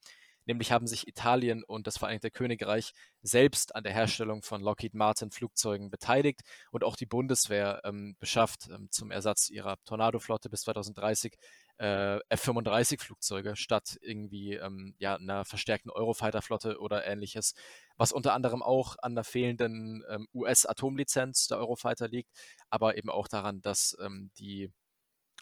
Nämlich 0.47 0.73
haben 0.73 0.87
sich 0.87 1.07
Italien 1.07 1.63
und 1.65 1.87
das 1.87 1.99
Vereinigte 1.99 2.31
Königreich 2.31 2.93
selbst 3.23 3.75
an 3.75 3.85
der 3.85 3.93
Herstellung 3.93 4.43
von 4.43 4.61
Lockheed 4.61 4.95
Martin 4.95 5.31
Flugzeugen 5.31 5.91
beteiligt 5.91 6.41
und 6.71 6.85
auch 6.85 6.97
die 6.97 7.07
Bundeswehr 7.07 7.81
ähm, 7.85 8.17
beschafft 8.19 8.69
ähm, 8.69 8.89
zum 8.91 9.11
Ersatz 9.11 9.51
ihrer 9.51 9.77
Tornado-Flotte 9.85 10.49
bis 10.49 10.63
2030 10.63 11.37
äh, 11.79 12.19
F-35 12.29 13.01
Flugzeuge 13.01 13.57
statt 13.57 13.99
irgendwie 14.03 14.55
ähm, 14.55 14.95
ja, 14.99 15.17
einer 15.17 15.45
verstärkten 15.45 15.91
Eurofighter-Flotte 15.91 16.79
oder 16.79 17.07
ähnliches, 17.07 17.55
was 17.97 18.13
unter 18.13 18.35
anderem 18.35 18.63
auch 18.63 18.97
an 19.03 19.15
der 19.15 19.25
fehlenden 19.25 20.05
ähm, 20.09 20.29
US-Atomlizenz 20.35 21.49
der 21.49 21.59
Eurofighter 21.59 22.09
liegt, 22.09 22.31
aber 22.71 22.97
eben 22.97 23.11
auch 23.11 23.29
daran, 23.29 23.61
dass 23.63 23.97
ähm, 24.01 24.31
die 24.39 24.71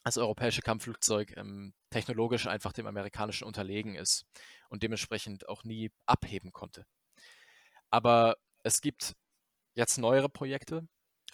das 0.03 0.17
europäische 0.17 0.63
Kampfflugzeug 0.63 1.37
ähm, 1.37 1.75
technologisch 1.91 2.47
einfach 2.47 2.73
dem 2.73 2.87
amerikanischen 2.87 3.45
unterlegen 3.45 3.97
ist 3.97 4.25
und 4.71 4.83
dementsprechend 4.83 5.49
auch 5.49 5.65
nie 5.65 5.91
abheben 6.07 6.53
konnte. 6.53 6.87
Aber 7.91 8.37
es 8.63 8.81
gibt 8.81 9.15
jetzt 9.75 9.99
neuere 9.99 10.29
Projekte 10.29 10.87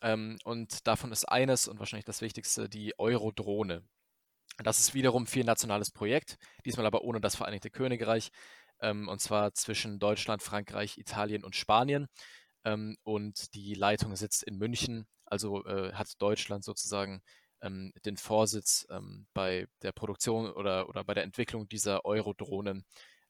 ähm, 0.03 0.39
und 0.45 0.87
davon 0.87 1.13
ist 1.13 1.25
eines 1.27 1.69
und 1.69 1.79
wahrscheinlich 1.79 2.05
das 2.05 2.21
wichtigste 2.21 2.69
die 2.69 2.99
Eurodrohne. 2.99 3.85
Das 4.59 4.81
ist 4.81 4.95
wiederum 4.95 5.27
viel 5.27 5.45
nationales 5.45 5.91
Projekt, 5.91 6.39
diesmal 6.65 6.87
aber 6.87 7.03
ohne 7.03 7.21
das 7.21 7.37
Vereinigte 7.37 7.71
Königreich, 7.71 8.31
ähm, 8.81 9.09
und 9.09 9.21
zwar 9.21 9.53
zwischen 9.55 9.99
Deutschland, 9.99 10.43
Frankreich, 10.43 10.99
Italien 10.99 11.45
und 11.45 11.57
Spanien. 11.57 12.09
Ähm, 12.65 12.97
und 13.05 13.55
die 13.55 13.75
Leitung 13.75 14.17
sitzt 14.17 14.43
in 14.43 14.57
München, 14.57 15.07
also 15.27 15.65
äh, 15.67 15.93
hat 15.93 16.21
Deutschland 16.21 16.65
sozusagen 16.65 17.23
ähm, 17.63 17.93
den 18.05 18.17
Vorsitz 18.17 18.87
ähm, 18.91 19.27
bei 19.35 19.67
der 19.83 19.93
Produktion 19.93 20.51
oder, 20.53 20.89
oder 20.89 21.05
bei 21.05 21.15
der 21.15 21.25
Entwicklung 21.25 21.69
dieser 21.69 22.05
Eurodrohnen, 22.05 22.85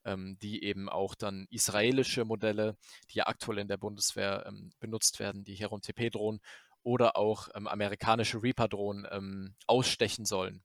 ähm, 0.07 0.39
die 0.41 0.65
eben 0.65 0.89
auch 0.89 1.15
dann 1.15 1.47
israelische 1.51 2.25
Modelle, 2.25 2.77
die 3.11 3.19
ja 3.19 3.27
aktuell 3.27 3.59
in 3.59 3.69
der 3.69 3.77
Bundeswehr 3.77 4.47
ähm, 4.47 4.73
benutzt 4.81 5.19
werden, 5.19 5.45
die 5.45 5.57
Heron 5.57 5.83
TP-Drohnen 5.83 6.41
oder 6.83 7.17
auch 7.17 7.49
amerikanische 7.53 8.41
Reaper-Drohnen 8.41 9.57
ausstechen 9.67 10.25
sollen 10.25 10.63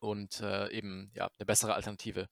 und 0.00 0.40
äh, 0.40 0.70
eben 0.70 1.10
ja, 1.14 1.28
eine 1.38 1.46
bessere 1.46 1.74
Alternative 1.74 2.28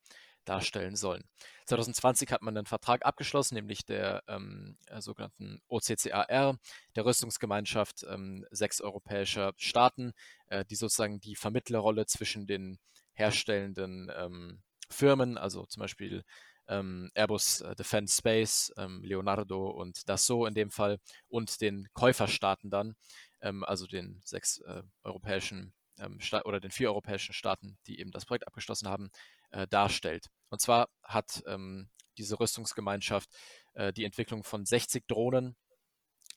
darstellen 0.46 0.96
sollen. 0.96 1.24
2020 1.66 2.30
hat 2.30 2.42
man 2.42 2.56
einen 2.56 2.66
Vertrag 2.66 3.04
abgeschlossen, 3.04 3.56
nämlich 3.56 3.84
der 3.84 4.22
ähm, 4.28 4.78
äh, 4.86 5.00
sogenannten 5.00 5.60
OCCAR, 5.68 6.58
der 6.94 7.04
Rüstungsgemeinschaft 7.04 8.06
ähm, 8.08 8.46
sechs 8.50 8.80
europäischer 8.80 9.52
Staaten, 9.56 10.12
äh, 10.46 10.64
die 10.64 10.76
sozusagen 10.76 11.20
die 11.20 11.34
Vermittlerrolle 11.34 12.06
zwischen 12.06 12.46
den 12.46 12.78
herstellenden 13.12 14.10
ähm, 14.16 14.62
Firmen, 14.90 15.38
also 15.38 15.66
zum 15.66 15.80
Beispiel 15.80 16.24
ähm, 16.68 17.10
Airbus 17.14 17.60
äh, 17.60 17.74
Defence 17.76 18.16
Space, 18.16 18.72
ähm, 18.76 19.02
Leonardo 19.02 19.70
und 19.70 20.08
Dassault 20.08 20.48
in 20.48 20.54
dem 20.54 20.70
Fall, 20.70 20.98
und 21.28 21.60
den 21.60 21.88
Käuferstaaten 21.92 22.70
dann, 22.70 22.96
ähm, 23.40 23.64
also 23.64 23.86
den 23.86 24.20
sechs 24.24 24.58
äh, 24.60 24.82
europäischen 25.02 25.72
ähm, 25.98 26.18
oder 26.44 26.60
den 26.60 26.70
vier 26.70 26.88
europäischen 26.88 27.32
Staaten, 27.32 27.78
die 27.86 28.00
eben 28.00 28.10
das 28.10 28.26
Projekt 28.26 28.46
abgeschlossen 28.46 28.88
haben, 28.88 29.10
äh, 29.50 29.66
darstellt. 29.68 30.28
Und 30.48 30.60
zwar 30.60 30.88
hat 31.02 31.42
ähm, 31.46 31.88
diese 32.18 32.38
Rüstungsgemeinschaft 32.40 33.30
äh, 33.74 33.92
die 33.92 34.04
Entwicklung 34.04 34.44
von 34.44 34.64
60 34.64 35.06
Drohnen 35.06 35.56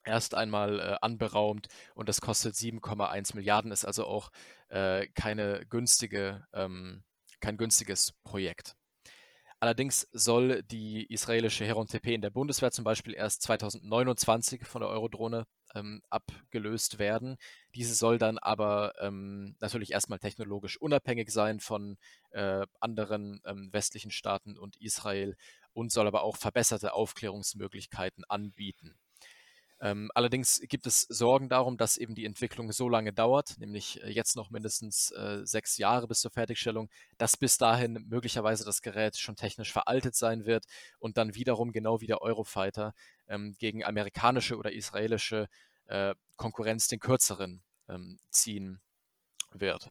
erst 0.04 0.34
einmal 0.36 0.80
äh, 0.80 0.97
anberaumt 1.02 1.68
und 1.93 2.10
das 2.10 2.22
kostet 2.22 2.56
7,1 2.56 3.36
Milliarden, 3.36 3.72
ist 3.72 3.86
also 3.86 4.06
auch 4.06 4.32
äh, 4.70 5.08
keine 5.08 5.66
günstige, 5.68 6.45
ähm, 6.54 7.04
kein 7.39 7.57
günstiges 7.57 8.13
Projekt. 8.23 8.75
Allerdings 9.61 10.07
soll 10.13 10.63
die 10.63 11.05
israelische 11.11 11.65
Heron 11.65 11.87
TP 11.87 12.13
in 12.13 12.21
der 12.21 12.29
Bundeswehr 12.29 12.71
zum 12.71 12.85
Beispiel 12.85 13.13
erst 13.13 13.41
2029 13.41 14.65
von 14.65 14.81
der 14.81 14.89
Eurodrohne 14.89 15.47
ähm, 15.75 16.01
abgelöst 16.09 16.97
werden. 16.97 17.35
Diese 17.75 17.93
soll 17.93 18.17
dann 18.17 18.37
aber 18.37 18.93
ähm, 19.01 19.57
natürlich 19.59 19.91
erstmal 19.91 20.19
technologisch 20.19 20.77
unabhängig 20.77 21.31
sein 21.31 21.59
von 21.59 21.97
äh, 22.31 22.65
anderen 22.79 23.41
ähm, 23.45 23.67
westlichen 23.73 24.11
Staaten 24.11 24.57
und 24.57 24.77
Israel 24.77 25.35
und 25.73 25.91
soll 25.91 26.07
aber 26.07 26.23
auch 26.23 26.37
verbesserte 26.37 26.93
Aufklärungsmöglichkeiten 26.93 28.23
anbieten. 28.29 28.97
Ähm, 29.82 30.11
allerdings 30.13 30.61
gibt 30.67 30.86
es 30.88 31.01
Sorgen 31.03 31.47
darum, 31.47 31.77
dass 31.77 31.97
eben 31.97 32.13
die 32.13 32.25
Entwicklung 32.25 32.71
so 32.71 32.89
lange 32.89 33.13
dauert, 33.13 33.57
nämlich 33.59 34.03
äh, 34.03 34.09
jetzt 34.09 34.36
noch 34.36 34.49
mindestens 34.49 35.11
äh, 35.11 35.45
sechs 35.45 35.77
Jahre 35.77 36.07
bis 36.07 36.19
zur 36.19 36.32
Fertigstellung, 36.32 36.89
dass 37.17 37.38
bis 37.38 37.57
dahin 37.57 38.05
möglicherweise 38.09 38.65
das 38.65 38.82
Gerät 38.82 39.17
schon 39.17 39.38
technisch 39.38 39.71
veraltet 39.71 40.15
sein 40.15 40.45
wird 40.45 40.65
und 40.99 41.17
dann 41.17 41.34
wiederum 41.34 41.71
genau 41.71 42.01
wie 42.01 42.07
der 42.07 42.21
Eurofighter 42.21 42.93
ähm, 43.27 43.55
gegen 43.57 43.86
amerikanische 43.86 44.57
oder 44.57 44.73
israelische 44.73 45.47
äh, 45.86 46.13
Konkurrenz 46.36 46.88
den 46.88 46.99
kürzeren 46.99 47.61
ähm, 47.88 48.19
ziehen 48.30 48.82
wird. 49.51 49.89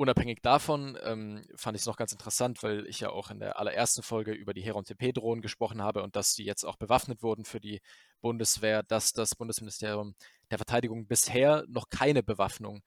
Unabhängig 0.00 0.42
davon 0.42 0.96
ähm, 1.02 1.44
fand 1.56 1.74
ich 1.76 1.82
es 1.82 1.86
noch 1.86 1.96
ganz 1.96 2.12
interessant, 2.12 2.62
weil 2.62 2.86
ich 2.86 3.00
ja 3.00 3.10
auch 3.10 3.32
in 3.32 3.40
der 3.40 3.58
allerersten 3.58 4.04
Folge 4.04 4.30
über 4.30 4.54
die 4.54 4.62
Heron 4.62 4.84
TP-Drohnen 4.84 5.42
gesprochen 5.42 5.82
habe 5.82 6.04
und 6.04 6.14
dass 6.14 6.34
die 6.34 6.44
jetzt 6.44 6.62
auch 6.62 6.76
bewaffnet 6.76 7.20
wurden 7.20 7.44
für 7.44 7.58
die 7.58 7.80
Bundeswehr, 8.20 8.84
dass 8.84 9.12
das 9.12 9.34
Bundesministerium 9.34 10.14
der 10.52 10.58
Verteidigung 10.58 11.08
bisher 11.08 11.64
noch 11.66 11.90
keine 11.90 12.22
Bewaffnung 12.22 12.84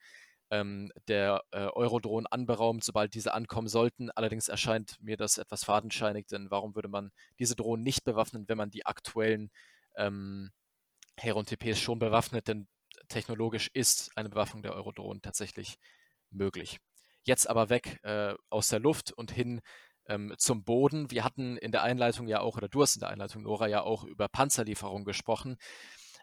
ähm, 0.51 0.89
der 1.09 1.43
äh, 1.51 1.67
Eurodrohnen 1.73 2.27
anberaumt, 2.27 2.85
sobald 2.85 3.13
diese 3.13 3.33
ankommen 3.33 3.67
sollten. 3.67 4.09
Allerdings 4.11 4.47
erscheint 4.47 4.95
mir 5.01 5.17
das 5.17 5.37
etwas 5.37 5.65
fadenscheinig, 5.65 6.27
denn 6.27 6.49
warum 6.49 6.75
würde 6.75 6.87
man 6.87 7.11
diese 7.39 7.57
Drohnen 7.57 7.83
nicht 7.83 8.05
bewaffnen, 8.05 8.45
wenn 8.47 8.57
man 8.57 8.71
die 8.71 8.85
aktuellen 8.85 9.51
ähm, 9.97 10.51
Heron 11.17 11.45
TPs 11.45 11.77
schon 11.77 11.99
bewaffnet? 11.99 12.47
Denn 12.47 12.69
technologisch 13.09 13.69
ist 13.73 14.11
eine 14.15 14.29
Bewaffnung 14.29 14.63
der 14.63 14.75
Eurodrohnen 14.75 15.21
tatsächlich 15.21 15.77
möglich 16.29 16.79
jetzt 17.23 17.49
aber 17.49 17.69
weg 17.69 17.99
äh, 18.03 18.33
aus 18.49 18.69
der 18.69 18.79
Luft 18.79 19.11
und 19.11 19.31
hin 19.31 19.61
ähm, 20.07 20.33
zum 20.37 20.63
Boden. 20.63 21.11
Wir 21.11 21.23
hatten 21.23 21.57
in 21.57 21.71
der 21.71 21.83
Einleitung 21.83 22.27
ja 22.27 22.41
auch, 22.41 22.57
oder 22.57 22.67
du 22.69 22.81
hast 22.81 22.95
in 22.95 23.01
der 23.01 23.09
Einleitung, 23.09 23.43
Nora, 23.43 23.67
ja 23.67 23.81
auch 23.83 24.03
über 24.03 24.27
Panzerlieferungen 24.27 25.05
gesprochen. 25.05 25.57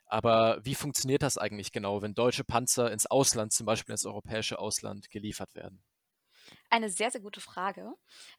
Aber 0.06 0.58
wie 0.64 0.74
funktioniert 0.74 1.22
das 1.22 1.38
eigentlich 1.38 1.72
genau, 1.72 2.02
wenn 2.02 2.14
deutsche 2.14 2.44
Panzer 2.44 2.90
ins 2.90 3.06
Ausland, 3.06 3.52
zum 3.52 3.66
Beispiel 3.66 3.92
ins 3.92 4.06
europäische 4.06 4.58
Ausland, 4.58 5.10
geliefert 5.10 5.54
werden? 5.54 5.82
Eine 6.70 6.90
sehr, 6.90 7.10
sehr 7.10 7.20
gute 7.20 7.40
Frage. 7.40 7.94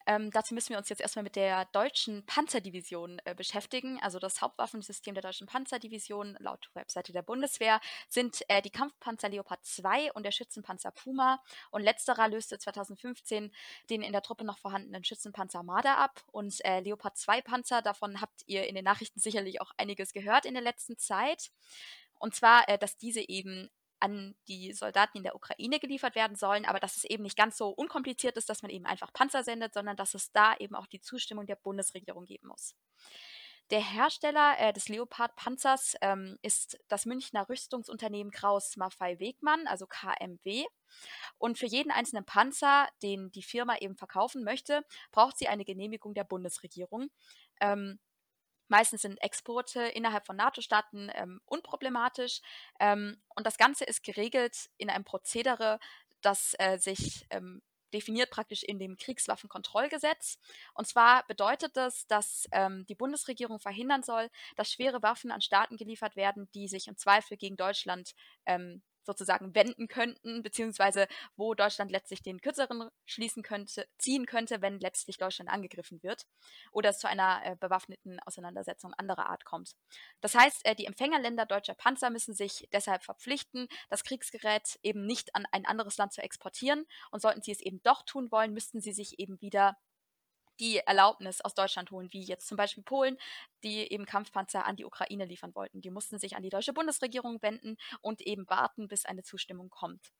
Ähm, 0.06 0.30
dazu 0.30 0.54
müssen 0.54 0.70
wir 0.70 0.78
uns 0.78 0.88
jetzt 0.88 1.00
erstmal 1.00 1.24
mit 1.24 1.36
der 1.36 1.64
deutschen 1.66 2.24
Panzerdivision 2.26 3.20
äh, 3.24 3.34
beschäftigen. 3.34 3.98
Also 4.02 4.18
das 4.18 4.40
Hauptwaffensystem 4.40 5.14
der 5.14 5.22
deutschen 5.22 5.46
Panzerdivision 5.46 6.36
laut 6.38 6.70
Webseite 6.74 7.12
der 7.12 7.22
Bundeswehr 7.22 7.80
sind 8.08 8.42
äh, 8.48 8.62
die 8.62 8.70
Kampfpanzer 8.70 9.28
Leopard 9.28 9.64
2 9.64 10.12
und 10.12 10.22
der 10.24 10.30
Schützenpanzer 10.30 10.92
Puma. 10.92 11.42
Und 11.70 11.82
letzterer 11.82 12.28
löste 12.28 12.58
2015 12.58 13.52
den 13.90 14.02
in 14.02 14.12
der 14.12 14.22
Truppe 14.22 14.44
noch 14.44 14.58
vorhandenen 14.58 15.04
Schützenpanzer 15.04 15.58
Armada 15.58 15.94
ab. 15.96 16.22
Und 16.30 16.64
äh, 16.64 16.80
Leopard 16.80 17.16
2 17.16 17.42
Panzer, 17.42 17.82
davon 17.82 18.20
habt 18.20 18.42
ihr 18.46 18.66
in 18.66 18.74
den 18.74 18.84
Nachrichten 18.84 19.20
sicherlich 19.20 19.60
auch 19.60 19.72
einiges 19.76 20.12
gehört 20.12 20.44
in 20.44 20.54
der 20.54 20.62
letzten 20.62 20.96
Zeit. 20.98 21.50
Und 22.18 22.34
zwar, 22.34 22.68
äh, 22.68 22.78
dass 22.78 22.96
diese 22.96 23.26
eben 23.28 23.70
an 24.00 24.34
die 24.48 24.72
Soldaten 24.72 25.18
in 25.18 25.22
der 25.22 25.34
Ukraine 25.34 25.78
geliefert 25.78 26.14
werden 26.14 26.36
sollen, 26.36 26.64
aber 26.64 26.80
dass 26.80 26.96
es 26.96 27.04
eben 27.04 27.22
nicht 27.22 27.36
ganz 27.36 27.56
so 27.56 27.68
unkompliziert 27.68 28.36
ist, 28.36 28.48
dass 28.48 28.62
man 28.62 28.70
eben 28.70 28.86
einfach 28.86 29.12
Panzer 29.12 29.44
sendet, 29.44 29.74
sondern 29.74 29.96
dass 29.96 30.14
es 30.14 30.32
da 30.32 30.56
eben 30.56 30.74
auch 30.74 30.86
die 30.86 31.00
Zustimmung 31.00 31.46
der 31.46 31.56
Bundesregierung 31.56 32.24
geben 32.24 32.48
muss. 32.48 32.74
Der 33.70 33.80
Hersteller 33.80 34.58
äh, 34.58 34.72
des 34.72 34.88
Leopard-Panzers 34.88 35.94
ähm, 36.00 36.36
ist 36.42 36.76
das 36.88 37.06
Münchner 37.06 37.48
Rüstungsunternehmen 37.48 38.32
Kraus 38.32 38.76
Maffei 38.76 39.20
Wegmann, 39.20 39.68
also 39.68 39.86
KMW. 39.86 40.64
Und 41.38 41.56
für 41.56 41.66
jeden 41.66 41.92
einzelnen 41.92 42.24
Panzer, 42.24 42.88
den 43.00 43.30
die 43.30 43.44
Firma 43.44 43.76
eben 43.78 43.96
verkaufen 43.96 44.42
möchte, 44.42 44.84
braucht 45.12 45.38
sie 45.38 45.46
eine 45.46 45.64
Genehmigung 45.64 46.14
der 46.14 46.24
Bundesregierung. 46.24 47.10
Ähm, 47.60 48.00
Meistens 48.70 49.02
sind 49.02 49.20
Exporte 49.20 49.82
innerhalb 49.82 50.24
von 50.24 50.36
NATO-Staaten 50.36 51.10
ähm, 51.14 51.40
unproblematisch. 51.44 52.40
Ähm, 52.78 53.20
und 53.34 53.46
das 53.46 53.58
Ganze 53.58 53.84
ist 53.84 54.04
geregelt 54.04 54.70
in 54.78 54.88
einem 54.88 55.04
Prozedere, 55.04 55.80
das 56.22 56.54
äh, 56.58 56.78
sich 56.78 57.26
ähm, 57.30 57.62
definiert 57.92 58.30
praktisch 58.30 58.62
in 58.62 58.78
dem 58.78 58.96
Kriegswaffenkontrollgesetz. 58.96 60.38
Und 60.74 60.86
zwar 60.86 61.26
bedeutet 61.26 61.76
das, 61.76 62.06
dass 62.06 62.46
ähm, 62.52 62.86
die 62.86 62.94
Bundesregierung 62.94 63.58
verhindern 63.58 64.04
soll, 64.04 64.30
dass 64.54 64.70
schwere 64.70 65.02
Waffen 65.02 65.32
an 65.32 65.40
Staaten 65.40 65.76
geliefert 65.76 66.14
werden, 66.14 66.48
die 66.54 66.68
sich 66.68 66.86
im 66.86 66.96
Zweifel 66.96 67.36
gegen 67.36 67.56
Deutschland 67.56 68.14
ähm, 68.46 68.82
sozusagen 69.10 69.54
wenden 69.54 69.88
könnten, 69.88 70.42
beziehungsweise 70.42 71.08
wo 71.36 71.54
Deutschland 71.54 71.90
letztlich 71.90 72.22
den 72.22 72.40
kürzeren 72.40 72.88
schließen 73.06 73.42
könnte, 73.42 73.88
ziehen 73.98 74.26
könnte, 74.26 74.62
wenn 74.62 74.78
letztlich 74.78 75.18
Deutschland 75.18 75.50
angegriffen 75.50 76.00
wird 76.02 76.26
oder 76.70 76.90
es 76.90 76.98
zu 76.98 77.08
einer 77.08 77.40
äh, 77.44 77.56
bewaffneten 77.56 78.20
Auseinandersetzung 78.20 78.94
anderer 78.94 79.26
Art 79.26 79.44
kommt. 79.44 79.72
Das 80.20 80.34
heißt, 80.34 80.64
äh, 80.64 80.76
die 80.76 80.86
Empfängerländer 80.86 81.44
deutscher 81.44 81.74
Panzer 81.74 82.10
müssen 82.10 82.34
sich 82.34 82.68
deshalb 82.72 83.02
verpflichten, 83.02 83.66
das 83.88 84.04
Kriegsgerät 84.04 84.78
eben 84.82 85.04
nicht 85.06 85.34
an 85.34 85.46
ein 85.50 85.66
anderes 85.66 85.96
Land 85.98 86.12
zu 86.12 86.22
exportieren 86.22 86.86
und 87.10 87.20
sollten 87.20 87.42
sie 87.42 87.52
es 87.52 87.60
eben 87.60 87.82
doch 87.82 88.02
tun 88.04 88.30
wollen, 88.30 88.52
müssten 88.52 88.80
sie 88.80 88.92
sich 88.92 89.18
eben 89.18 89.40
wieder 89.40 89.76
die 90.60 90.78
Erlaubnis 90.78 91.40
aus 91.40 91.54
Deutschland 91.54 91.90
holen, 91.90 92.12
wie 92.12 92.22
jetzt 92.22 92.46
zum 92.46 92.56
Beispiel 92.56 92.84
Polen, 92.84 93.16
die 93.64 93.90
eben 93.92 94.06
Kampfpanzer 94.06 94.66
an 94.66 94.76
die 94.76 94.84
Ukraine 94.84 95.24
liefern 95.24 95.54
wollten. 95.54 95.80
Die 95.80 95.90
mussten 95.90 96.18
sich 96.18 96.36
an 96.36 96.42
die 96.42 96.50
deutsche 96.50 96.72
Bundesregierung 96.72 97.42
wenden 97.42 97.76
und 98.00 98.20
eben 98.20 98.48
warten, 98.48 98.86
bis 98.86 99.06
eine 99.06 99.22
Zustimmung 99.22 99.70
kommt. 99.70 100.12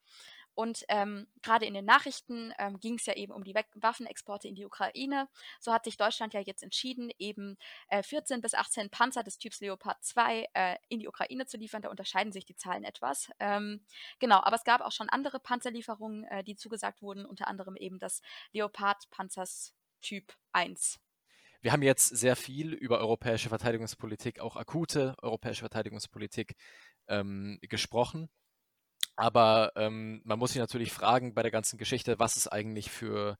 Und 0.55 0.85
ähm, 0.89 1.27
gerade 1.43 1.65
in 1.65 1.75
den 1.75 1.85
Nachrichten 1.85 2.53
ähm, 2.59 2.81
ging 2.81 2.97
es 2.97 3.07
ja 3.07 3.15
eben 3.15 3.33
um 3.33 3.45
die 3.45 3.55
Waffenexporte 3.75 4.49
in 4.49 4.55
die 4.55 4.67
Ukraine. 4.67 5.29
So 5.61 5.73
hat 5.73 5.85
sich 5.85 5.97
Deutschland 5.97 6.35
ja 6.35 6.41
jetzt 6.41 6.63
entschieden, 6.63 7.11
eben 7.19 7.57
äh, 7.89 8.03
14 8.03 8.41
bis 8.41 8.55
18 8.55 8.91
Panzer 8.91 9.23
des 9.23 9.39
Typs 9.39 9.61
Leopard 9.61 10.03
2 10.03 10.49
äh, 10.53 10.77
in 10.89 10.99
die 11.01 11.09
Ukraine 11.09 11.47
zu 11.47 11.57
liefern. 11.57 11.83
Da 11.83 11.89
unterscheiden 11.89 12.33
sich 12.33 12.45
die 12.45 12.57
Zahlen 12.57 12.85
etwas. 12.85 13.31
Ähm, 13.39 13.85
genau, 14.19 14.41
aber 14.43 14.57
es 14.57 14.65
gab 14.65 14.81
auch 14.81 14.93
schon 14.93 15.09
andere 15.09 15.39
Panzerlieferungen, 15.41 16.25
äh, 16.25 16.45
die 16.45 16.57
zugesagt 16.57 17.01
wurden, 17.01 17.25
unter 17.25 17.47
anderem 17.47 17.77
eben 17.77 17.99
das 17.99 18.21
Leopard-Panzers 18.53 19.73
Typ 20.01 20.33
1. 20.53 20.99
Wir 21.63 21.73
haben 21.73 21.83
jetzt 21.83 22.09
sehr 22.09 22.37
viel 22.37 22.73
über 22.73 22.99
europäische 22.99 23.51
Verteidigungspolitik, 23.51 24.41
auch 24.41 24.57
akute 24.57 25.15
europäische 25.21 25.61
Verteidigungspolitik 25.61 26.55
ähm, 27.07 27.59
gesprochen. 27.63 28.31
Aber 29.17 29.73
ähm, 29.77 30.23
man 30.25 30.39
muss 30.39 30.53
sich 30.53 30.61
natürlich 30.61 30.93
fragen 30.93 31.35
bei 31.35 31.43
der 31.43 31.51
ganzen 31.51 31.79
Geschichte, 31.79 32.19
was 32.19 32.37
es 32.37 32.49
eigentlich 32.49 32.91
für 32.91 33.37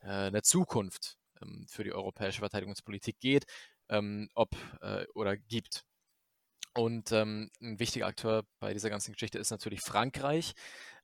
äh, 0.00 0.08
eine 0.08 0.42
Zukunft 0.42 1.18
ähm, 1.42 1.66
für 1.68 1.84
die 1.84 1.92
europäische 1.92 2.40
Verteidigungspolitik 2.40 3.20
geht, 3.20 3.44
ähm, 3.90 4.30
ob 4.34 4.56
äh, 4.80 5.04
oder 5.14 5.36
gibt. 5.36 5.84
Und 6.74 7.12
ähm, 7.12 7.50
ein 7.60 7.78
wichtiger 7.78 8.06
Akteur 8.06 8.44
bei 8.60 8.72
dieser 8.72 8.88
ganzen 8.88 9.12
Geschichte 9.12 9.38
ist 9.38 9.50
natürlich 9.50 9.80
Frankreich. 9.80 10.54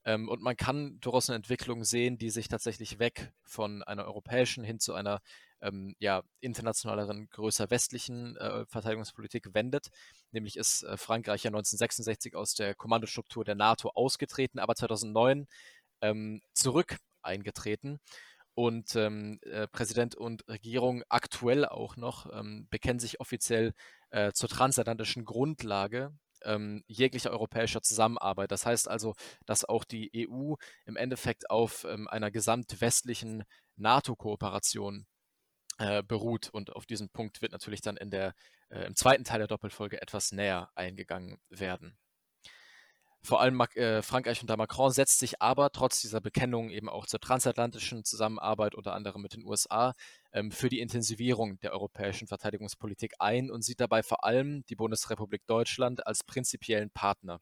Ähm, 0.05 0.29
und 0.29 0.43
man 0.43 0.57
kann 0.57 0.99
durchaus 1.01 1.29
eine 1.29 1.37
Entwicklung 1.37 1.85
sehen, 1.85 2.19
die 2.19 2.31
sich 2.31 2.49
tatsächlich 2.49 2.99
weg 2.99 3.33
von 3.43 3.83
einer 3.83 4.05
europäischen 4.05 4.65
hin 4.65 4.79
zu 4.79 4.95
einer 4.95 5.21
ähm, 5.61 5.95
ja, 5.99 6.23
internationaleren, 6.41 7.29
größer 7.31 7.71
westlichen 7.71 8.37
äh, 8.37 8.67
Verteidigungspolitik 8.67 9.55
wendet. 9.55 9.89
Nämlich 10.31 10.57
ist 10.57 10.83
äh, 10.85 10.97
Frankreich 10.97 11.45
ja 11.45 11.49
1966 11.49 12.35
aus 12.37 12.55
der 12.55 12.75
Kommandostruktur 12.75 13.45
der 13.45 13.55
NATO 13.55 13.91
ausgetreten, 13.95 14.59
aber 14.59 14.75
2009 14.75 15.47
ähm, 16.03 16.43
zurück 16.53 16.99
eingetreten. 17.23 17.99
Und 18.55 18.95
ähm, 18.95 19.41
äh, 19.43 19.67
Präsident 19.67 20.15
und 20.15 20.47
Regierung 20.49 21.03
aktuell 21.09 21.67
auch 21.67 21.97
noch 21.97 22.33
ähm, 22.33 22.69
bekennen 22.71 23.01
sich 23.01 23.19
offiziell 23.21 23.73
äh, 24.11 24.33
zur 24.33 24.49
transatlantischen 24.49 25.25
Grundlage 25.25 26.13
ähm, 26.45 26.85
jeglicher 26.87 27.31
europäischer 27.31 27.83
Zusammenarbeit. 27.83 28.51
Das 28.51 28.67
heißt 28.67 28.89
also, 28.89 29.15
dass 29.47 29.65
auch 29.65 29.85
die 29.85 30.29
EU 30.29 30.55
im 30.87 30.97
Endeffekt 30.97 31.51
auf 31.51 31.85
ähm, 31.85 32.09
einer 32.09 32.31
gesamtwestlichen 32.31 33.45
NATO-Kooperation 33.77 35.07
äh, 35.79 36.03
beruht. 36.03 36.51
Und 36.51 36.75
auf 36.75 36.87
diesen 36.87 37.11
Punkt 37.11 37.43
wird 37.43 37.53
natürlich 37.53 37.81
dann 37.81 37.97
in 37.97 38.11
der, 38.11 38.35
äh, 38.71 38.85
im 38.85 38.95
zweiten 38.95 39.25
Teil 39.25 39.39
der 39.39 39.49
Doppelfolge 39.49 40.01
etwas 40.01 40.33
näher 40.33 40.71
eingegangen 40.75 41.39
werden. 41.49 41.99
Vor 43.25 43.41
allem 43.41 43.59
äh, 43.75 44.03
Frankreich 44.03 44.43
unter 44.43 44.59
Macron 44.59 44.93
setzt 44.93 45.19
sich 45.19 45.41
aber 45.41 45.73
trotz 45.73 46.03
dieser 46.03 46.21
Bekennung 46.21 46.69
eben 46.69 46.91
auch 46.91 47.07
zur 47.07 47.21
transatlantischen 47.21 48.05
Zusammenarbeit, 48.05 48.75
unter 48.75 48.93
anderem 48.93 49.23
mit 49.23 49.33
den 49.33 49.47
USA, 49.47 49.95
für 50.51 50.69
die 50.69 50.81
Intensivierung 50.81 51.61
der 51.61 51.73
europäischen 51.73 52.27
Verteidigungspolitik 52.27 53.15
ein 53.21 53.51
und 53.51 53.63
sieht 53.63 53.81
dabei 53.81 54.03
vor 54.03 54.25
allem 54.25 54.65
die 54.67 54.75
Bundesrepublik 54.75 55.47
Deutschland 55.47 56.07
als 56.07 56.25
prinzipiellen 56.25 56.91
Partner. 56.91 57.41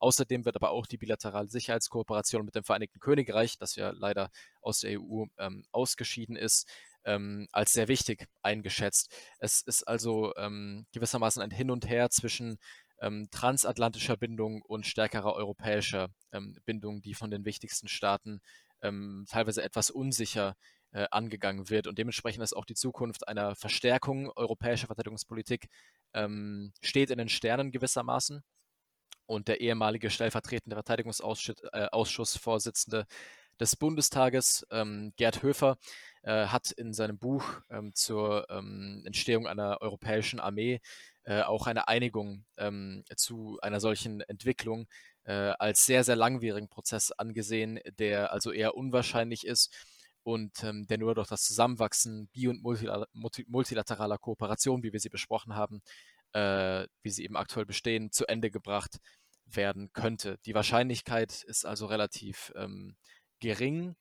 Außerdem 0.00 0.44
wird 0.44 0.56
aber 0.56 0.70
auch 0.70 0.86
die 0.86 0.98
bilaterale 0.98 1.46
Sicherheitskooperation 1.46 2.44
mit 2.44 2.56
dem 2.56 2.64
Vereinigten 2.64 2.98
Königreich, 2.98 3.56
das 3.58 3.76
ja 3.76 3.90
leider 3.90 4.30
aus 4.60 4.80
der 4.80 5.00
EU 5.00 5.26
ähm, 5.38 5.64
ausgeschieden 5.70 6.34
ist, 6.34 6.68
ähm, 7.04 7.46
als 7.52 7.70
sehr 7.70 7.86
wichtig 7.86 8.26
eingeschätzt. 8.42 9.14
Es 9.38 9.60
ist 9.60 9.86
also 9.86 10.34
ähm, 10.36 10.86
gewissermaßen 10.92 11.40
ein 11.40 11.52
Hin 11.52 11.70
und 11.70 11.88
Her 11.88 12.10
zwischen 12.10 12.58
ähm, 13.00 13.28
transatlantischer 13.30 14.16
Bindung 14.16 14.62
und 14.62 14.86
stärkerer 14.86 15.34
europäischer 15.34 16.08
ähm, 16.32 16.58
Bindung, 16.64 17.00
die 17.02 17.14
von 17.14 17.30
den 17.30 17.44
wichtigsten 17.44 17.86
Staaten 17.86 18.40
ähm, 18.82 19.24
teilweise 19.28 19.62
etwas 19.62 19.90
unsicher 19.90 20.56
äh, 20.92 21.06
angegangen 21.10 21.68
wird. 21.70 21.86
Und 21.86 21.98
dementsprechend 21.98 22.42
ist 22.42 22.54
auch 22.54 22.64
die 22.64 22.74
Zukunft 22.74 23.28
einer 23.28 23.54
Verstärkung 23.54 24.30
europäischer 24.36 24.86
Verteidigungspolitik 24.86 25.68
ähm, 26.14 26.72
steht 26.82 27.10
in 27.10 27.18
den 27.18 27.28
Sternen 27.28 27.72
gewissermaßen. 27.72 28.42
Und 29.26 29.48
der 29.48 29.60
ehemalige 29.60 30.10
stellvertretende 30.10 30.76
Verteidigungsausschussvorsitzende 30.76 33.00
äh, 33.00 33.04
des 33.60 33.76
Bundestages, 33.76 34.66
ähm, 34.70 35.12
Gerd 35.16 35.42
Höfer, 35.42 35.78
äh, 36.22 36.46
hat 36.46 36.70
in 36.72 36.92
seinem 36.92 37.18
Buch 37.18 37.44
ähm, 37.70 37.94
zur 37.94 38.48
ähm, 38.50 39.02
Entstehung 39.06 39.46
einer 39.46 39.78
europäischen 39.80 40.40
Armee 40.40 40.80
äh, 41.24 41.42
auch 41.42 41.66
eine 41.66 41.88
Einigung 41.88 42.44
ähm, 42.56 43.04
zu 43.16 43.58
einer 43.62 43.80
solchen 43.80 44.20
Entwicklung 44.22 44.88
äh, 45.24 45.32
als 45.32 45.86
sehr, 45.86 46.04
sehr 46.04 46.16
langwierigen 46.16 46.68
Prozess 46.68 47.12
angesehen, 47.12 47.80
der 47.98 48.32
also 48.32 48.50
eher 48.50 48.76
unwahrscheinlich 48.76 49.46
ist 49.46 49.72
und 50.22 50.62
ähm, 50.64 50.86
der 50.86 50.98
nur 50.98 51.14
durch 51.14 51.28
das 51.28 51.42
Zusammenwachsen 51.42 52.28
bi- 52.32 52.48
und 52.48 52.62
multilateraler 52.62 54.18
Kooperation, 54.18 54.82
wie 54.82 54.92
wir 54.92 55.00
sie 55.00 55.08
besprochen 55.08 55.54
haben, 55.54 55.82
äh, 56.32 56.86
wie 57.02 57.10
sie 57.10 57.24
eben 57.24 57.36
aktuell 57.36 57.66
bestehen, 57.66 58.10
zu 58.10 58.26
Ende 58.26 58.50
gebracht 58.50 58.98
werden 59.46 59.92
könnte. 59.92 60.38
Die 60.46 60.54
Wahrscheinlichkeit 60.54 61.42
ist 61.44 61.66
also 61.66 61.86
relativ 61.86 62.52
ähm, 62.56 62.96
gering, 63.40 63.96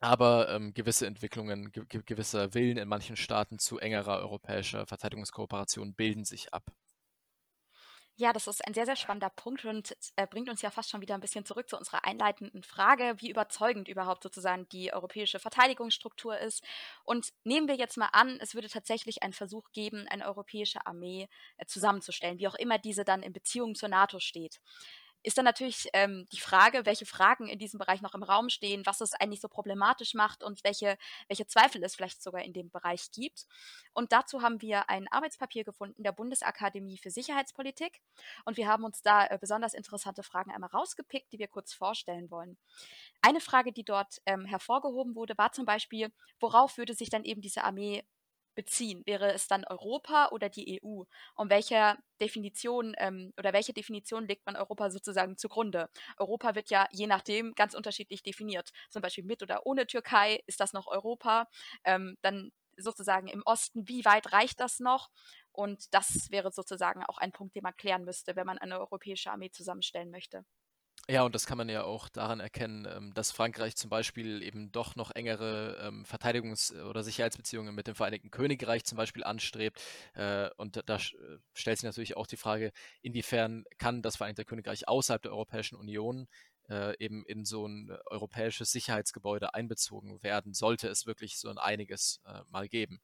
aber 0.00 0.48
ähm, 0.48 0.72
gewisse 0.72 1.06
Entwicklungen, 1.06 1.72
ge 1.72 2.02
gewisser 2.06 2.54
Willen 2.54 2.78
in 2.78 2.88
manchen 2.88 3.16
Staaten 3.16 3.58
zu 3.58 3.78
engerer 3.78 4.18
europäischer 4.18 4.86
Verteidigungskooperation 4.86 5.94
bilden 5.94 6.24
sich 6.24 6.54
ab. 6.54 6.64
Ja, 8.20 8.34
das 8.34 8.46
ist 8.46 8.66
ein 8.66 8.74
sehr, 8.74 8.84
sehr 8.84 8.96
spannender 8.96 9.30
Punkt 9.30 9.64
und 9.64 9.96
äh, 10.16 10.26
bringt 10.26 10.50
uns 10.50 10.60
ja 10.60 10.70
fast 10.70 10.90
schon 10.90 11.00
wieder 11.00 11.14
ein 11.14 11.22
bisschen 11.22 11.46
zurück 11.46 11.70
zu 11.70 11.78
unserer 11.78 12.04
einleitenden 12.04 12.62
Frage, 12.62 13.14
wie 13.16 13.30
überzeugend 13.30 13.88
überhaupt 13.88 14.22
sozusagen 14.22 14.68
die 14.68 14.92
europäische 14.92 15.38
Verteidigungsstruktur 15.38 16.36
ist. 16.36 16.62
Und 17.04 17.32
nehmen 17.44 17.66
wir 17.66 17.76
jetzt 17.76 17.96
mal 17.96 18.10
an, 18.12 18.38
es 18.42 18.54
würde 18.54 18.68
tatsächlich 18.68 19.22
einen 19.22 19.32
Versuch 19.32 19.72
geben, 19.72 20.06
eine 20.06 20.26
europäische 20.26 20.86
Armee 20.86 21.30
äh, 21.56 21.64
zusammenzustellen, 21.64 22.38
wie 22.38 22.48
auch 22.48 22.56
immer 22.56 22.76
diese 22.76 23.04
dann 23.04 23.22
in 23.22 23.32
Beziehung 23.32 23.74
zur 23.74 23.88
NATO 23.88 24.18
steht 24.18 24.60
ist 25.22 25.38
dann 25.38 25.44
natürlich 25.44 25.88
ähm, 25.92 26.26
die 26.32 26.40
Frage, 26.40 26.86
welche 26.86 27.06
Fragen 27.06 27.46
in 27.46 27.58
diesem 27.58 27.78
Bereich 27.78 28.00
noch 28.00 28.14
im 28.14 28.22
Raum 28.22 28.48
stehen, 28.48 28.86
was 28.86 29.00
es 29.00 29.12
eigentlich 29.12 29.40
so 29.40 29.48
problematisch 29.48 30.14
macht 30.14 30.42
und 30.42 30.64
welche, 30.64 30.96
welche 31.28 31.46
Zweifel 31.46 31.82
es 31.84 31.94
vielleicht 31.94 32.22
sogar 32.22 32.42
in 32.42 32.52
dem 32.52 32.70
Bereich 32.70 33.10
gibt. 33.10 33.46
Und 33.92 34.12
dazu 34.12 34.42
haben 34.42 34.60
wir 34.62 34.88
ein 34.88 35.08
Arbeitspapier 35.08 35.64
gefunden 35.64 36.02
der 36.02 36.12
Bundesakademie 36.12 36.98
für 36.98 37.10
Sicherheitspolitik. 37.10 38.00
Und 38.44 38.56
wir 38.56 38.66
haben 38.66 38.84
uns 38.84 39.02
da 39.02 39.26
äh, 39.26 39.38
besonders 39.38 39.74
interessante 39.74 40.22
Fragen 40.22 40.50
einmal 40.50 40.70
rausgepickt, 40.70 41.32
die 41.32 41.38
wir 41.38 41.48
kurz 41.48 41.72
vorstellen 41.72 42.30
wollen. 42.30 42.56
Eine 43.20 43.40
Frage, 43.40 43.72
die 43.72 43.84
dort 43.84 44.20
ähm, 44.26 44.44
hervorgehoben 44.44 45.14
wurde, 45.14 45.36
war 45.36 45.52
zum 45.52 45.66
Beispiel, 45.66 46.12
worauf 46.38 46.78
würde 46.78 46.94
sich 46.94 47.10
dann 47.10 47.24
eben 47.24 47.42
diese 47.42 47.64
Armee 47.64 48.04
beziehen? 48.60 49.02
Wäre 49.06 49.32
es 49.32 49.48
dann 49.48 49.64
Europa 49.64 50.28
oder 50.32 50.50
die 50.50 50.78
EU? 50.82 51.04
Und 51.34 51.48
welche 51.50 51.96
Definition 52.20 52.94
ähm, 52.98 53.32
oder 53.38 53.54
welche 53.54 53.72
Definition 53.72 54.28
legt 54.28 54.44
man 54.44 54.56
Europa 54.56 54.90
sozusagen 54.90 55.38
zugrunde? 55.38 55.88
Europa 56.18 56.54
wird 56.54 56.68
ja 56.68 56.86
je 56.92 57.06
nachdem 57.06 57.54
ganz 57.54 57.72
unterschiedlich 57.74 58.22
definiert. 58.22 58.70
Zum 58.90 59.00
Beispiel 59.00 59.24
mit 59.24 59.42
oder 59.42 59.64
ohne 59.64 59.86
Türkei 59.86 60.42
ist 60.46 60.60
das 60.60 60.74
noch 60.74 60.88
Europa. 60.88 61.48
Ähm, 61.84 62.18
dann 62.20 62.52
sozusagen 62.76 63.28
im 63.28 63.42
Osten, 63.46 63.88
wie 63.88 64.04
weit 64.04 64.32
reicht 64.32 64.60
das 64.60 64.78
noch? 64.80 65.10
Und 65.52 65.92
das 65.94 66.30
wäre 66.30 66.52
sozusagen 66.52 67.02
auch 67.04 67.18
ein 67.18 67.32
Punkt, 67.32 67.56
den 67.56 67.62
man 67.62 67.76
klären 67.76 68.04
müsste, 68.04 68.36
wenn 68.36 68.46
man 68.46 68.58
eine 68.58 68.78
europäische 68.78 69.30
Armee 69.30 69.50
zusammenstellen 69.50 70.10
möchte. 70.10 70.44
Ja, 71.08 71.22
und 71.24 71.34
das 71.34 71.44
kann 71.46 71.58
man 71.58 71.68
ja 71.68 71.82
auch 71.82 72.08
daran 72.08 72.38
erkennen, 72.38 72.86
ähm, 72.88 73.12
dass 73.14 73.32
Frankreich 73.32 73.74
zum 73.74 73.90
Beispiel 73.90 74.42
eben 74.42 74.70
doch 74.70 74.94
noch 74.94 75.10
engere 75.10 75.76
ähm, 75.82 76.04
Verteidigungs- 76.04 76.72
oder 76.84 77.02
Sicherheitsbeziehungen 77.02 77.74
mit 77.74 77.88
dem 77.88 77.96
Vereinigten 77.96 78.30
Königreich 78.30 78.84
zum 78.84 78.96
Beispiel 78.96 79.24
anstrebt. 79.24 79.80
Äh, 80.14 80.50
und 80.56 80.80
da, 80.88 80.96
äh, 80.96 80.98
stellt 81.52 81.78
sich 81.78 81.84
natürlich 81.84 82.16
auch 82.16 82.28
die 82.28 82.36
Frage, 82.36 82.70
inwiefern 83.02 83.64
kann 83.78 84.02
das 84.02 84.16
Vereinigte 84.16 84.44
Königreich 84.44 84.86
außerhalb 84.86 85.22
der 85.22 85.32
Europäischen 85.32 85.74
Union 85.76 86.28
äh, 86.68 86.96
eben 87.02 87.24
in 87.26 87.44
so 87.44 87.66
ein 87.66 87.90
europäisches 88.06 88.70
Sicherheitsgebäude 88.70 89.52
einbezogen 89.54 90.22
werden, 90.22 90.54
sollte 90.54 90.86
es 90.88 91.06
wirklich 91.06 91.38
so 91.38 91.48
ein 91.48 91.58
einiges 91.58 92.20
äh, 92.24 92.42
mal 92.50 92.68
geben. 92.68 93.00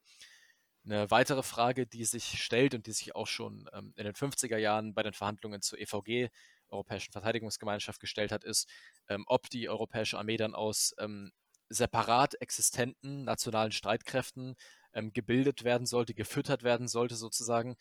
Eine 0.84 1.11
weitere 1.11 1.42
Frage, 1.42 1.84
die 1.86 2.05
sich 2.05 2.40
stellt 2.40 2.72
und 2.74 2.86
die 2.86 2.92
sich 2.92 3.16
auch 3.16 3.26
schon 3.26 3.68
ähm, 3.72 3.92
in 3.97 4.05
den 4.05 4.14
50er 4.14 4.57
Jahren 4.57 4.94
bei 4.94 5.03
den 5.03 5.14
Verhandlungen 5.14 5.61
zur 5.61 5.80
EVG 5.80 6.30
Europäischen 6.71 7.12
Verteidigungsgemeinschaft 7.12 8.01
gestellt 8.01 8.33
hat, 8.33 8.45
ist, 8.45 8.69
ähm, 9.09 9.25
ob 9.27 9.49
die 9.51 9.69
europäische 9.69 10.19
Armee 10.19 10.37
dann 10.37 10.55
aus 10.55 10.95
ähm, 10.99 11.33
separat 11.69 12.41
existenten 12.41 13.25
nationalen 13.25 13.73
Streitkräften 13.73 14.57
ähm, 14.93 15.12
gebildet 15.12 15.64
werden 15.64 15.87
sollte, 15.87 16.14
gefüttert 16.14 16.62
werden 16.62 16.89
sollte 16.89 17.17
sozusagen, 17.17 17.77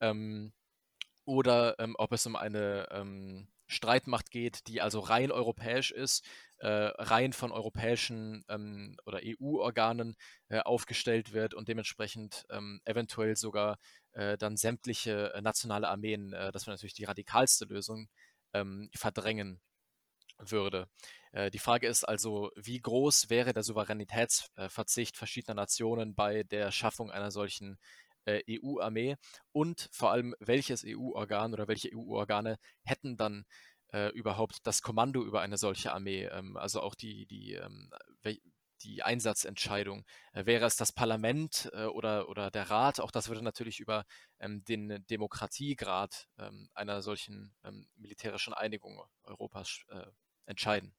ähm, 0.00 0.52
oder 1.24 1.78
ähm, 1.78 1.94
ob 1.98 2.12
es 2.12 2.26
um 2.26 2.36
eine 2.36 3.46
Streitmacht 3.68 4.30
geht, 4.30 4.66
die 4.66 4.80
also 4.80 4.98
rein 4.98 5.30
europäisch 5.30 5.90
ist, 5.90 6.26
äh, 6.58 6.66
rein 6.68 7.32
von 7.32 7.52
europäischen 7.52 8.44
ähm, 8.48 8.96
oder 9.04 9.20
EU-Organen 9.22 10.16
äh, 10.48 10.60
aufgestellt 10.60 11.32
wird 11.32 11.54
und 11.54 11.68
dementsprechend 11.68 12.46
ähm, 12.50 12.80
eventuell 12.84 13.36
sogar 13.36 13.78
äh, 14.12 14.38
dann 14.38 14.56
sämtliche 14.56 15.34
äh, 15.34 15.42
nationale 15.42 15.88
Armeen, 15.88 16.32
äh, 16.32 16.50
das 16.50 16.66
wäre 16.66 16.74
natürlich 16.74 16.94
die 16.94 17.04
radikalste 17.04 17.66
Lösung, 17.66 18.08
ähm, 18.52 18.90
verdrängen 18.94 19.60
würde. 20.38 20.88
Äh, 21.32 21.50
die 21.50 21.58
Frage 21.58 21.86
ist 21.86 22.04
also, 22.04 22.50
wie 22.56 22.80
groß 22.80 23.30
wäre 23.30 23.52
der 23.52 23.62
Souveränitätsverzicht 23.62 25.16
verschiedener 25.16 25.54
Nationen 25.54 26.14
bei 26.14 26.42
der 26.44 26.70
Schaffung 26.70 27.10
einer 27.10 27.30
solchen 27.30 27.78
äh, 28.24 28.42
EU-Armee 28.48 29.16
und 29.52 29.88
vor 29.92 30.12
allem, 30.12 30.34
welches 30.40 30.84
EU-Organ 30.84 31.52
oder 31.52 31.68
welche 31.68 31.90
EU-Organe 31.94 32.58
hätten 32.84 33.16
dann 33.16 33.44
äh, 33.92 34.10
überhaupt 34.10 34.58
das 34.64 34.82
Kommando 34.82 35.24
über 35.24 35.40
eine 35.40 35.58
solche 35.58 35.92
Armee? 35.92 36.24
Ähm, 36.26 36.56
also 36.56 36.80
auch 36.82 36.94
die, 36.94 37.26
die 37.26 37.54
ähm, 37.54 37.90
die 38.82 39.02
Einsatzentscheidung? 39.02 40.04
Äh, 40.32 40.46
wäre 40.46 40.66
es 40.66 40.76
das 40.76 40.92
Parlament 40.92 41.70
äh, 41.72 41.84
oder, 41.84 42.28
oder 42.28 42.50
der 42.50 42.70
Rat? 42.70 43.00
Auch 43.00 43.10
das 43.10 43.28
würde 43.28 43.42
natürlich 43.42 43.80
über 43.80 44.04
ähm, 44.38 44.64
den 44.64 45.04
Demokratiegrad 45.08 46.28
ähm, 46.38 46.70
einer 46.74 47.02
solchen 47.02 47.54
ähm, 47.64 47.88
militärischen 47.96 48.54
Einigung 48.54 49.02
Europas 49.24 49.80
äh, 49.88 50.06
entscheiden. 50.46 50.94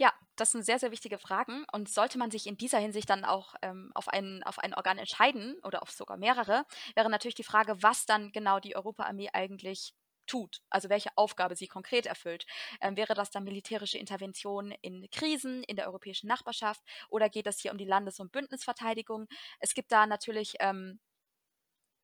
Ja, 0.00 0.14
das 0.36 0.52
sind 0.52 0.64
sehr, 0.64 0.78
sehr 0.78 0.92
wichtige 0.92 1.18
Fragen. 1.18 1.66
Und 1.72 1.90
sollte 1.90 2.16
man 2.16 2.30
sich 2.30 2.46
in 2.46 2.56
dieser 2.56 2.78
Hinsicht 2.78 3.10
dann 3.10 3.26
auch 3.26 3.54
ähm, 3.60 3.92
auf, 3.94 4.08
ein, 4.08 4.42
auf 4.44 4.58
ein 4.58 4.72
Organ 4.72 4.96
entscheiden 4.96 5.56
oder 5.62 5.82
auf 5.82 5.90
sogar 5.90 6.16
mehrere, 6.16 6.64
wäre 6.94 7.10
natürlich 7.10 7.34
die 7.34 7.44
Frage, 7.44 7.82
was 7.82 8.06
dann 8.06 8.32
genau 8.32 8.60
die 8.60 8.74
Europaarmee 8.74 9.28
eigentlich 9.34 9.92
tut, 10.30 10.62
also 10.70 10.88
welche 10.88 11.10
Aufgabe 11.16 11.56
sie 11.56 11.66
konkret 11.66 12.06
erfüllt. 12.06 12.46
Ähm, 12.80 12.96
wäre 12.96 13.14
das 13.14 13.30
dann 13.30 13.44
militärische 13.44 13.98
Intervention 13.98 14.72
in 14.80 15.08
Krisen 15.10 15.64
in 15.64 15.76
der 15.76 15.86
europäischen 15.88 16.28
Nachbarschaft 16.28 16.82
oder 17.08 17.28
geht 17.28 17.46
es 17.46 17.60
hier 17.60 17.72
um 17.72 17.78
die 17.78 17.84
Landes- 17.84 18.20
und 18.20 18.30
Bündnisverteidigung? 18.32 19.26
Es 19.58 19.74
gibt 19.74 19.90
da 19.90 20.06
natürlich 20.06 20.54
ähm, 20.60 21.00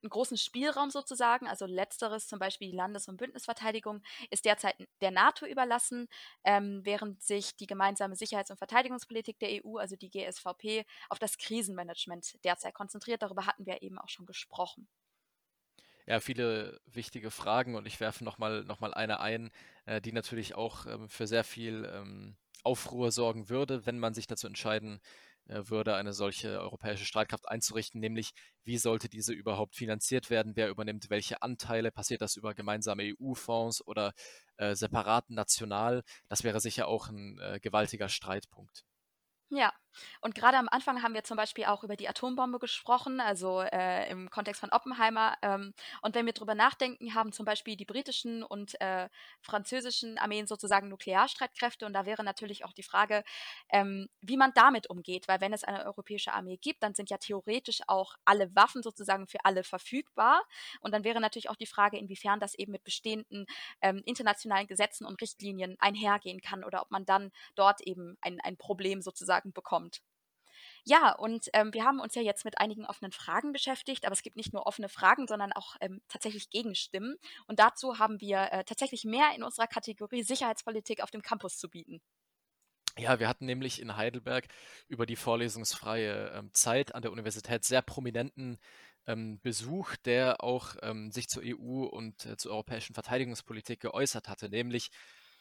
einen 0.03 0.11
großen 0.11 0.37
Spielraum 0.37 0.91
sozusagen. 0.91 1.47
Also 1.47 1.67
letzteres, 1.67 2.27
zum 2.29 2.39
Beispiel 2.39 2.71
die 2.71 2.77
Landes- 2.77 3.09
und 3.09 3.17
Bündnisverteidigung, 3.19 4.03
ist 4.31 4.45
derzeit 4.45 4.77
der 5.01 5.11
NATO 5.11 5.47
überlassen, 5.47 6.09
ähm, 6.45 6.81
während 6.85 7.23
sich 7.23 7.57
die 7.57 7.67
gemeinsame 7.67 8.17
Sicherheits- 8.17 8.51
und 8.51 8.59
Verteidigungspolitik 8.59 9.39
der 9.39 9.65
EU, 9.65 9.77
also 9.79 9.97
die 9.97 10.11
GSVP, 10.11 10.85
auf 11.09 11.19
das 11.19 11.39
Krisenmanagement 11.39 12.43
derzeit 12.45 12.75
konzentriert. 12.75 13.23
Darüber 13.23 13.47
hatten 13.47 13.67
wir 13.67 13.83
eben 13.83 13.99
auch 13.99 14.09
schon 14.09 14.27
gesprochen. 14.27 14.89
Ja, 16.07 16.21
viele 16.21 16.81
wichtige 16.87 17.31
Fragen 17.33 17.75
und 17.75 17.87
ich 17.87 17.99
werfe 17.99 18.23
nochmal 18.25 18.63
noch 18.65 18.79
mal 18.81 18.95
eine 18.95 19.19
ein, 19.21 19.51
äh, 19.87 20.01
die 20.01 20.13
natürlich 20.13 20.55
auch 20.55 20.87
ähm, 20.87 21.09
für 21.09 21.27
sehr 21.27 21.43
viel 21.43 21.85
ähm, 21.93 22.37
Aufruhr 22.63 23.11
sorgen 23.11 23.49
würde, 23.49 23.87
wenn 23.87 23.99
man 23.99 24.15
sich 24.15 24.29
dazu 24.29 24.47
entscheiden 24.47 25.01
äh, 25.49 25.63
würde, 25.69 25.97
eine 25.97 26.13
solche 26.13 26.61
europäische 26.61 27.05
Streitkraft 27.05 27.49
einzurichten, 27.49 28.01
nämlich 28.01 28.33
wie 28.65 28.79
sollte 28.79 29.09
diese 29.09 29.33
überhaupt 29.33 29.75
finanziert 29.75 30.31
werden, 30.31 30.55
wer 30.57 30.69
übernimmt 30.69 31.11
welche 31.11 31.43
Anteile, 31.43 31.91
passiert 31.91 32.23
das 32.23 32.37
über 32.37 32.55
gemeinsame 32.55 33.05
EU-Fonds 33.05 33.85
oder 33.87 34.13
äh, 34.59 34.77
separat 34.77 35.31
national, 35.31 36.03
das 36.29 36.45
wäre 36.45 36.61
sicher 36.61 36.87
auch 36.89 37.09
ein 37.09 37.39
äh, 37.41 37.59
gewaltiger 37.61 38.09
Streitpunkt. 38.09 38.85
Ja, 39.51 39.73
und 40.21 40.35
gerade 40.35 40.59
am 40.59 40.69
Anfang 40.69 41.03
haben 41.03 41.15
wir 41.15 41.23
zum 41.23 41.37
Beispiel 41.37 41.65
auch 41.67 41.85
über 41.85 41.95
die 41.97 42.09
Atombombe 42.09 42.59
gesprochen, 42.59 43.21
also 43.21 43.61
äh, 43.63 44.11
im 44.11 44.29
Kontext 44.29 44.61
von 44.61 44.71
Oppenheimer. 44.73 45.37
Ähm, 45.41 45.73
und 46.03 46.15
wenn 46.17 46.27
wir 46.27 46.33
drüber 46.33 46.55
nachdenken, 46.57 47.15
haben 47.15 47.31
zum 47.33 47.47
Beispiel 47.47 47.77
die 47.77 47.85
britischen 47.85 48.43
und 48.43 48.79
äh, 48.81 49.09
französischen 49.41 50.19
Armeen 50.19 50.49
sozusagen 50.49 50.89
Nuklearstreitkräfte. 50.89 51.87
Und 51.87 51.93
da 51.93 52.05
wäre 52.07 52.25
natürlich 52.25 52.65
auch 52.65 52.73
die 52.73 52.83
Frage, 52.83 53.23
ähm, 53.71 54.09
wie 54.21 54.37
man 54.37 54.53
damit 54.55 54.91
umgeht. 54.91 55.29
Weil 55.29 55.41
wenn 55.41 55.53
es 55.53 55.65
eine 55.65 55.85
europäische 55.87 56.33
Armee 56.35 56.57
gibt, 56.57 56.83
dann 56.83 56.95
sind 56.95 57.09
ja 57.11 57.19
theoretisch 57.19 57.81
auch 57.87 58.15
alle 58.25 58.55
Waffen 58.55 58.83
sozusagen 58.83 59.27
für 59.29 59.45
alle 59.45 59.63
verfügbar. 59.65 60.43
Und 60.81 60.93
dann 60.93 61.05
wäre 61.05 61.21
natürlich 61.21 61.49
auch 61.51 61.57
die 61.57 61.67
Frage, 61.67 61.99
inwiefern 61.99 62.41
das 62.41 62.55
eben 62.55 62.73
mit 62.73 62.85
bestehenden 62.85 63.47
ähm, 63.81 64.03
internationalen 64.05 64.67
Gesetzen 64.67 65.07
und 65.07 65.21
Richtlinien 65.23 65.77
einhergehen 65.79 66.41
kann 66.41 66.65
oder 66.65 66.83
ob 66.83 66.91
man 66.91 67.05
dann 67.07 67.31
dort 67.55 67.81
eben 67.83 68.17
ein, 68.21 68.41
ein 68.43 68.57
Problem 68.57 69.03
sozusagen 69.03 69.36
sozusagen 69.37 69.53
bekommt. 69.53 70.01
Ja, 70.85 71.13
und 71.17 71.49
ähm, 71.53 71.75
wir 71.75 71.85
haben 71.85 71.99
uns 71.99 72.15
ja 72.15 72.23
jetzt 72.23 72.45
mit 72.45 72.59
einigen 72.59 72.87
offenen 72.87 73.11
Fragen 73.11 73.53
beschäftigt, 73.53 74.05
aber 74.05 74.13
es 74.13 74.23
gibt 74.23 74.37
nicht 74.37 74.53
nur 74.53 74.67
offene 74.67 74.89
Fragen, 74.89 75.27
sondern 75.27 75.53
auch 75.53 75.77
ähm, 75.81 76.01
tatsächlich 76.09 76.49
Gegenstimmen. 76.49 77.17
Und 77.49 77.59
dazu 77.59 77.99
haben 77.99 78.21
wir 78.21 78.53
äh, 78.53 78.65
tatsächlich 78.65 79.05
mehr 79.05 79.35
in 79.35 79.43
unserer 79.43 79.67
Kategorie 79.67 80.23
Sicherheitspolitik 80.23 81.03
auf 81.03 81.11
dem 81.11 81.23
Campus 81.23 81.59
zu 81.59 81.69
bieten. 81.69 82.01
Ja, 82.99 83.19
wir 83.19 83.29
hatten 83.29 83.47
nämlich 83.47 83.83
in 83.83 83.97
Heidelberg 83.97 84.47
über 84.89 85.07
die 85.07 85.17
vorlesungsfreie 85.17 86.31
ähm, 86.31 86.51
Zeit 86.53 86.95
an 86.95 87.03
der 87.03 87.13
Universität 87.13 87.65
sehr 87.65 87.83
prominenten 87.83 88.59
ähm, 89.07 89.41
Besuch, 89.41 89.97
der 89.97 90.43
auch 90.43 90.77
ähm, 90.83 91.11
sich 91.11 91.29
zur 91.29 91.43
EU 91.45 91.85
und 91.85 92.25
äh, 92.27 92.37
zur 92.37 92.53
europäischen 92.53 92.95
Verteidigungspolitik 92.95 93.81
geäußert 93.81 94.29
hatte, 94.29 94.49
nämlich 94.49 94.91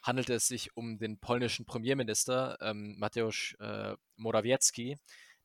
handelte 0.06 0.34
es 0.34 0.46
sich 0.46 0.76
um 0.76 0.98
den 0.98 1.18
polnischen 1.18 1.66
Premierminister 1.66 2.58
ähm, 2.60 2.96
Mateusz 2.98 3.56
äh, 3.58 3.96
Morawiecki, 4.16 4.96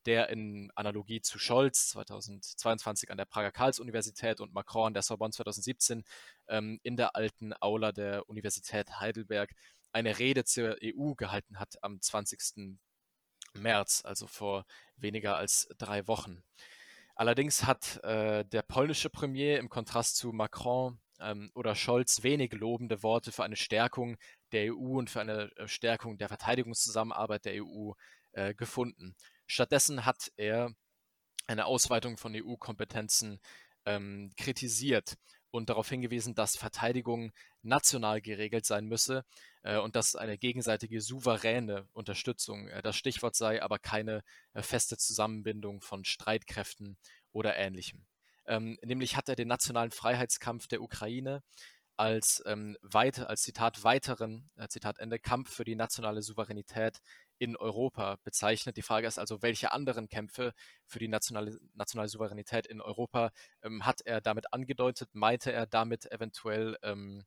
der 0.06 0.28
in 0.30 0.70
Analogie 0.74 1.20
zu 1.20 1.38
Scholz 1.38 1.90
2022 1.90 3.10
an 3.10 3.16
der 3.16 3.24
Prager 3.24 3.52
Karls-Universität 3.52 4.40
und 4.40 4.52
Macron 4.52 4.88
an 4.88 4.94
der 4.94 5.02
Sorbonne 5.02 5.32
2017 5.32 6.04
ähm, 6.48 6.80
in 6.82 6.96
der 6.96 7.16
alten 7.16 7.52
Aula 7.60 7.92
der 7.92 8.28
Universität 8.28 9.00
Heidelberg 9.00 9.52
eine 9.92 10.18
Rede 10.18 10.44
zur 10.44 10.76
EU 10.82 11.14
gehalten 11.14 11.58
hat 11.58 11.82
am 11.82 12.00
20. 12.00 12.78
März, 13.54 14.02
also 14.04 14.26
vor 14.26 14.64
weniger 14.96 15.36
als 15.36 15.68
drei 15.76 16.06
Wochen. 16.08 16.42
Allerdings 17.14 17.64
hat 17.64 18.02
äh, 18.04 18.44
der 18.44 18.62
polnische 18.62 19.10
Premier 19.10 19.58
im 19.58 19.68
Kontrast 19.68 20.16
zu 20.16 20.32
Macron 20.32 20.98
ähm, 21.20 21.50
oder 21.54 21.74
Scholz 21.74 22.22
wenig 22.22 22.52
lobende 22.52 23.02
Worte 23.02 23.32
für 23.32 23.44
eine 23.44 23.56
Stärkung 23.56 24.16
der 24.52 24.74
EU 24.74 24.98
und 24.98 25.10
für 25.10 25.20
eine 25.20 25.50
äh, 25.56 25.68
Stärkung 25.68 26.18
der 26.18 26.28
Verteidigungszusammenarbeit 26.28 27.44
der 27.44 27.64
EU 27.64 27.92
äh, 28.32 28.54
gefunden. 28.54 29.14
Stattdessen 29.46 30.04
hat 30.04 30.30
er 30.36 30.74
eine 31.46 31.66
Ausweitung 31.66 32.16
von 32.16 32.34
EU-Kompetenzen 32.34 33.40
ähm, 33.84 34.32
kritisiert 34.36 35.16
und 35.50 35.68
darauf 35.68 35.88
hingewiesen, 35.88 36.34
dass 36.34 36.56
Verteidigung 36.56 37.32
national 37.62 38.20
geregelt 38.20 38.64
sein 38.64 38.86
müsse 38.86 39.24
äh, 39.62 39.76
und 39.76 39.96
dass 39.96 40.16
eine 40.16 40.38
gegenseitige 40.38 41.00
souveräne 41.00 41.86
Unterstützung 41.92 42.68
äh, 42.68 42.82
das 42.82 42.96
Stichwort 42.96 43.36
sei, 43.36 43.62
aber 43.62 43.78
keine 43.78 44.24
äh, 44.54 44.62
feste 44.62 44.96
Zusammenbindung 44.96 45.80
von 45.80 46.04
Streitkräften 46.04 46.96
oder 47.32 47.56
ähnlichem. 47.56 48.06
Ähm, 48.46 48.78
nämlich 48.82 49.16
hat 49.16 49.28
er 49.28 49.36
den 49.36 49.48
nationalen 49.48 49.92
Freiheitskampf 49.92 50.66
der 50.66 50.82
Ukraine 50.82 51.42
als 51.96 52.42
ähm, 52.46 52.76
weite, 52.82 53.28
als 53.28 53.42
Zitat 53.42 53.84
weiteren, 53.84 54.50
äh, 54.56 54.68
Zitat 54.68 54.98
Ende, 54.98 55.18
Kampf 55.18 55.54
für 55.54 55.64
die 55.64 55.76
nationale 55.76 56.22
Souveränität 56.22 57.00
in 57.38 57.56
Europa 57.56 58.18
bezeichnet. 58.24 58.76
Die 58.76 58.82
Frage 58.82 59.06
ist 59.06 59.18
also, 59.18 59.42
welche 59.42 59.72
anderen 59.72 60.08
Kämpfe 60.08 60.54
für 60.86 60.98
die 60.98 61.08
nationale, 61.08 61.58
nationale 61.74 62.08
Souveränität 62.08 62.66
in 62.66 62.80
Europa 62.80 63.30
ähm, 63.62 63.84
hat 63.84 64.00
er 64.02 64.20
damit 64.20 64.52
angedeutet? 64.52 65.10
Meinte 65.12 65.52
er 65.52 65.66
damit 65.66 66.10
eventuell 66.10 66.76
ähm, 66.82 67.24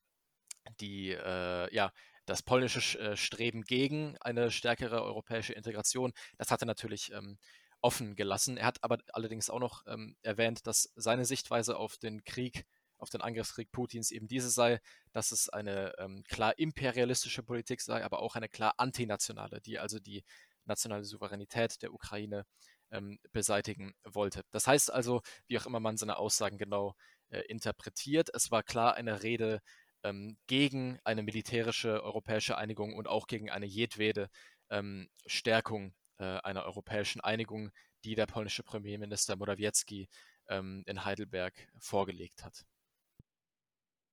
die, 0.80 1.12
äh, 1.12 1.74
ja, 1.74 1.92
das 2.26 2.42
polnische 2.42 2.98
äh, 3.00 3.18
Streben 3.18 3.64
gegen 3.64 4.18
eine 4.20 4.52
stärkere 4.52 5.04
europäische 5.04 5.54
Integration? 5.54 6.14
Das 6.38 6.50
hat 6.50 6.62
er 6.64 6.68
natürlich 6.68 7.12
ähm, 7.12 7.38
offen 7.82 8.16
gelassen. 8.16 8.58
Er 8.58 8.66
hat 8.66 8.84
aber 8.84 8.98
allerdings 9.14 9.50
auch 9.50 9.60
noch 9.60 9.84
ähm, 9.86 10.16
erwähnt, 10.24 10.66
dass 10.66 10.92
seine 10.96 11.26
Sichtweise 11.26 11.78
auf 11.78 11.98
den 11.98 12.24
Krieg 12.24 12.66
auf 12.98 13.10
den 13.10 13.22
Angriffskrieg 13.22 13.72
Putins 13.72 14.12
eben 14.12 14.28
diese 14.28 14.50
sei, 14.50 14.80
dass 15.12 15.32
es 15.32 15.50
eine 15.50 15.94
ähm, 15.98 16.24
klar 16.28 16.58
imperialistische 16.58 17.44
Politik 17.44 17.82
sei, 17.82 18.04
aber 18.04 18.20
auch 18.20 18.36
eine 18.36 18.50
klar 18.50 18.74
antinationale, 18.78 19.62
die 19.62 19.80
also 19.80 20.00
die 20.00 20.24
nationale 20.66 21.04
Souveränität 21.04 21.82
der 21.82 21.94
Ukraine 21.94 22.46
ähm, 22.92 23.20
beseitigen 23.32 23.94
wollte. 24.04 24.42
Das 24.52 24.68
heißt 24.68 24.92
also, 24.92 25.22
wie 25.48 25.58
auch 25.58 25.66
immer 25.66 25.80
man 25.80 25.98
seine 25.98 26.18
Aussagen 26.18 26.58
genau 26.58 26.96
äh, 27.30 27.42
interpretiert, 27.42 28.30
es 28.34 28.52
war 28.52 28.64
klar 28.64 28.96
eine 28.96 29.24
Rede 29.24 29.62
ähm, 30.04 30.38
gegen 30.48 31.00
eine 31.04 31.24
militärische 31.24 32.04
europäische 32.04 32.58
Einigung 32.58 32.94
und 32.96 33.08
auch 33.08 33.28
gegen 33.28 33.50
eine 33.50 33.66
jedwede 33.66 34.30
ähm, 34.70 35.10
Stärkung 35.26 35.94
äh, 36.18 36.24
einer 36.24 36.64
europäischen 36.64 37.22
Einigung, 37.22 37.72
die 38.04 38.16
der 38.16 38.28
polnische 38.28 38.64
Premierminister 38.64 39.36
Morawiecki 39.36 40.08
ähm, 40.48 40.84
in 40.86 41.06
Heidelberg 41.06 41.68
vorgelegt 41.80 42.44
hat 42.44 42.66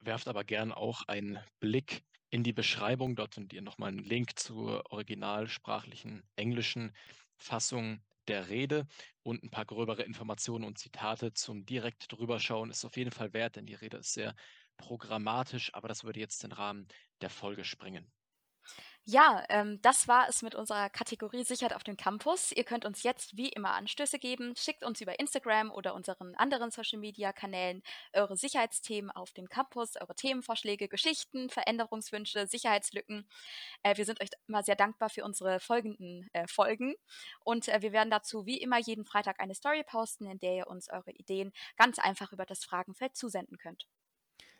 werft 0.04 0.28
aber 0.28 0.44
gern 0.44 0.72
auch 0.72 1.02
einen 1.08 1.38
Blick 1.60 2.02
in 2.30 2.42
die 2.42 2.52
Beschreibung. 2.52 3.16
Dort 3.16 3.34
findet 3.34 3.52
ihr 3.52 3.62
nochmal 3.62 3.88
einen 3.88 3.98
Link 3.98 4.38
zur 4.38 4.90
originalsprachlichen 4.90 6.22
englischen 6.36 6.92
Fassung 7.36 8.02
der 8.28 8.48
Rede 8.48 8.86
und 9.22 9.42
ein 9.42 9.50
paar 9.50 9.64
gröbere 9.64 10.02
Informationen 10.02 10.64
und 10.64 10.78
Zitate 10.78 11.34
zum 11.34 11.66
direkt 11.66 12.12
drüber 12.12 12.38
schauen 12.38 12.70
ist 12.70 12.84
auf 12.84 12.96
jeden 12.96 13.10
Fall 13.10 13.32
wert, 13.32 13.56
denn 13.56 13.66
die 13.66 13.74
Rede 13.74 13.96
ist 13.98 14.12
sehr 14.12 14.34
programmatisch, 14.76 15.74
aber 15.74 15.88
das 15.88 16.04
würde 16.04 16.20
jetzt 16.20 16.42
den 16.42 16.52
Rahmen 16.52 16.86
der 17.20 17.30
Folge 17.30 17.64
sprengen. 17.64 18.10
Ja, 19.04 19.44
ähm, 19.48 19.80
das 19.82 20.06
war 20.06 20.28
es 20.28 20.42
mit 20.42 20.54
unserer 20.54 20.88
Kategorie 20.88 21.42
Sicherheit 21.42 21.74
auf 21.74 21.82
dem 21.82 21.96
Campus. 21.96 22.52
Ihr 22.52 22.62
könnt 22.62 22.84
uns 22.84 23.02
jetzt 23.02 23.36
wie 23.36 23.48
immer 23.48 23.72
Anstöße 23.72 24.20
geben. 24.20 24.54
Schickt 24.56 24.84
uns 24.84 25.00
über 25.00 25.18
Instagram 25.18 25.72
oder 25.72 25.94
unseren 25.94 26.36
anderen 26.36 26.70
Social 26.70 27.00
Media 27.00 27.32
Kanälen 27.32 27.82
eure 28.12 28.36
Sicherheitsthemen 28.36 29.10
auf 29.10 29.32
dem 29.32 29.48
Campus, 29.48 29.96
eure 29.96 30.14
Themenvorschläge, 30.14 30.86
Geschichten, 30.88 31.50
Veränderungswünsche, 31.50 32.46
Sicherheitslücken. 32.46 33.26
Äh, 33.82 33.96
wir 33.96 34.04
sind 34.04 34.20
euch 34.22 34.30
immer 34.46 34.62
sehr 34.62 34.76
dankbar 34.76 35.10
für 35.10 35.24
unsere 35.24 35.58
folgenden 35.58 36.28
äh, 36.32 36.46
Folgen. 36.46 36.94
Und 37.44 37.66
äh, 37.68 37.82
wir 37.82 37.92
werden 37.92 38.10
dazu 38.10 38.46
wie 38.46 38.58
immer 38.60 38.78
jeden 38.78 39.04
Freitag 39.04 39.40
eine 39.40 39.56
Story 39.56 39.82
posten, 39.84 40.26
in 40.26 40.38
der 40.38 40.54
ihr 40.54 40.66
uns 40.68 40.88
eure 40.88 41.10
Ideen 41.10 41.52
ganz 41.76 41.98
einfach 41.98 42.32
über 42.32 42.46
das 42.46 42.64
Fragenfeld 42.64 43.16
zusenden 43.16 43.58
könnt. 43.58 43.88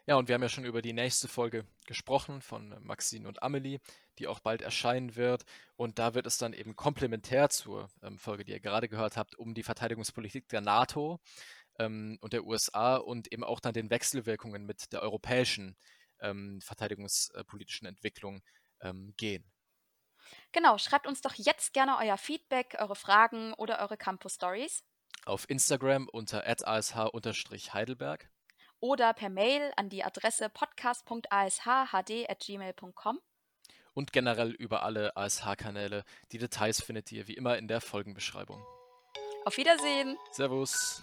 Ja, 0.07 0.17
und 0.17 0.27
wir 0.27 0.35
haben 0.35 0.43
ja 0.43 0.49
schon 0.49 0.65
über 0.65 0.83
die 0.83 0.93
nächste 0.93 1.29
Folge 1.29 1.65
gesprochen 1.87 2.43
von 2.43 2.75
Maxine 2.83 3.29
und 3.29 3.41
Amelie, 3.43 3.79
die 4.19 4.27
auch 4.27 4.41
bald 4.41 4.61
erscheinen 4.61 5.15
wird. 5.15 5.45
Und 5.77 6.01
da 6.01 6.15
wird 6.15 6.27
es 6.27 6.39
dann 6.39 6.55
eben 6.55 6.75
komplementär 6.75 7.51
zur 7.51 7.89
ähm, 8.03 8.19
Folge, 8.19 8.45
die 8.45 8.51
ihr 8.51 8.59
gerade 8.59 8.89
gehört 8.89 9.17
habt, 9.17 9.37
um 9.37 9.55
die 9.55 9.63
Verteidigungspolitik 9.63 10.49
der 10.49 10.61
NATO 10.61 11.21
ähm, 11.79 12.19
und 12.21 12.33
der 12.33 12.45
USA 12.45 12.97
und 12.97 13.33
eben 13.33 13.45
auch 13.45 13.61
dann 13.61 13.75
den 13.75 13.91
Wechselwirkungen 13.91 14.67
mit 14.67 14.93
der 14.93 15.03
europäischen 15.03 15.77
ähm, 16.21 16.61
verteidigungspolitischen 16.63 17.87
Entwicklung 17.87 18.43
ähm, 18.81 19.15
gehen. 19.17 19.45
Genau, 20.51 20.79
schreibt 20.79 21.07
uns 21.07 21.21
doch 21.21 21.35
jetzt 21.35 21.75
gerne 21.75 21.97
euer 21.99 22.19
Feedback, 22.19 22.77
eure 22.79 22.97
Fragen 22.97 23.53
oder 23.55 23.79
eure 23.81 23.97
Campus 23.97 24.35
Stories. 24.35 24.83
Auf 25.27 25.49
Instagram 25.49 26.09
unter 26.09 26.45
ash-heidelberg. 26.45 28.31
Oder 28.83 29.15
per 29.15 29.31
Mail 29.31 29.73
an 29.77 29.89
die 29.89 30.03
Adresse 30.03 30.49
podcast.ashhd.gmail.com. 30.49 33.21
Und 33.95 34.13
generell 34.13 34.51
über 34.51 34.83
alle 34.83 35.17
ASH-Kanäle. 35.17 36.03
Die 36.33 36.39
Details 36.39 36.83
findet 36.83 37.13
ihr 37.13 37.29
wie 37.29 37.35
immer 37.35 37.57
in 37.59 37.69
der 37.69 37.81
Folgenbeschreibung. 37.81 38.61
Auf 39.45 39.57
Wiedersehen. 39.57 40.19
Servus. 40.33 41.01